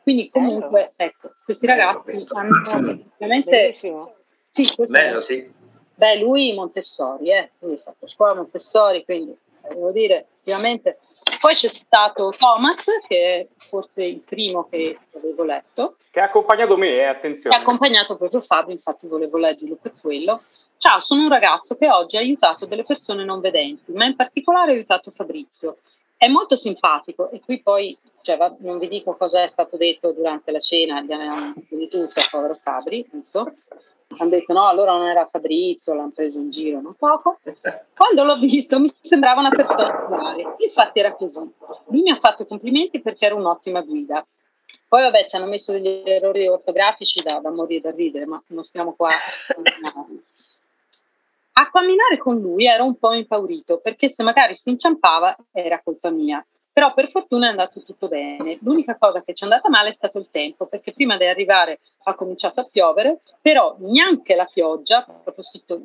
Quindi 0.03 0.29
comunque, 0.29 0.91
ecco, 0.97 1.31
questi 1.45 1.65
ragazzi 1.67 2.25
hanno 2.33 3.01
veramente... 3.17 3.71
Sì, 3.71 4.69
Bello, 4.87 5.21
sì. 5.21 5.49
Beh, 5.95 6.17
lui 6.17 6.53
Montessori, 6.53 7.31
eh? 7.31 7.51
lui 7.59 7.75
ha 7.75 7.77
fatto 7.77 8.07
scuola 8.07 8.35
Montessori, 8.35 9.05
quindi 9.05 9.37
devo 9.67 9.91
dire, 9.91 10.27
effettivamente. 10.31 10.99
Poi 11.39 11.53
c'è 11.55 11.69
stato 11.73 12.33
Thomas, 12.37 12.83
che 13.07 13.17
è 13.17 13.47
forse 13.67 14.03
il 14.03 14.19
primo 14.19 14.67
che 14.69 14.97
avevo 15.15 15.43
letto. 15.43 15.97
Che 16.11 16.19
ha 16.19 16.25
accompagnato 16.25 16.77
me, 16.77 16.89
eh, 16.89 17.03
attenzione. 17.03 17.55
Che 17.55 17.61
ha 17.61 17.63
accompagnato 17.63 18.17
proprio 18.17 18.41
Fabio, 18.41 18.73
infatti 18.73 19.07
volevo 19.07 19.37
leggerlo 19.37 19.77
per 19.81 19.93
quello. 19.99 20.43
Ciao, 20.77 21.01
sono 21.01 21.23
un 21.23 21.29
ragazzo 21.29 21.75
che 21.75 21.89
oggi 21.89 22.15
ha 22.15 22.21
aiutato 22.21 22.65
delle 22.65 22.83
persone 22.83 23.25
non 23.25 23.41
vedenti, 23.41 23.91
ma 23.91 24.05
in 24.05 24.15
particolare 24.15 24.71
ha 24.71 24.73
aiutato 24.75 25.11
Fabrizio. 25.11 25.79
È 26.15 26.27
molto 26.27 26.55
simpatico 26.55 27.29
e 27.31 27.41
qui 27.41 27.61
poi, 27.61 27.97
cioè, 28.21 28.37
va, 28.37 28.53
non 28.59 28.79
vi 28.79 28.87
dico 28.87 29.15
cosa 29.15 29.43
è 29.43 29.47
stato 29.49 29.77
detto 29.77 30.11
durante 30.11 30.51
la 30.51 30.59
cena, 30.59 30.97
abbiamo 30.97 31.53
di 31.69 31.87
tutto, 31.87 32.21
povero 32.29 32.57
Fabri, 32.61 33.05
giusto? 33.09 33.55
Hanno 34.17 34.29
detto 34.29 34.53
no, 34.53 34.67
allora 34.67 34.91
non 34.93 35.07
era 35.07 35.27
Fabrizio, 35.29 35.93
l'hanno 35.93 36.11
preso 36.13 36.39
in 36.39 36.49
giro 36.49 36.79
un 36.79 36.93
poco. 36.95 37.39
Quando 37.95 38.23
l'ho 38.23 38.37
visto 38.39 38.79
mi 38.79 38.91
sembrava 39.01 39.39
una 39.39 39.49
persona 39.49 40.07
normale, 40.07 40.55
infatti 40.57 40.99
era 40.99 41.13
così. 41.13 41.53
Lui 41.87 42.01
mi 42.01 42.11
ha 42.11 42.19
fatto 42.19 42.45
complimenti 42.45 43.01
perché 43.01 43.25
era 43.25 43.35
un'ottima 43.35 43.81
guida. 43.81 44.25
Poi 44.87 45.03
vabbè 45.03 45.27
ci 45.27 45.35
hanno 45.35 45.45
messo 45.45 45.71
degli 45.71 46.01
errori 46.03 46.47
ortografici 46.47 47.21
da, 47.21 47.39
da 47.39 47.51
morire 47.51 47.81
da 47.81 47.91
ridere, 47.91 48.25
ma 48.25 48.41
non 48.47 48.63
stiamo 48.63 48.93
qua 48.93 49.09
a 49.09 50.05
A 51.53 51.69
camminare 51.71 52.17
con 52.17 52.39
lui 52.39 52.65
ero 52.65 52.85
un 52.85 52.97
po' 52.97 53.13
impaurito 53.13 53.77
perché 53.77 54.11
se 54.11 54.23
magari 54.23 54.55
si 54.55 54.71
inciampava 54.71 55.35
era 55.51 55.79
colpa 55.83 56.09
mia. 56.09 56.43
Però 56.79 56.93
per 56.93 57.09
fortuna 57.09 57.47
è 57.47 57.49
andato 57.49 57.81
tutto 57.81 58.07
bene. 58.07 58.57
L'unica 58.61 58.95
cosa 58.97 59.21
che 59.21 59.33
ci 59.33 59.43
è 59.43 59.47
andata 59.47 59.67
male 59.67 59.89
è 59.89 59.93
stato 59.93 60.17
il 60.17 60.29
tempo, 60.31 60.65
perché 60.65 60.93
prima 60.93 61.17
di 61.17 61.25
arrivare 61.25 61.81
ha 62.03 62.13
cominciato 62.13 62.61
a 62.61 62.67
piovere, 62.71 63.19
però 63.41 63.75
neanche 63.79 64.33
la 64.33 64.45
pioggia, 64.45 65.01
proprio 65.03 65.43
scritto 65.43 65.81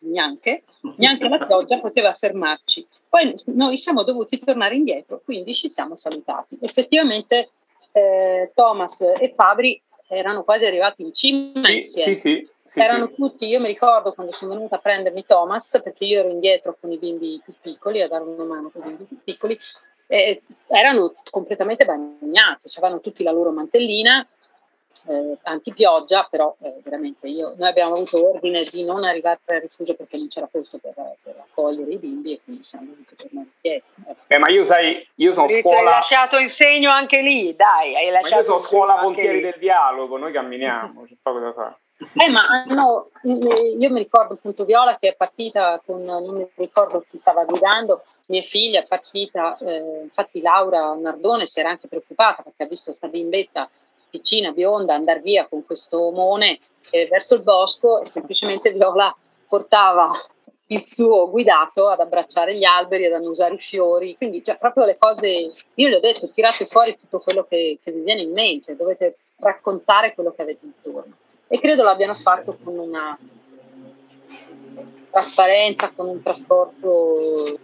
neanche, 0.00 0.64
neanche 0.96 1.26
la 1.26 1.38
pioggia 1.38 1.78
poteva 1.78 2.12
fermarci. 2.12 2.86
Poi 3.08 3.34
noi 3.46 3.78
siamo 3.78 4.02
dovuti 4.02 4.38
tornare 4.40 4.74
indietro, 4.74 5.22
quindi 5.24 5.54
ci 5.54 5.70
siamo 5.70 5.96
salutati. 5.96 6.58
Effettivamente 6.60 7.48
eh, 7.92 8.52
Thomas 8.54 9.00
e 9.00 9.32
Fabri 9.34 9.80
erano 10.06 10.44
quasi 10.44 10.66
arrivati 10.66 11.00
in 11.00 11.14
cima 11.14 11.64
sì, 11.64 11.76
insieme. 11.76 12.14
Sì, 12.14 12.20
sì. 12.20 12.48
Sì, 12.70 12.78
erano 12.78 13.08
sì. 13.08 13.14
tutti, 13.14 13.46
io 13.46 13.58
mi 13.58 13.66
ricordo 13.66 14.12
quando 14.12 14.32
sono 14.32 14.54
venuta 14.54 14.76
a 14.76 14.78
prendermi 14.78 15.24
Thomas, 15.26 15.80
perché 15.82 16.04
io 16.04 16.20
ero 16.20 16.28
indietro 16.28 16.76
con 16.78 16.92
i 16.92 16.98
bimbi 16.98 17.40
più 17.42 17.52
piccoli, 17.60 18.00
a 18.00 18.06
dare 18.06 18.22
una 18.22 18.44
mano 18.44 18.70
con 18.70 18.82
i 18.82 18.84
bimbi 18.84 19.04
più 19.04 19.18
piccoli, 19.24 19.58
eh, 20.10 20.42
erano 20.66 21.12
completamente 21.30 21.84
bagnati, 21.84 22.68
avevano 22.76 23.00
tutti 23.00 23.22
la 23.22 23.30
loro 23.30 23.52
mantellina 23.52 24.26
eh, 25.06 25.38
antipioggia, 25.42 26.26
però 26.28 26.54
eh, 26.60 26.80
veramente 26.82 27.28
io, 27.28 27.54
noi 27.56 27.68
abbiamo 27.68 27.94
avuto 27.94 28.28
ordine 28.28 28.64
di 28.64 28.84
non 28.84 29.04
arrivare 29.04 29.38
al 29.46 29.60
rifugio 29.60 29.94
perché 29.94 30.16
non 30.16 30.28
c'era 30.28 30.48
posto 30.50 30.78
per, 30.78 30.94
per 31.22 31.36
accogliere 31.38 31.92
i 31.92 31.96
bimbi 31.96 32.34
e 32.34 32.40
quindi 32.44 32.64
siamo 32.64 32.86
dovuti 32.86 33.14
tornare 33.16 33.46
indietro. 33.54 33.88
Eh, 34.26 34.38
ma 34.38 34.50
io 34.50 34.64
sai, 34.64 35.06
io 35.14 35.32
sono 35.32 35.48
scuola... 35.48 35.78
Hai 35.78 35.84
lasciato 35.84 36.36
il 36.38 36.50
segno 36.50 36.90
anche 36.90 37.22
lì, 37.22 37.54
dai, 37.54 37.96
hai 37.96 38.10
lasciato 38.10 38.34
ma 38.34 38.40
io 38.40 38.44
sono 38.44 38.60
scuola 38.60 38.98
Pontieri 38.98 39.40
del 39.40 39.56
Dialogo, 39.58 40.16
noi 40.16 40.32
camminiamo, 40.32 41.04
c'è 41.06 41.14
poco 41.22 41.38
da 41.38 41.52
fare. 41.52 41.78
Eh, 42.16 42.30
ma 42.30 42.64
no, 42.66 43.10
io 43.24 43.90
mi 43.90 43.98
ricordo 43.98 44.32
appunto 44.32 44.64
Viola 44.64 44.96
che 44.98 45.10
è 45.10 45.14
partita 45.14 45.82
con, 45.84 46.02
non 46.02 46.34
mi 46.34 46.48
ricordo 46.54 47.04
chi 47.10 47.18
stava 47.20 47.44
guidando, 47.44 48.04
mia 48.30 48.42
figlia 48.42 48.80
è 48.80 48.86
partita, 48.86 49.58
eh, 49.58 50.02
infatti 50.02 50.40
Laura 50.40 50.94
Nardone 50.94 51.46
si 51.46 51.58
era 51.58 51.68
anche 51.68 51.88
preoccupata 51.88 52.42
perché 52.42 52.62
ha 52.62 52.66
visto 52.66 52.86
questa 52.86 53.08
bimbetta 53.08 53.68
piccina, 54.08 54.52
bionda, 54.52 54.94
andare 54.94 55.20
via 55.20 55.46
con 55.48 55.66
questo 55.66 56.00
omone 56.00 56.60
eh, 56.90 57.06
verso 57.08 57.34
il 57.34 57.42
bosco 57.42 58.02
e 58.02 58.08
semplicemente 58.08 58.72
Viola 58.72 59.14
portava 59.48 60.12
il 60.68 60.84
suo 60.86 61.28
guidato 61.28 61.88
ad 61.88 61.98
abbracciare 61.98 62.56
gli 62.56 62.64
alberi, 62.64 63.06
ad 63.06 63.12
annusare 63.12 63.54
i 63.54 63.58
fiori, 63.58 64.16
quindi 64.16 64.44
cioè, 64.44 64.56
proprio 64.56 64.84
le 64.84 64.96
cose, 64.96 65.52
io 65.74 65.88
gli 65.88 65.94
ho 65.94 66.00
detto 66.00 66.30
tirate 66.30 66.66
fuori 66.66 66.96
tutto 66.96 67.18
quello 67.18 67.44
che, 67.48 67.78
che 67.82 67.90
vi 67.90 68.02
viene 68.02 68.22
in 68.22 68.32
mente, 68.32 68.76
dovete 68.76 69.16
raccontare 69.38 70.14
quello 70.14 70.32
che 70.32 70.42
avete 70.42 70.64
intorno. 70.64 71.12
E 71.48 71.58
credo 71.58 71.82
l'abbiano 71.82 72.14
fatto 72.14 72.56
con 72.62 72.78
una 72.78 73.18
trasparenza, 75.10 75.90
con 75.94 76.06
un 76.06 76.22
trasporto 76.22 77.58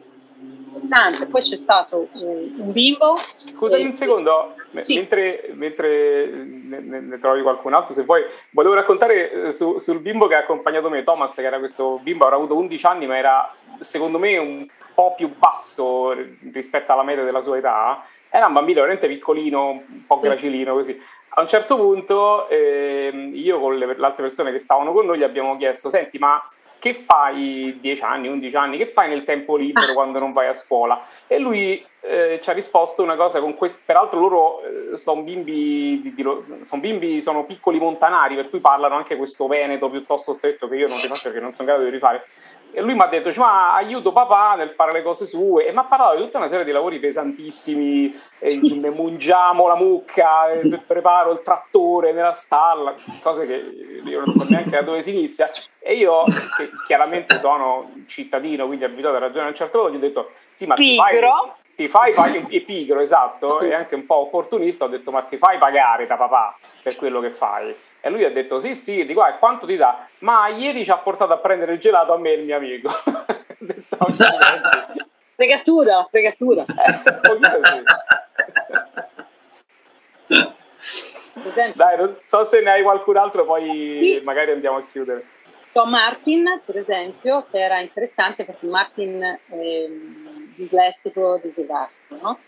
importante. 0.86 1.26
Poi 1.26 1.42
c'è 1.42 1.56
stato 1.56 2.08
un, 2.12 2.72
bimbo. 2.72 3.18
Scusami 3.54 3.84
un 3.84 3.94
secondo, 3.94 4.54
sì. 4.78 4.94
mentre, 4.94 5.50
mentre 5.52 6.26
ne, 6.26 7.00
ne, 7.00 7.18
trovi 7.18 7.42
qualcun 7.42 7.74
altro, 7.74 7.94
se 7.94 8.04
vuoi, 8.04 8.22
volevo 8.50 8.74
raccontare 8.74 9.48
eh, 9.48 9.52
su, 9.52 9.78
sul 9.78 10.00
bimbo 10.00 10.26
che 10.26 10.34
ha 10.34 10.40
accompagnato 10.40 10.88
me, 10.88 11.04
Thomas, 11.04 11.34
che 11.34 11.42
era 11.42 11.58
questo 11.58 11.98
bimbo, 12.02 12.24
avrà 12.24 12.36
avuto 12.36 12.56
11 12.56 12.86
anni, 12.86 13.06
ma 13.06 13.16
era 13.16 13.54
secondo 13.80 14.18
me 14.18 14.38
un 14.38 14.66
po' 14.94 15.14
più 15.14 15.34
basso 15.36 16.12
rispetto 16.52 16.92
alla 16.92 17.02
media 17.02 17.24
della 17.24 17.42
sua 17.42 17.58
età. 17.58 18.04
Era 18.28 18.46
un 18.46 18.52
bambino 18.54 18.80
veramente 18.80 19.08
piccolino, 19.08 19.70
un 19.70 20.06
po' 20.06 20.20
gracilino 20.20 20.74
così. 20.74 20.98
A 21.38 21.42
un 21.42 21.48
certo 21.48 21.76
punto 21.76 22.48
eh, 22.48 23.10
io 23.34 23.60
con 23.60 23.76
le, 23.76 23.86
le 23.86 24.06
altre 24.06 24.24
persone 24.24 24.52
che 24.52 24.58
stavano 24.58 24.92
con 24.92 25.04
noi 25.04 25.18
gli 25.18 25.22
abbiamo 25.22 25.56
chiesto, 25.56 25.90
senti 25.90 26.18
ma 26.18 26.42
che 26.78 27.04
fai 27.06 27.78
10 27.80 28.02
anni, 28.02 28.28
11 28.28 28.56
anni, 28.56 28.78
che 28.78 28.88
fai 28.88 29.08
nel 29.08 29.24
tempo 29.24 29.56
libero 29.56 29.92
ah. 29.92 29.94
quando 29.94 30.18
non 30.18 30.32
vai 30.32 30.48
a 30.48 30.54
scuola? 30.54 31.06
E 31.26 31.38
lui 31.38 31.84
eh, 32.00 32.40
ci 32.42 32.50
ha 32.50 32.52
risposto 32.52 33.02
una 33.02 33.16
cosa 33.16 33.40
con 33.40 33.54
questo, 33.54 33.78
peraltro 33.84 34.20
loro 34.20 34.62
eh, 34.62 34.98
sono 34.98 35.22
bimbi, 35.22 36.00
di, 36.02 36.14
di, 36.14 36.24
son 36.62 36.80
bimbi, 36.80 37.20
sono 37.20 37.44
piccoli 37.44 37.78
montanari, 37.78 38.34
per 38.34 38.50
cui 38.50 38.60
parlano 38.60 38.94
anche 38.94 39.16
questo 39.16 39.46
veneto 39.46 39.90
piuttosto 39.90 40.34
stretto 40.34 40.68
che 40.68 40.76
io 40.76 40.88
non 40.88 41.00
rifaccio 41.00 41.24
perché 41.24 41.40
non 41.40 41.54
sono 41.54 41.68
in 41.68 41.74
grado 41.74 41.88
di 41.88 41.94
rifare. 41.94 42.24
E 42.72 42.82
lui 42.82 42.92
mi 42.92 43.00
ha 43.00 43.06
detto, 43.06 43.32
ma 43.36 43.74
aiuto 43.74 44.12
papà 44.12 44.54
nel 44.54 44.70
fare 44.70 44.92
le 44.92 45.02
cose 45.02 45.26
sue, 45.26 45.66
e 45.66 45.72
mi 45.72 45.78
ha 45.78 45.84
parlato 45.84 46.16
di 46.16 46.24
tutta 46.24 46.38
una 46.38 46.48
serie 46.48 46.64
di 46.64 46.72
lavori 46.72 46.98
pesantissimi, 46.98 48.14
eh, 48.38 48.58
mungiamo 48.58 49.66
la 49.66 49.76
mucca, 49.76 50.50
eh, 50.50 50.82
preparo 50.86 51.32
il 51.32 51.42
trattore 51.42 52.12
nella 52.12 52.34
stalla, 52.34 52.94
cose 53.22 53.46
che 53.46 53.54
io 54.04 54.22
non 54.24 54.34
so 54.34 54.44
neanche 54.48 54.70
da 54.70 54.82
dove 54.82 55.02
si 55.02 55.10
inizia. 55.10 55.50
E 55.78 55.94
io, 55.94 56.24
che 56.24 56.70
chiaramente 56.86 57.38
sono 57.38 57.92
cittadino, 58.06 58.66
quindi 58.66 58.84
abituato 58.84 59.16
a 59.16 59.20
ragionare 59.20 59.46
a 59.46 59.50
un 59.50 59.56
certo 59.56 59.78
modo, 59.78 59.92
gli 59.92 59.96
ho 59.96 60.00
detto, 60.00 60.30
sì, 60.50 60.66
ma 60.66 60.74
Pigro. 60.74 61.56
Ti 61.76 61.88
fai, 61.88 62.12
ti 62.12 62.12
fai 62.12 62.12
pagare, 62.14 62.46
è 62.48 62.60
pigro, 62.60 63.00
esatto, 63.00 63.60
e 63.60 63.72
anche 63.72 63.94
un 63.94 64.04
po' 64.04 64.16
opportunista, 64.16 64.84
ho 64.84 64.88
detto, 64.88 65.10
ma 65.10 65.22
ti 65.22 65.38
fai 65.38 65.58
pagare 65.58 66.06
da 66.06 66.16
papà 66.16 66.56
per 66.82 66.96
quello 66.96 67.20
che 67.20 67.30
fai? 67.30 67.74
E 68.06 68.08
lui 68.08 68.22
ha 68.22 68.30
detto 68.30 68.60
sì, 68.60 68.76
sì, 68.76 69.04
di 69.04 69.14
qua, 69.14 69.34
e 69.34 69.38
quanto 69.40 69.66
ti 69.66 69.74
dà? 69.74 70.06
Ma 70.20 70.46
ieri 70.46 70.84
ci 70.84 70.92
ha 70.92 70.98
portato 70.98 71.32
a 71.32 71.38
prendere 71.38 71.72
il 71.72 71.80
gelato 71.80 72.12
a 72.12 72.18
me 72.18 72.30
e 72.30 72.34
il 72.34 72.44
mio 72.44 72.54
amico. 72.54 72.88
detto, 73.58 73.96
fregatura, 75.34 76.06
fregatura. 76.08 76.64
Eh, 76.64 77.02
Dai, 81.74 81.96
non 81.96 82.16
so 82.26 82.44
se 82.44 82.60
ne 82.60 82.70
hai 82.70 82.82
qualcun 82.84 83.16
altro, 83.16 83.44
poi 83.44 83.64
sì. 83.64 84.20
magari 84.22 84.52
andiamo 84.52 84.76
a 84.76 84.86
chiudere. 84.88 85.24
Tom 85.72 85.90
Martin, 85.90 86.60
per 86.64 86.76
esempio, 86.78 87.44
che 87.50 87.58
era 87.58 87.80
interessante 87.80 88.44
perché 88.44 88.66
Martin 88.66 89.20
è 89.48 89.86
dislessico, 90.54 91.40
disesarto, 91.42 92.18
no? 92.22 92.38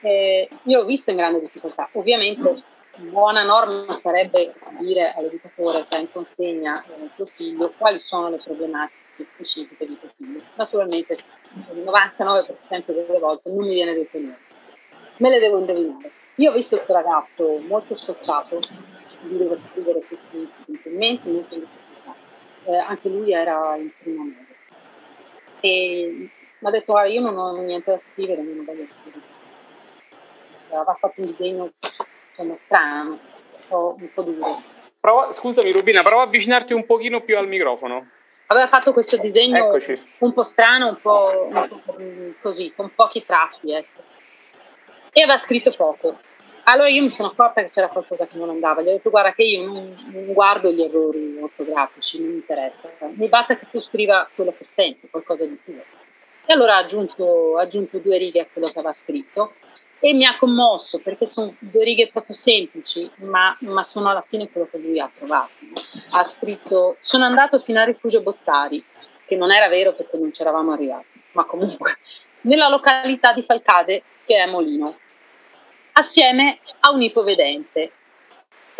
Eh, 0.00 0.48
io 0.64 0.80
l'ho 0.80 0.84
visto 0.84 1.10
in 1.10 1.16
grande 1.18 1.38
difficoltà. 1.38 1.88
Ovviamente 1.92 2.76
buona 2.98 3.42
norma 3.44 3.98
sarebbe 4.02 4.54
dire 4.80 5.12
all'educatore 5.14 5.86
che 5.88 5.94
ha 5.94 5.98
in 5.98 6.10
consegna 6.10 6.82
eh, 6.82 7.10
tuo 7.14 7.26
figlio 7.26 7.72
quali 7.76 8.00
sono 8.00 8.28
le 8.28 8.38
problematiche 8.38 9.26
specifiche 9.34 9.86
di 9.86 9.98
tuo 9.98 10.10
figlio. 10.16 10.42
Naturalmente 10.54 11.18
il 11.72 11.84
99% 11.84 12.56
delle 12.86 13.18
volte 13.18 13.50
non 13.50 13.66
mi 13.66 13.74
viene 13.74 13.94
detto 13.94 14.18
niente, 14.18 14.40
me 15.18 15.30
le 15.30 15.38
devo 15.38 15.58
indovinare. 15.58 16.10
Io 16.36 16.50
ho 16.50 16.54
visto 16.54 16.76
questo 16.76 16.92
ragazzo 16.92 17.58
molto 17.66 17.94
associato, 17.94 18.60
lui 19.22 19.38
deve 19.38 19.58
scrivere 19.70 20.06
tutti 20.06 20.48
i 20.66 20.80
commenti, 20.82 21.28
molto 21.30 21.54
in 21.54 21.66
eh, 22.64 22.76
anche 22.76 23.08
lui 23.08 23.32
era 23.32 23.76
in 23.76 23.90
prima 23.98 24.24
media. 24.24 24.56
E 25.60 26.30
mi 26.58 26.68
ha 26.68 26.70
detto, 26.70 26.92
guarda, 26.92 27.10
io 27.10 27.22
non 27.22 27.38
ho 27.38 27.56
niente 27.62 27.90
da 27.90 28.00
scrivere, 28.12 28.42
non 28.42 28.64
voglio 28.64 28.86
scrivere. 29.00 29.24
Aveva 30.68 30.94
fatto 30.94 31.20
un 31.22 31.26
disegno 31.28 31.72
insomma, 32.38 32.56
strano, 32.64 33.18
po', 33.66 33.96
un 33.98 34.12
po' 34.12 34.22
duro. 34.22 34.62
Prova, 35.00 35.32
scusami 35.32 35.72
Rubina, 35.72 36.02
prova 36.02 36.22
a 36.22 36.24
avvicinarti 36.24 36.72
un 36.72 36.86
pochino 36.86 37.20
più 37.20 37.36
al 37.36 37.48
microfono. 37.48 38.08
Aveva 38.46 38.68
fatto 38.68 38.92
questo 38.92 39.18
disegno 39.18 39.66
Eccoci. 39.66 40.00
un 40.18 40.32
po' 40.32 40.42
strano, 40.42 40.88
un 40.88 41.00
po', 41.00 41.48
un 41.50 41.68
po', 41.68 41.94
così, 42.40 42.72
con 42.74 42.90
pochi 42.94 43.24
tratti, 43.24 43.72
ecco. 43.72 44.02
E 45.12 45.22
aveva 45.22 45.38
scritto 45.38 45.72
poco. 45.76 46.18
Allora 46.64 46.88
io 46.88 47.02
mi 47.02 47.10
sono 47.10 47.28
accorta 47.28 47.62
che 47.62 47.70
c'era 47.70 47.88
qualcosa 47.88 48.26
che 48.26 48.36
non 48.36 48.50
andava, 48.50 48.82
gli 48.82 48.88
ho 48.88 48.92
detto 48.92 49.08
guarda 49.08 49.32
che 49.32 49.42
io 49.42 49.64
non, 49.64 49.96
non 50.12 50.32
guardo 50.34 50.70
gli 50.70 50.82
errori 50.82 51.38
ortografici, 51.40 52.18
non 52.20 52.28
mi 52.28 52.34
interessa, 52.34 52.90
mi 53.00 53.26
basta 53.28 53.56
che 53.56 53.66
tu 53.70 53.80
scriva 53.80 54.28
quello 54.34 54.54
che 54.56 54.64
senti, 54.64 55.08
qualcosa 55.08 55.44
di 55.44 55.58
tuo. 55.64 55.82
E 56.44 56.52
allora 56.52 56.76
ha 56.76 56.80
aggiunto, 56.80 57.56
ha 57.56 57.62
aggiunto 57.62 57.98
due 57.98 58.18
righe 58.18 58.40
a 58.40 58.46
quello 58.52 58.68
che 58.68 58.78
aveva 58.78 58.92
scritto 58.92 59.54
e 60.00 60.12
mi 60.12 60.24
ha 60.24 60.36
commosso 60.38 60.98
perché 60.98 61.26
sono 61.26 61.54
due 61.58 61.84
righe 61.84 62.08
proprio 62.08 62.36
semplici, 62.36 63.10
ma, 63.16 63.56
ma 63.60 63.82
sono 63.82 64.08
alla 64.10 64.24
fine 64.26 64.50
quello 64.50 64.68
che 64.70 64.78
lui 64.78 65.00
ha 65.00 65.10
trovato. 65.16 65.52
Ha 66.10 66.24
scritto 66.26 66.96
sono 67.02 67.24
andato 67.24 67.60
fino 67.60 67.80
al 67.80 67.86
rifugio 67.86 68.20
Bottari, 68.20 68.84
che 69.26 69.36
non 69.36 69.52
era 69.52 69.68
vero 69.68 69.94
perché 69.94 70.16
non 70.16 70.30
c'eravamo 70.30 70.72
arrivati, 70.72 71.20
ma 71.32 71.44
comunque 71.44 71.98
nella 72.42 72.68
località 72.68 73.32
di 73.32 73.42
Falcade 73.42 74.02
che 74.24 74.36
è 74.36 74.46
Molino 74.46 74.96
assieme 75.92 76.60
a 76.80 76.92
un 76.92 77.02
ipovedente. 77.02 77.92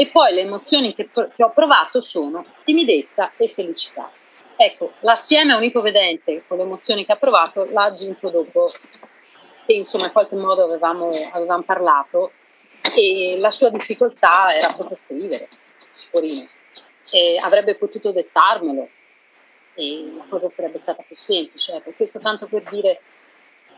E 0.01 0.07
poi 0.07 0.33
le 0.33 0.43
emozioni 0.43 0.95
che, 0.95 1.09
che 1.13 1.43
ho 1.43 1.51
provato 1.51 2.01
sono 2.03 2.45
timidezza 2.63 3.33
e 3.37 3.49
felicità. 3.49 4.09
Ecco, 4.55 4.93
l'assieme 5.01 5.53
a 5.53 5.57
un 5.57 5.65
ipovedente 5.65 6.45
con 6.47 6.57
le 6.57 6.63
emozioni 6.63 7.05
che 7.05 7.13
ha 7.13 7.17
provato 7.17 7.65
l'ha 7.65 7.83
aggiunto 7.83 8.29
dopo 8.29 8.73
che 9.69 9.75
insomma 9.75 10.07
in 10.07 10.13
qualche 10.13 10.35
modo 10.35 10.65
avevamo, 10.65 11.11
avevamo 11.31 11.63
parlato 11.63 12.33
e 12.97 13.37
la 13.39 13.51
sua 13.51 13.69
difficoltà 13.69 14.55
era 14.55 14.73
proprio 14.73 14.97
scrivere, 14.97 15.47
Sporino. 15.95 16.49
E 17.11 17.39
avrebbe 17.39 17.75
potuto 17.75 18.11
dettarmelo 18.11 18.89
e 19.75 20.11
la 20.17 20.25
cosa 20.27 20.49
sarebbe 20.49 20.79
stata 20.81 21.05
più 21.07 21.17
semplice. 21.19 21.75
Ecco, 21.75 21.93
questo 21.95 22.19
tanto 22.19 22.47
per 22.47 22.63
dire 22.71 23.03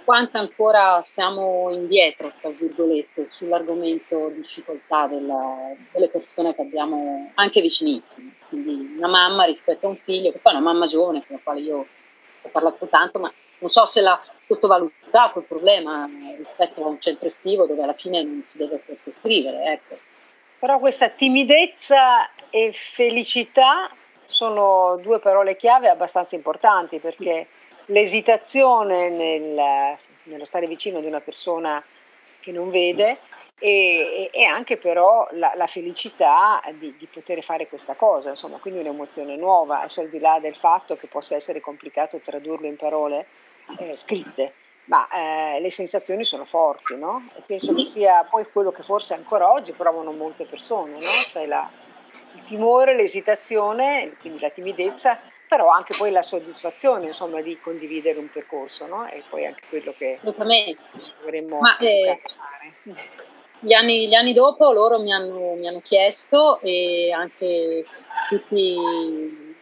quanto 0.04 0.38
ancora 0.38 1.02
siamo 1.08 1.70
indietro, 1.72 2.32
tra 2.40 2.50
virgolette, 2.50 3.26
sull'argomento 3.30 4.28
difficoltà 4.28 5.08
della, 5.08 5.74
delle 5.90 6.08
persone 6.08 6.54
che 6.54 6.62
abbiamo 6.62 7.32
anche 7.34 7.60
vicinissime. 7.60 8.34
Quindi 8.48 8.94
una 8.96 9.08
mamma 9.08 9.42
rispetto 9.44 9.86
a 9.86 9.90
un 9.90 9.96
figlio, 9.96 10.30
che 10.30 10.38
poi 10.38 10.54
è 10.54 10.56
una 10.56 10.72
mamma 10.72 10.86
giovane, 10.86 11.24
con 11.26 11.34
la 11.34 11.42
quale 11.42 11.60
io 11.60 11.86
ho 12.42 12.48
parlato 12.48 12.86
tanto, 12.86 13.18
ma 13.18 13.32
non 13.60 13.70
so 13.70 13.86
se 13.86 14.00
l'ha 14.00 14.20
sottovalutato 14.46 15.38
il 15.38 15.44
problema 15.44 16.08
rispetto 16.36 16.84
a 16.84 16.88
un 16.88 17.00
centro 17.00 17.28
estivo 17.28 17.66
dove 17.66 17.82
alla 17.82 17.94
fine 17.94 18.22
non 18.22 18.44
si 18.48 18.58
deve 18.58 18.78
forse 18.84 19.12
scrivere. 19.20 19.72
Ecco. 19.72 19.98
Però 20.58 20.78
questa 20.78 21.08
timidezza 21.08 22.28
e 22.50 22.72
felicità 22.94 23.90
sono 24.26 24.98
due 25.00 25.20
parole 25.20 25.56
chiave 25.56 25.88
abbastanza 25.88 26.34
importanti 26.34 26.98
perché 26.98 27.46
l'esitazione 27.86 29.08
nel, 29.08 29.96
nello 30.24 30.44
stare 30.44 30.66
vicino 30.66 31.00
di 31.00 31.06
una 31.06 31.20
persona 31.20 31.82
che 32.40 32.52
non 32.52 32.70
vede 32.70 33.18
e, 33.58 34.30
e 34.32 34.44
anche 34.44 34.78
però 34.78 35.28
la, 35.32 35.52
la 35.54 35.66
felicità 35.66 36.62
di, 36.78 36.94
di, 36.96 37.06
poter 37.06 37.42
fare 37.42 37.68
questa 37.68 37.94
cosa, 37.94 38.30
insomma, 38.30 38.56
quindi 38.56 38.80
un'emozione 38.80 39.36
nuova, 39.36 39.80
adesso 39.80 40.00
al 40.00 40.08
di 40.08 40.18
là 40.18 40.38
del 40.40 40.56
fatto 40.56 40.96
che 40.96 41.08
possa 41.08 41.34
essere 41.34 41.60
complicato 41.60 42.18
tradurlo 42.18 42.66
in 42.66 42.76
parole 42.76 43.26
eh, 43.78 43.96
scritte, 43.96 44.54
ma 44.84 45.08
eh, 45.08 45.60
le 45.60 45.70
sensazioni 45.70 46.24
sono 46.24 46.44
forti, 46.44 46.96
no? 46.96 47.28
E 47.36 47.42
penso 47.46 47.74
che 47.74 47.84
sia 47.84 48.24
poi 48.24 48.46
quello 48.50 48.72
che 48.72 48.82
forse 48.82 49.14
ancora 49.14 49.52
oggi 49.52 49.72
provano 49.72 50.12
molte 50.12 50.44
persone, 50.46 50.92
no? 50.92 51.10
Cioè 51.30 51.46
la, 51.46 51.70
il 52.34 52.42
timore, 52.46 52.96
l'esitazione, 52.96 54.16
quindi 54.20 54.40
la 54.40 54.50
timidezza 54.50 55.18
però 55.50 55.68
anche 55.68 55.96
poi 55.98 56.12
la 56.12 56.22
soddisfazione 56.22 57.06
insomma, 57.06 57.40
di 57.40 57.58
condividere 57.58 58.20
un 58.20 58.30
percorso, 58.30 58.86
no? 58.86 59.08
E 59.08 59.24
poi 59.28 59.46
anche 59.46 59.62
quello 59.68 59.92
che 59.98 60.20
dovremmo 60.22 61.58
Ma, 61.58 61.76
eh, 61.78 62.20
fare. 62.22 63.08
Gli 63.58 63.74
anni, 63.74 64.06
gli 64.06 64.14
anni, 64.14 64.32
dopo 64.32 64.70
loro 64.70 65.00
mi 65.00 65.12
hanno, 65.12 65.54
mi 65.54 65.66
hanno, 65.66 65.80
chiesto 65.80 66.60
e 66.60 67.10
anche 67.12 67.84
tutti 68.28 68.76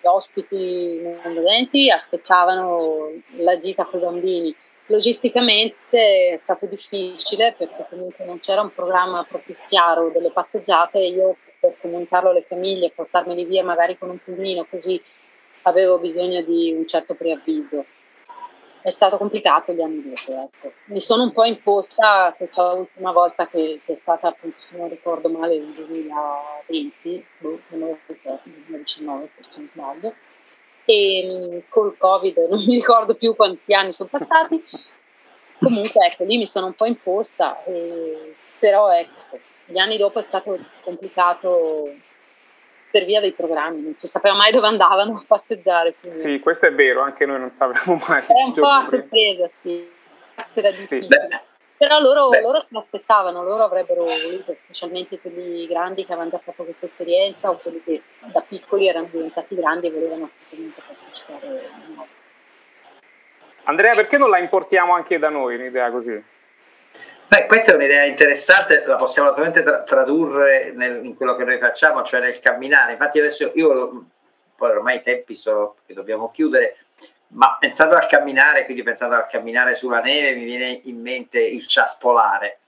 gli 0.01 0.07
ospiti 0.07 1.01
non 1.03 1.34
vedenti 1.34 1.90
aspettavano 1.90 3.11
la 3.38 3.59
gita 3.59 3.84
con 3.84 4.01
i 4.01 4.03
bambini. 4.03 4.55
Logisticamente 4.86 5.99
è 5.99 6.40
stato 6.42 6.66
difficile 6.66 7.55
perché 7.57 7.86
comunque 7.90 8.24
non 8.24 8.40
c'era 8.40 8.62
un 8.62 8.72
programma 8.72 9.24
proprio 9.28 9.55
chiaro 9.68 10.09
delle 10.11 10.30
passeggiate 10.30 10.99
e 10.99 11.09
io 11.09 11.36
per 11.61 11.74
comunicarlo 11.80 12.30
alle 12.30 12.44
famiglie, 12.49 12.92
portarmeli 12.94 13.44
via 13.44 13.62
magari 13.62 13.99
con 13.99 14.09
un 14.11 14.18
pulmino 14.22 14.66
così 14.68 15.01
avevo 15.62 15.99
bisogno 15.99 16.40
di 16.42 16.72
un 16.72 16.86
certo 16.86 17.14
preavviso. 17.14 17.84
È 18.89 18.93
stato 18.93 19.18
complicato 19.18 19.74
gli 19.74 19.82
anni 19.82 20.03
dopo, 20.03 20.49
ecco. 20.51 20.72
Mi 20.84 21.03
sono 21.03 21.24
un 21.24 21.32
po' 21.32 21.45
imposta 21.45 22.32
questa 22.34 22.72
ultima 22.72 23.12
volta 23.12 23.47
che, 23.47 23.82
che 23.84 23.93
è 23.93 23.97
stata 23.97 24.28
appunto, 24.28 24.57
se 24.66 24.78
non 24.78 24.89
ricordo 24.89 25.28
male, 25.28 25.57
il 25.57 25.66
2020, 25.74 27.26
boh, 27.36 27.61
non 27.68 27.99
ricordo, 28.07 28.41
2019 28.45 29.30
se 29.51 29.68
sbaglio, 29.70 30.14
e 30.86 31.51
mm, 31.53 31.59
col 31.68 31.99
Covid 31.99 32.39
non 32.49 32.64
mi 32.64 32.76
ricordo 32.76 33.14
più 33.14 33.36
quanti 33.36 33.74
anni 33.74 33.93
sono 33.93 34.09
passati. 34.11 34.64
Comunque 35.59 36.07
ecco, 36.07 36.24
lì 36.24 36.39
mi 36.39 36.47
sono 36.47 36.64
un 36.64 36.74
po' 36.74 36.86
imposta, 36.86 37.62
e, 37.64 38.36
però 38.59 38.91
ecco, 38.91 39.39
gli 39.66 39.78
anni 39.78 39.99
dopo 39.99 40.18
è 40.18 40.24
stato 40.26 40.59
complicato 40.80 41.93
per 42.99 43.07
via 43.07 43.20
dei 43.20 43.32
programmi, 43.32 43.82
non 43.82 43.94
si 43.96 44.09
sapeva 44.09 44.34
mai 44.34 44.51
dove 44.51 44.66
andavano 44.66 45.18
a 45.18 45.24
passeggiare. 45.24 45.94
Quindi. 46.01 46.20
Sì, 46.20 46.40
questo 46.40 46.66
è 46.66 46.72
vero, 46.72 47.01
anche 47.01 47.26
noi 47.26 47.38
non 47.38 47.53
sapevamo 47.53 48.03
mai. 48.09 48.24
È 48.26 48.42
un 48.44 48.53
po' 48.53 48.66
a 48.66 48.86
sorpresa, 48.90 49.49
sì, 49.62 49.88
era 50.55 50.70
difficile. 50.70 51.28
Sì, 51.30 51.38
Però 51.76 52.01
loro, 52.01 52.30
loro 52.42 52.64
si 52.68 52.76
aspettavano, 52.76 53.44
loro 53.44 53.62
avrebbero 53.62 54.03
voluto, 54.03 54.57
specialmente 54.64 55.20
quelli 55.20 55.66
grandi 55.68 56.05
che 56.05 56.12
avevano 56.12 56.30
già 56.30 56.38
fatto 56.38 56.64
questa 56.64 56.86
esperienza 56.86 57.51
o 57.51 57.59
quelli 57.59 57.80
che 57.84 58.03
da 58.32 58.40
piccoli 58.40 58.88
erano 58.88 59.07
diventati 59.11 59.55
grandi 59.55 59.86
e 59.86 59.90
volevano 59.90 60.28
assolutamente 60.28 60.82
partecipare. 60.84 62.07
Andrea, 63.64 63.92
perché 63.92 64.16
non 64.16 64.30
la 64.30 64.38
importiamo 64.38 64.94
anche 64.94 65.18
da 65.18 65.28
noi 65.28 65.55
un'idea 65.55 65.90
così? 65.90 66.36
Beh, 67.29 67.45
questa 67.45 67.72
è 67.72 67.74
un'idea 67.74 68.05
interessante, 68.05 68.87
la 68.87 68.97
possiamo 68.97 69.29
naturalmente 69.29 69.62
tra- 69.62 69.83
tradurre 69.83 70.72
nel, 70.74 71.05
in 71.05 71.14
quello 71.14 71.37
che 71.37 71.45
noi 71.45 71.59
facciamo, 71.59 72.03
cioè 72.03 72.20
nel 72.20 72.41
camminare. 72.41 72.93
Infatti 72.93 73.18
adesso 73.18 73.53
io, 73.55 74.07
poi 74.57 74.70
ormai 74.70 74.97
i 74.97 75.03
tempi 75.03 75.37
sono 75.37 75.76
che 75.87 75.93
dobbiamo 75.93 76.31
chiudere, 76.31 76.79
ma 77.29 77.59
pensando 77.61 77.97
al 77.97 78.07
camminare, 78.07 78.64
quindi 78.64 78.83
pensando 78.83 79.14
al 79.14 79.29
camminare 79.29 79.76
sulla 79.76 80.01
neve, 80.01 80.37
mi 80.37 80.45
viene 80.45 80.81
in 80.85 81.03
mente 81.03 81.39
il 81.39 81.66
ciaspolare 81.66 82.61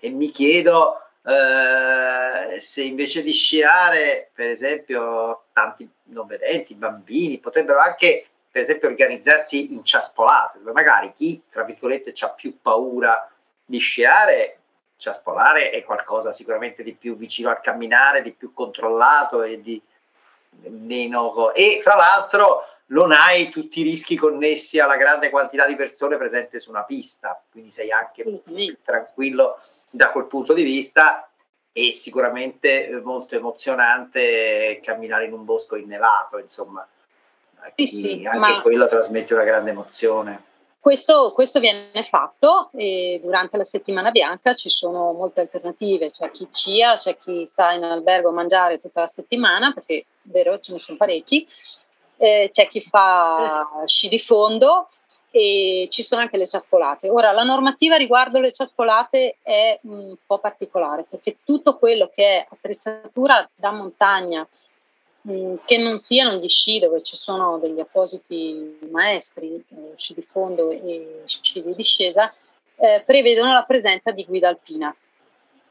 e 0.00 0.08
mi 0.08 0.30
chiedo 0.30 1.02
eh, 1.22 2.58
se 2.60 2.80
invece 2.80 3.22
di 3.22 3.34
sciare, 3.34 4.30
per 4.32 4.46
esempio, 4.46 5.44
tanti 5.52 5.86
non 6.04 6.26
vedenti, 6.26 6.72
bambini, 6.74 7.36
potrebbero 7.36 7.80
anche, 7.80 8.28
per 8.50 8.62
esempio, 8.62 8.88
organizzarsi 8.88 9.74
in 9.74 9.84
ciaspolate, 9.84 10.58
dove 10.60 10.72
magari 10.72 11.12
chi, 11.14 11.42
tra 11.50 11.64
virgolette, 11.64 12.14
ha 12.20 12.30
più 12.30 12.58
paura 12.62 13.28
di 13.64 13.78
sciare, 13.78 14.58
ciaspolare 14.96 15.70
è 15.70 15.82
qualcosa 15.84 16.32
sicuramente 16.32 16.82
di 16.82 16.94
più 16.94 17.16
vicino 17.16 17.50
al 17.50 17.60
camminare, 17.60 18.22
di 18.22 18.32
più 18.32 18.52
controllato 18.52 19.42
e 19.42 19.60
di 19.60 19.80
meno... 20.68 21.52
E 21.52 21.80
fra 21.82 21.94
l'altro 21.96 22.66
non 22.86 23.12
hai 23.12 23.50
tutti 23.50 23.80
i 23.80 23.84
rischi 23.84 24.16
connessi 24.16 24.78
alla 24.78 24.96
grande 24.96 25.30
quantità 25.30 25.66
di 25.66 25.76
persone 25.76 26.16
presenti 26.16 26.60
su 26.60 26.70
una 26.70 26.84
pista, 26.84 27.42
quindi 27.50 27.70
sei 27.70 27.90
anche 27.90 28.22
più 28.22 28.76
tranquillo 28.82 29.58
da 29.90 30.10
quel 30.10 30.26
punto 30.26 30.52
di 30.52 30.62
vista 30.62 31.28
e 31.72 31.92
sicuramente 31.92 33.00
molto 33.02 33.34
emozionante 33.34 34.80
camminare 34.82 35.24
in 35.24 35.32
un 35.32 35.44
bosco 35.44 35.76
innevato, 35.76 36.38
insomma. 36.38 36.86
Sì, 37.74 37.86
sì, 37.86 38.26
anche 38.26 38.38
ma... 38.38 38.60
quello 38.60 38.86
trasmette 38.86 39.32
una 39.32 39.44
grande 39.44 39.70
emozione. 39.70 40.44
Questo, 40.84 41.32
questo, 41.32 41.60
viene 41.60 42.04
fatto 42.10 42.68
e 42.76 43.18
durante 43.22 43.56
la 43.56 43.64
settimana 43.64 44.10
bianca 44.10 44.52
ci 44.52 44.68
sono 44.68 45.14
molte 45.14 45.40
alternative, 45.40 46.10
c'è 46.10 46.30
chi 46.30 46.46
scia, 46.52 46.96
c'è 46.96 47.16
chi 47.16 47.46
sta 47.46 47.72
in 47.72 47.84
albergo 47.84 48.28
a 48.28 48.32
mangiare 48.32 48.78
tutta 48.78 49.00
la 49.00 49.10
settimana, 49.14 49.72
perché 49.72 50.04
vero 50.24 50.58
ce 50.60 50.72
ne 50.72 50.78
sono 50.78 50.98
parecchi, 50.98 51.48
eh, 52.18 52.50
c'è 52.52 52.68
chi 52.68 52.82
fa 52.82 53.66
sci 53.86 54.08
di 54.08 54.18
fondo 54.18 54.90
e 55.30 55.88
ci 55.90 56.02
sono 56.02 56.20
anche 56.20 56.36
le 56.36 56.46
ciaspolate. 56.46 57.08
Ora, 57.08 57.32
la 57.32 57.44
normativa 57.44 57.96
riguardo 57.96 58.38
le 58.38 58.52
ciaspolate 58.52 59.38
è 59.40 59.78
un 59.84 60.14
po' 60.26 60.36
particolare 60.36 61.06
perché 61.08 61.38
tutto 61.44 61.78
quello 61.78 62.10
che 62.14 62.26
è 62.26 62.46
attrezzatura 62.46 63.48
da 63.54 63.70
montagna, 63.70 64.46
mh, 65.24 65.54
che 65.64 65.78
non 65.78 66.00
siano 66.00 66.34
gli 66.34 66.48
sci 66.48 66.78
dove 66.78 67.02
ci 67.02 67.16
sono 67.16 67.58
degli 67.58 67.80
appositi 67.80 68.78
maestri, 68.90 69.54
eh, 69.68 69.92
sci 69.96 70.14
di 70.14 70.22
fondo 70.22 70.70
e 70.70 71.22
sci 71.26 71.62
di 71.62 71.74
discesa, 71.74 72.32
eh, 72.76 73.02
prevedono 73.04 73.52
la 73.52 73.62
presenza 73.62 74.10
di 74.10 74.24
guida 74.24 74.48
alpina. 74.48 74.94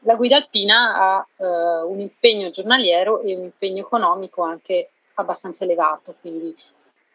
La 0.00 0.16
guida 0.16 0.36
alpina 0.36 0.94
ha 0.96 1.26
eh, 1.36 1.82
un 1.82 2.00
impegno 2.00 2.50
giornaliero 2.50 3.20
e 3.20 3.34
un 3.34 3.44
impegno 3.44 3.82
economico 3.82 4.42
anche 4.42 4.90
abbastanza 5.14 5.64
elevato, 5.64 6.14
quindi 6.20 6.54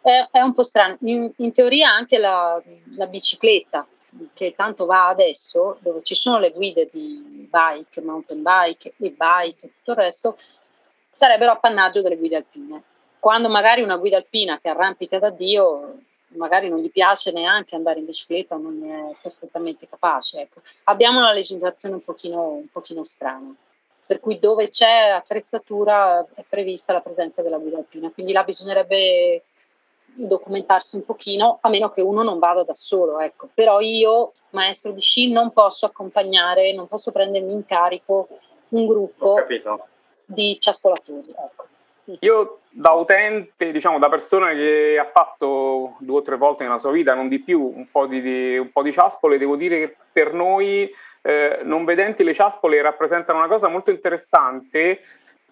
è, 0.01 0.27
è 0.31 0.39
un 0.41 0.53
po' 0.53 0.63
strano. 0.63 0.97
In, 1.01 1.31
in 1.37 1.51
teoria 1.51 1.89
anche 1.89 2.17
la, 2.17 2.61
la, 2.95 3.07
bicicletta, 3.07 3.85
che 4.33 4.53
tanto 4.55 4.85
va 4.85 5.07
adesso, 5.07 5.77
dove 5.81 6.01
ci 6.03 6.15
sono 6.15 6.39
le 6.39 6.51
guide 6.51 6.89
di 6.91 7.47
bike, 7.49 8.01
mountain 8.01 8.41
bike 8.41 8.93
e 8.97 9.09
bike 9.11 9.65
e 9.65 9.71
tutto 9.77 9.91
il 9.91 9.97
resto, 9.97 10.37
sarebbero 11.11 11.51
appannaggio 11.51 12.01
delle 12.01 12.17
guide 12.17 12.37
alpine. 12.37 12.83
Quando 13.19 13.49
magari 13.49 13.81
una 13.81 13.97
guida 13.97 14.17
alpina 14.17 14.59
che 14.59 14.69
arrampica 14.69 15.19
da 15.19 15.29
Dio, 15.29 15.99
magari 16.29 16.69
non 16.69 16.79
gli 16.79 16.91
piace 16.91 17.31
neanche 17.31 17.75
andare 17.75 17.99
in 17.99 18.05
bicicletta 18.05 18.55
non 18.55 18.81
è 18.83 19.15
perfettamente 19.21 19.89
capace. 19.89 20.41
Ecco. 20.41 20.61
Abbiamo 20.85 21.19
una 21.19 21.33
legislazione 21.33 21.95
un 21.95 22.03
pochino, 22.03 22.49
un 22.49 22.67
pochino 22.71 23.03
strana 23.03 23.53
per 24.09 24.19
cui 24.19 24.39
dove 24.39 24.69
c'è 24.69 25.09
attrezzatura 25.09 26.25
è 26.33 26.43
prevista 26.49 26.93
la 26.93 27.01
presenza 27.01 27.43
della 27.43 27.59
guida 27.59 27.77
alpina, 27.77 28.09
quindi 28.09 28.31
là 28.31 28.43
bisognerebbe 28.43 29.43
documentarsi 30.15 30.95
un 30.95 31.05
pochino, 31.05 31.59
a 31.61 31.69
meno 31.69 31.91
che 31.91 32.01
uno 32.01 32.23
non 32.23 32.39
vada 32.39 32.63
da 32.63 32.73
solo, 32.73 33.19
ecco. 33.19 33.49
Però 33.53 33.79
io, 33.79 34.33
maestro 34.49 34.93
di 34.93 35.01
sci, 35.01 35.31
non 35.31 35.51
posso 35.51 35.85
accompagnare, 35.85 36.73
non 36.73 36.87
posso 36.87 37.11
prendermi 37.11 37.53
in 37.53 37.63
carico 37.67 38.27
un 38.69 38.87
gruppo 38.87 39.35
di 40.29 40.57
ciaspolatori, 40.59 41.29
ecco. 41.29 41.67
Io 42.21 42.61
da 42.71 42.93
utente, 42.93 43.71
diciamo 43.71 43.99
da 43.99 44.09
persona 44.09 44.51
che 44.53 44.97
ha 44.99 45.09
fatto 45.13 45.95
due 45.99 46.19
o 46.19 46.21
tre 46.23 46.37
volte 46.37 46.63
nella 46.63 46.79
sua 46.79 46.91
vita, 46.91 47.13
non 47.13 47.27
di 47.27 47.39
più, 47.39 47.61
un 47.61 47.89
po' 47.91 48.07
di, 48.07 48.21
di, 48.21 48.57
un 48.57 48.71
po 48.71 48.81
di 48.81 48.91
ciaspole, 48.91 49.37
devo 49.37 49.55
dire 49.55 49.79
che 49.79 49.95
per 50.11 50.33
noi 50.33 50.89
eh, 51.21 51.59
non 51.63 51.85
vedenti 51.85 52.23
le 52.23 52.33
ciaspole 52.33 52.81
rappresentano 52.81 53.37
una 53.37 53.47
cosa 53.47 53.67
molto 53.67 53.91
interessante 53.91 55.01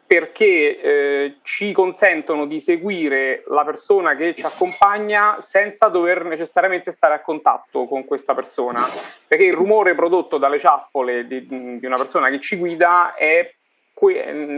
perché 0.07 0.79
eh, 0.79 1.35
ci 1.43 1.73
consentono 1.73 2.45
di 2.45 2.61
seguire 2.61 3.43
la 3.47 3.65
persona 3.65 4.15
che 4.15 4.33
ci 4.35 4.45
accompagna 4.45 5.41
senza 5.41 5.89
dover 5.89 6.23
necessariamente 6.23 6.93
stare 6.93 7.13
a 7.15 7.21
contatto 7.21 7.85
con 7.87 8.05
questa 8.05 8.33
persona, 8.33 8.87
perché 9.27 9.43
il 9.43 9.53
rumore 9.53 9.95
prodotto 9.95 10.37
dalle 10.37 10.59
ciaspole 10.59 11.27
di, 11.27 11.45
di 11.45 11.85
una 11.85 11.97
persona 11.97 12.29
che 12.29 12.39
ci 12.39 12.55
guida 12.55 13.15
è 13.15 13.53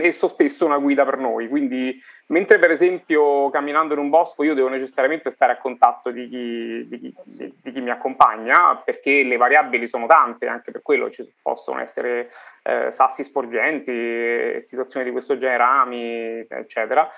esso 0.02 0.28
stesso 0.28 0.66
una 0.66 0.78
guida 0.78 1.04
per 1.04 1.18
noi, 1.18 1.48
quindi 1.48 1.98
mentre 2.26 2.58
per 2.58 2.70
esempio 2.70 3.50
camminando 3.50 3.94
in 3.94 3.98
un 3.98 4.08
bosco 4.08 4.44
io 4.44 4.54
devo 4.54 4.68
necessariamente 4.68 5.30
stare 5.30 5.52
a 5.52 5.58
contatto 5.58 6.10
di 6.10 6.28
chi, 6.28 6.86
di 6.88 7.00
chi, 7.00 7.14
di 7.62 7.72
chi 7.72 7.80
mi 7.80 7.90
accompagna, 7.90 8.76
perché 8.84 9.22
le 9.22 9.36
variabili 9.36 9.88
sono 9.88 10.06
tante, 10.06 10.46
anche 10.46 10.70
per 10.70 10.82
quello 10.82 11.10
ci 11.10 11.28
possono 11.40 11.80
essere 11.80 12.30
eh, 12.62 12.90
sassi 12.92 13.24
sporgenti, 13.24 14.60
situazioni 14.62 15.06
di 15.06 15.12
questo 15.12 15.38
genere, 15.38 15.58
rami, 15.58 16.46
eccetera. 16.48 17.10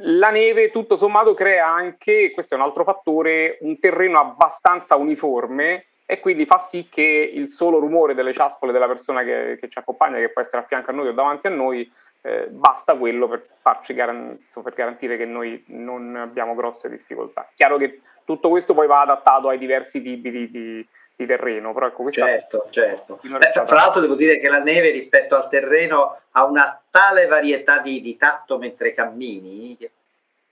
La 0.00 0.28
neve 0.28 0.70
tutto 0.70 0.96
sommato 0.96 1.34
crea 1.34 1.66
anche, 1.66 2.30
questo 2.32 2.54
è 2.54 2.56
un 2.56 2.62
altro 2.62 2.84
fattore, 2.84 3.58
un 3.60 3.78
terreno 3.78 4.18
abbastanza 4.18 4.96
uniforme 4.96 5.86
e 6.10 6.20
quindi 6.20 6.46
fa 6.46 6.66
sì 6.70 6.88
che 6.90 7.02
il 7.02 7.50
solo 7.50 7.78
rumore 7.78 8.14
delle 8.14 8.32
ciaspole 8.32 8.72
della 8.72 8.86
persona 8.86 9.22
che, 9.22 9.58
che 9.60 9.68
ci 9.68 9.78
accompagna, 9.78 10.16
che 10.16 10.30
può 10.30 10.40
essere 10.40 10.62
a 10.62 10.64
fianco 10.64 10.90
a 10.90 10.94
noi 10.94 11.08
o 11.08 11.12
davanti 11.12 11.48
a 11.48 11.50
noi, 11.50 11.92
eh, 12.22 12.46
basta 12.48 12.94
quello 12.94 13.28
per, 13.28 13.46
farci 13.60 13.92
garan- 13.92 14.38
per 14.50 14.72
garantire 14.72 15.18
che 15.18 15.26
noi 15.26 15.62
non 15.66 16.16
abbiamo 16.16 16.54
grosse 16.54 16.88
difficoltà. 16.88 17.50
Chiaro 17.54 17.76
che 17.76 18.00
tutto 18.24 18.48
questo 18.48 18.72
poi 18.72 18.86
va 18.86 19.02
adattato 19.02 19.50
ai 19.50 19.58
diversi 19.58 20.00
tipi 20.00 20.30
di, 20.30 20.50
di, 20.50 20.88
di 21.14 21.26
terreno, 21.26 21.74
però 21.74 21.88
ecco 21.88 22.04
questa 22.04 22.24
Certo, 22.24 22.68
certo. 22.70 23.20
Beh, 23.22 23.50
tra 23.50 23.64
l'altro 23.66 24.00
devo 24.00 24.14
dire 24.14 24.38
che 24.38 24.48
la 24.48 24.62
neve 24.62 24.90
rispetto 24.90 25.36
al 25.36 25.50
terreno 25.50 26.20
ha 26.30 26.44
una 26.46 26.80
tale 26.90 27.26
varietà 27.26 27.80
di, 27.80 28.00
di 28.00 28.16
tatto 28.16 28.56
mentre 28.56 28.94
cammini, 28.94 29.76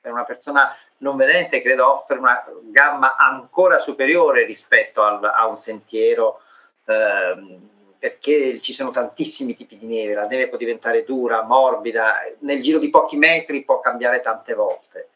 per 0.03 0.13
una 0.13 0.25
persona 0.25 0.77
non 0.99 1.17
vedente 1.17 1.61
credo 1.61 1.93
offre 1.93 2.19
una 2.19 2.45
gamma 2.63 3.17
ancora 3.17 3.79
superiore 3.81 4.45
rispetto 4.45 5.03
al, 5.03 5.23
a 5.25 5.47
un 5.47 5.59
sentiero 5.59 6.41
ehm, 6.85 7.69
perché 7.99 8.61
ci 8.61 8.73
sono 8.73 8.91
tantissimi 8.91 9.57
tipi 9.57 9.79
di 9.79 9.87
neve, 9.87 10.15
la 10.15 10.27
neve 10.27 10.49
può 10.49 10.57
diventare 10.57 11.05
dura, 11.05 11.43
morbida, 11.43 12.21
nel 12.41 12.63
giro 12.63 12.79
di 12.79 12.91
pochi 12.91 13.17
metri 13.17 13.65
può 13.65 13.81
cambiare 13.81 14.21
tante 14.21 14.55
volte. 14.55 15.09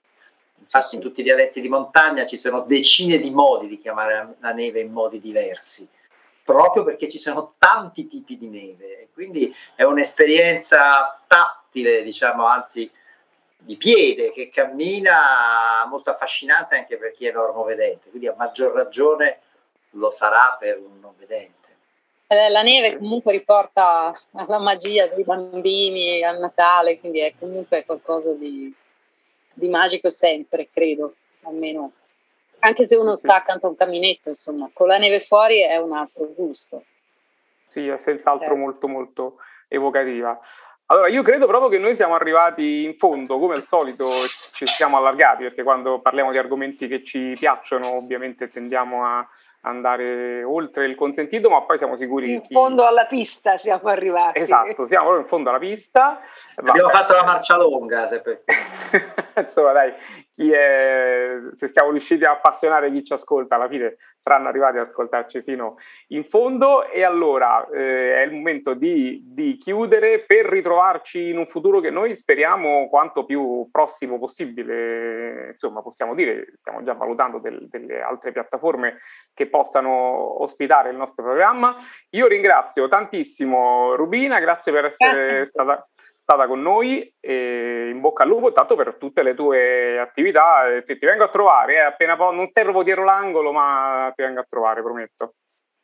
Infatti 0.59 0.89
sì, 0.89 0.95
in 0.97 1.01
tutti 1.01 1.21
i 1.21 1.25
dialetti 1.25 1.61
di 1.61 1.69
montagna 1.69 2.27
ci 2.27 2.39
sono 2.39 2.61
decine 2.61 3.19
di 3.19 3.31
modi 3.31 3.67
di 3.67 3.79
chiamare 3.79 4.37
la 4.41 4.53
neve 4.53 4.81
in 4.81 4.93
modi 4.93 5.21
diversi, 5.21 5.87
proprio 6.45 6.85
perché 6.85 7.09
ci 7.09 7.19
sono 7.19 7.55
tanti 7.59 8.09
tipi 8.09 8.39
di 8.39 8.49
neve. 8.49 9.09
Quindi 9.13 9.55
è 9.75 9.83
un'esperienza 9.83 11.21
tattile, 11.27 12.03
diciamo, 12.03 12.47
anzi 12.47 12.91
di 13.61 13.77
piede 13.77 14.33
che 14.33 14.49
cammina 14.49 15.87
molto 15.89 16.11
affascinante 16.11 16.77
anche 16.77 16.97
per 16.97 17.13
chi 17.13 17.27
è 17.27 17.33
normovedente, 17.33 18.09
quindi 18.09 18.27
a 18.27 18.35
maggior 18.37 18.73
ragione 18.73 19.41
lo 19.91 20.11
sarà 20.11 20.57
per 20.59 20.79
un 20.79 20.99
non 21.01 21.15
vedente. 21.19 21.59
Eh, 22.27 22.49
la 22.49 22.63
neve 22.63 22.97
comunque 22.97 23.33
riporta 23.33 24.19
alla 24.33 24.59
magia 24.59 25.09
dei 25.09 25.25
bambini 25.25 26.23
al 26.23 26.39
Natale, 26.39 27.01
quindi 27.01 27.19
è 27.19 27.33
comunque 27.39 27.85
qualcosa 27.85 28.33
di, 28.33 28.73
di 29.53 29.69
magico 29.69 30.11
sempre, 30.11 30.69
credo, 30.73 31.15
almeno. 31.43 31.93
Anche 32.61 32.87
se 32.87 32.95
uno 32.95 33.17
sta 33.17 33.37
accanto 33.37 33.67
a 33.67 33.71
un 33.71 33.77
caminetto, 33.77 34.29
insomma, 34.29 34.71
con 34.73 34.87
la 34.87 34.99
neve 34.99 35.21
fuori 35.23 35.61
è 35.61 35.77
un 35.79 35.93
altro 35.93 36.33
gusto. 36.35 36.85
Sì, 37.69 37.89
è 37.89 37.99
senz'altro 37.99 38.55
eh. 38.55 38.59
molto 38.59 38.87
molto 38.87 39.37
evocativa. 39.67 40.39
Allora, 40.93 41.07
io 41.07 41.23
credo 41.23 41.47
proprio 41.47 41.69
che 41.69 41.79
noi 41.79 41.95
siamo 41.95 42.17
arrivati 42.17 42.83
in 42.83 42.97
fondo, 42.97 43.39
come 43.39 43.55
al 43.55 43.65
solito 43.67 44.11
ci 44.55 44.67
siamo 44.67 44.97
allargati, 44.97 45.45
perché 45.45 45.63
quando 45.63 46.01
parliamo 46.01 46.33
di 46.33 46.39
argomenti 46.39 46.89
che 46.89 47.05
ci 47.05 47.37
piacciono, 47.39 47.93
ovviamente 47.93 48.49
tendiamo 48.49 49.05
a 49.05 49.25
andare 49.63 50.43
oltre 50.43 50.87
il 50.87 50.97
consentito, 50.97 51.49
ma 51.49 51.63
poi 51.63 51.79
siamo 51.79 51.97
sicuri 51.97 52.33
in 52.33 52.41
chi... 52.43 52.55
fondo 52.55 52.83
alla 52.83 53.05
pista 53.05 53.57
siamo 53.57 53.89
arrivati. 53.89 54.41
Esatto, 54.41 54.89
siamo 54.89 55.05
proprio 55.05 55.23
in 55.23 55.29
fondo 55.29 55.51
alla 55.51 55.59
pista. 55.61 56.23
Abbiamo 56.57 56.83
Vabbè. 56.83 56.97
fatto 56.97 57.13
la 57.13 57.25
marcia 57.25 57.57
lunga, 57.57 58.09
se 58.09 58.23
Insomma, 59.37 59.71
dai, 59.71 59.93
è... 60.35 61.39
se 61.53 61.69
siamo 61.69 61.93
riusciti 61.93 62.25
a 62.25 62.33
appassionare 62.33 62.91
chi 62.91 63.05
ci 63.05 63.13
ascolta, 63.13 63.55
alla 63.55 63.69
fine 63.69 63.97
saranno 64.21 64.49
arrivati 64.49 64.77
ad 64.77 64.87
ascoltarci 64.87 65.41
fino 65.41 65.77
in 66.09 66.25
fondo. 66.25 66.87
E 66.89 67.03
allora 67.03 67.67
eh, 67.71 68.17
è 68.17 68.21
il 68.23 68.33
momento 68.33 68.75
di, 68.75 69.23
di, 69.25 69.57
chiudere 69.57 70.25
per 70.27 70.47
ritrovarci 70.47 71.31
in 71.31 71.39
un 71.39 71.47
futuro 71.47 71.81
che 71.81 71.91
noi 71.91 72.15
speriamo 72.15 72.89
quanto 72.89 73.25
più 73.25 73.69
prossimo 73.71 74.19
possibile, 74.19 75.49
insomma 75.51 75.83
possiamo 75.83 76.15
dire, 76.15 76.53
stiamo 76.59 76.83
già 76.83 76.93
valutando 76.93 77.39
del, 77.39 77.67
delle 77.69 78.01
altre 78.01 78.33
piattaforme 78.33 78.99
che 79.35 79.47
possano 79.49 80.43
ospitare 80.43 80.91
il 80.91 80.97
nostro 80.97 81.25
programma. 81.25 81.75
Io 82.11 82.27
ringrazio 82.27 82.89
tantissimo 82.89 83.95
Rubina, 83.95 84.39
grazie 84.39 84.73
per 84.73 84.85
essere 84.87 85.47
stata 85.47 85.87
stata 86.31 86.47
con 86.47 86.63
noi 86.63 87.13
e 87.19 87.89
in 87.91 88.01
bocca 88.01 88.23
al 88.23 88.29
lupo 88.29 88.53
tanto 88.53 88.77
per 88.77 88.95
tutte 88.99 89.25
le 89.25 89.35
tue 89.35 89.99
attività 89.99 90.63
ti, 90.87 90.97
ti 90.97 91.07
vengo 91.07 91.25
a 91.25 91.29
trovare 91.29 91.75
eh, 91.75 91.81
appena 91.81 92.17
po- 92.17 92.31
non 92.31 92.49
servo 92.53 92.85
dietro 92.85 93.03
l'angolo 93.03 93.51
ma 93.51 94.13
ti 94.15 94.23
vengo 94.23 94.39
a 94.39 94.47
trovare 94.49 94.81
prometto. 94.81 95.35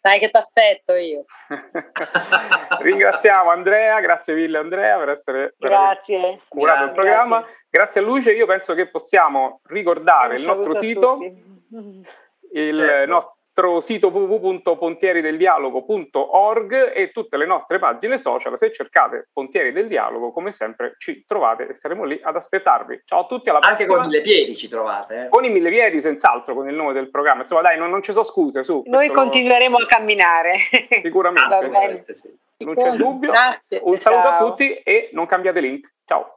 Sai 0.01 0.21
che 0.21 0.31
ti 0.31 0.39
aspetto 0.39 0.95
io. 0.95 1.25
Ringraziamo 2.79 3.51
Andrea 3.51 3.99
grazie 3.99 4.35
mille 4.35 4.59
Andrea 4.59 4.99
per 4.99 5.09
essere 5.09 5.55
grazie. 5.59 6.41
curato 6.47 6.85
il 6.85 6.93
programma. 6.93 7.45
Grazie 7.69 8.01
a 8.01 8.05
Luce 8.05 8.33
io 8.33 8.47
penso 8.47 8.75
che 8.75 8.89
possiamo 8.89 9.61
ricordare 9.65 10.37
il 10.37 10.47
nostro 10.47 10.79
sito 10.79 11.19
il 12.53 12.77
certo. 12.77 13.11
nostro 13.11 13.36
nostro 13.57 13.81
sito 13.81 14.09
www.pontieriteldialogo.org 14.09 16.93
e 16.95 17.11
tutte 17.11 17.39
le 17.39 17.47
nostre 17.47 17.79
pagine 17.79 18.19
social. 18.19 18.59
Se 18.59 18.71
cercate 18.71 19.31
Pontieri 19.33 19.73
del 19.73 19.89
Dialogo, 19.89 20.31
come 20.31 20.53
sempre 20.53 20.97
ci 20.99 21.25
trovate 21.27 21.69
e 21.69 21.79
saremo 21.79 22.05
lì 22.05 22.21
ad 22.23 22.37
aspettarvi. 22.37 23.01
Ciao 23.07 23.21
a 23.21 23.27
tutti, 23.27 23.49
alla 23.49 23.61
prossima. 23.61 23.81
Anche 23.81 23.91
con 23.91 24.05
i 24.05 24.09
mille 24.09 24.21
piedi 24.21 24.55
ci 24.57 24.69
trovate. 24.69 25.25
Eh? 25.25 25.31
Con 25.31 25.45
i 25.45 25.49
mille 25.49 25.71
piedi, 25.71 26.03
senz'altro, 26.03 26.55
con 26.55 26.69
il 26.69 26.75
nome 26.75 26.93
del 26.93 27.09
programma. 27.11 27.41
Insomma, 27.43 27.63
dai, 27.63 27.79
non, 27.79 27.89
non 27.89 28.03
ci 28.03 28.13
sono 28.13 28.27
scuse. 28.27 28.63
Su, 28.63 28.83
Noi 28.85 29.09
continueremo 29.09 29.77
a 29.77 29.87
camminare. 29.87 30.59
Sicuramente. 31.03 32.19
Non 32.59 32.75
c'è 32.75 32.91
dubbio. 32.93 33.31
Grazie. 33.31 33.81
Un 33.83 33.99
saluto 34.01 34.29
Ciao. 34.29 34.35
a 34.35 34.39
tutti 34.51 34.75
e 34.75 35.09
non 35.13 35.25
cambiate 35.27 35.61
link. 35.61 35.91
Ciao. 36.05 36.37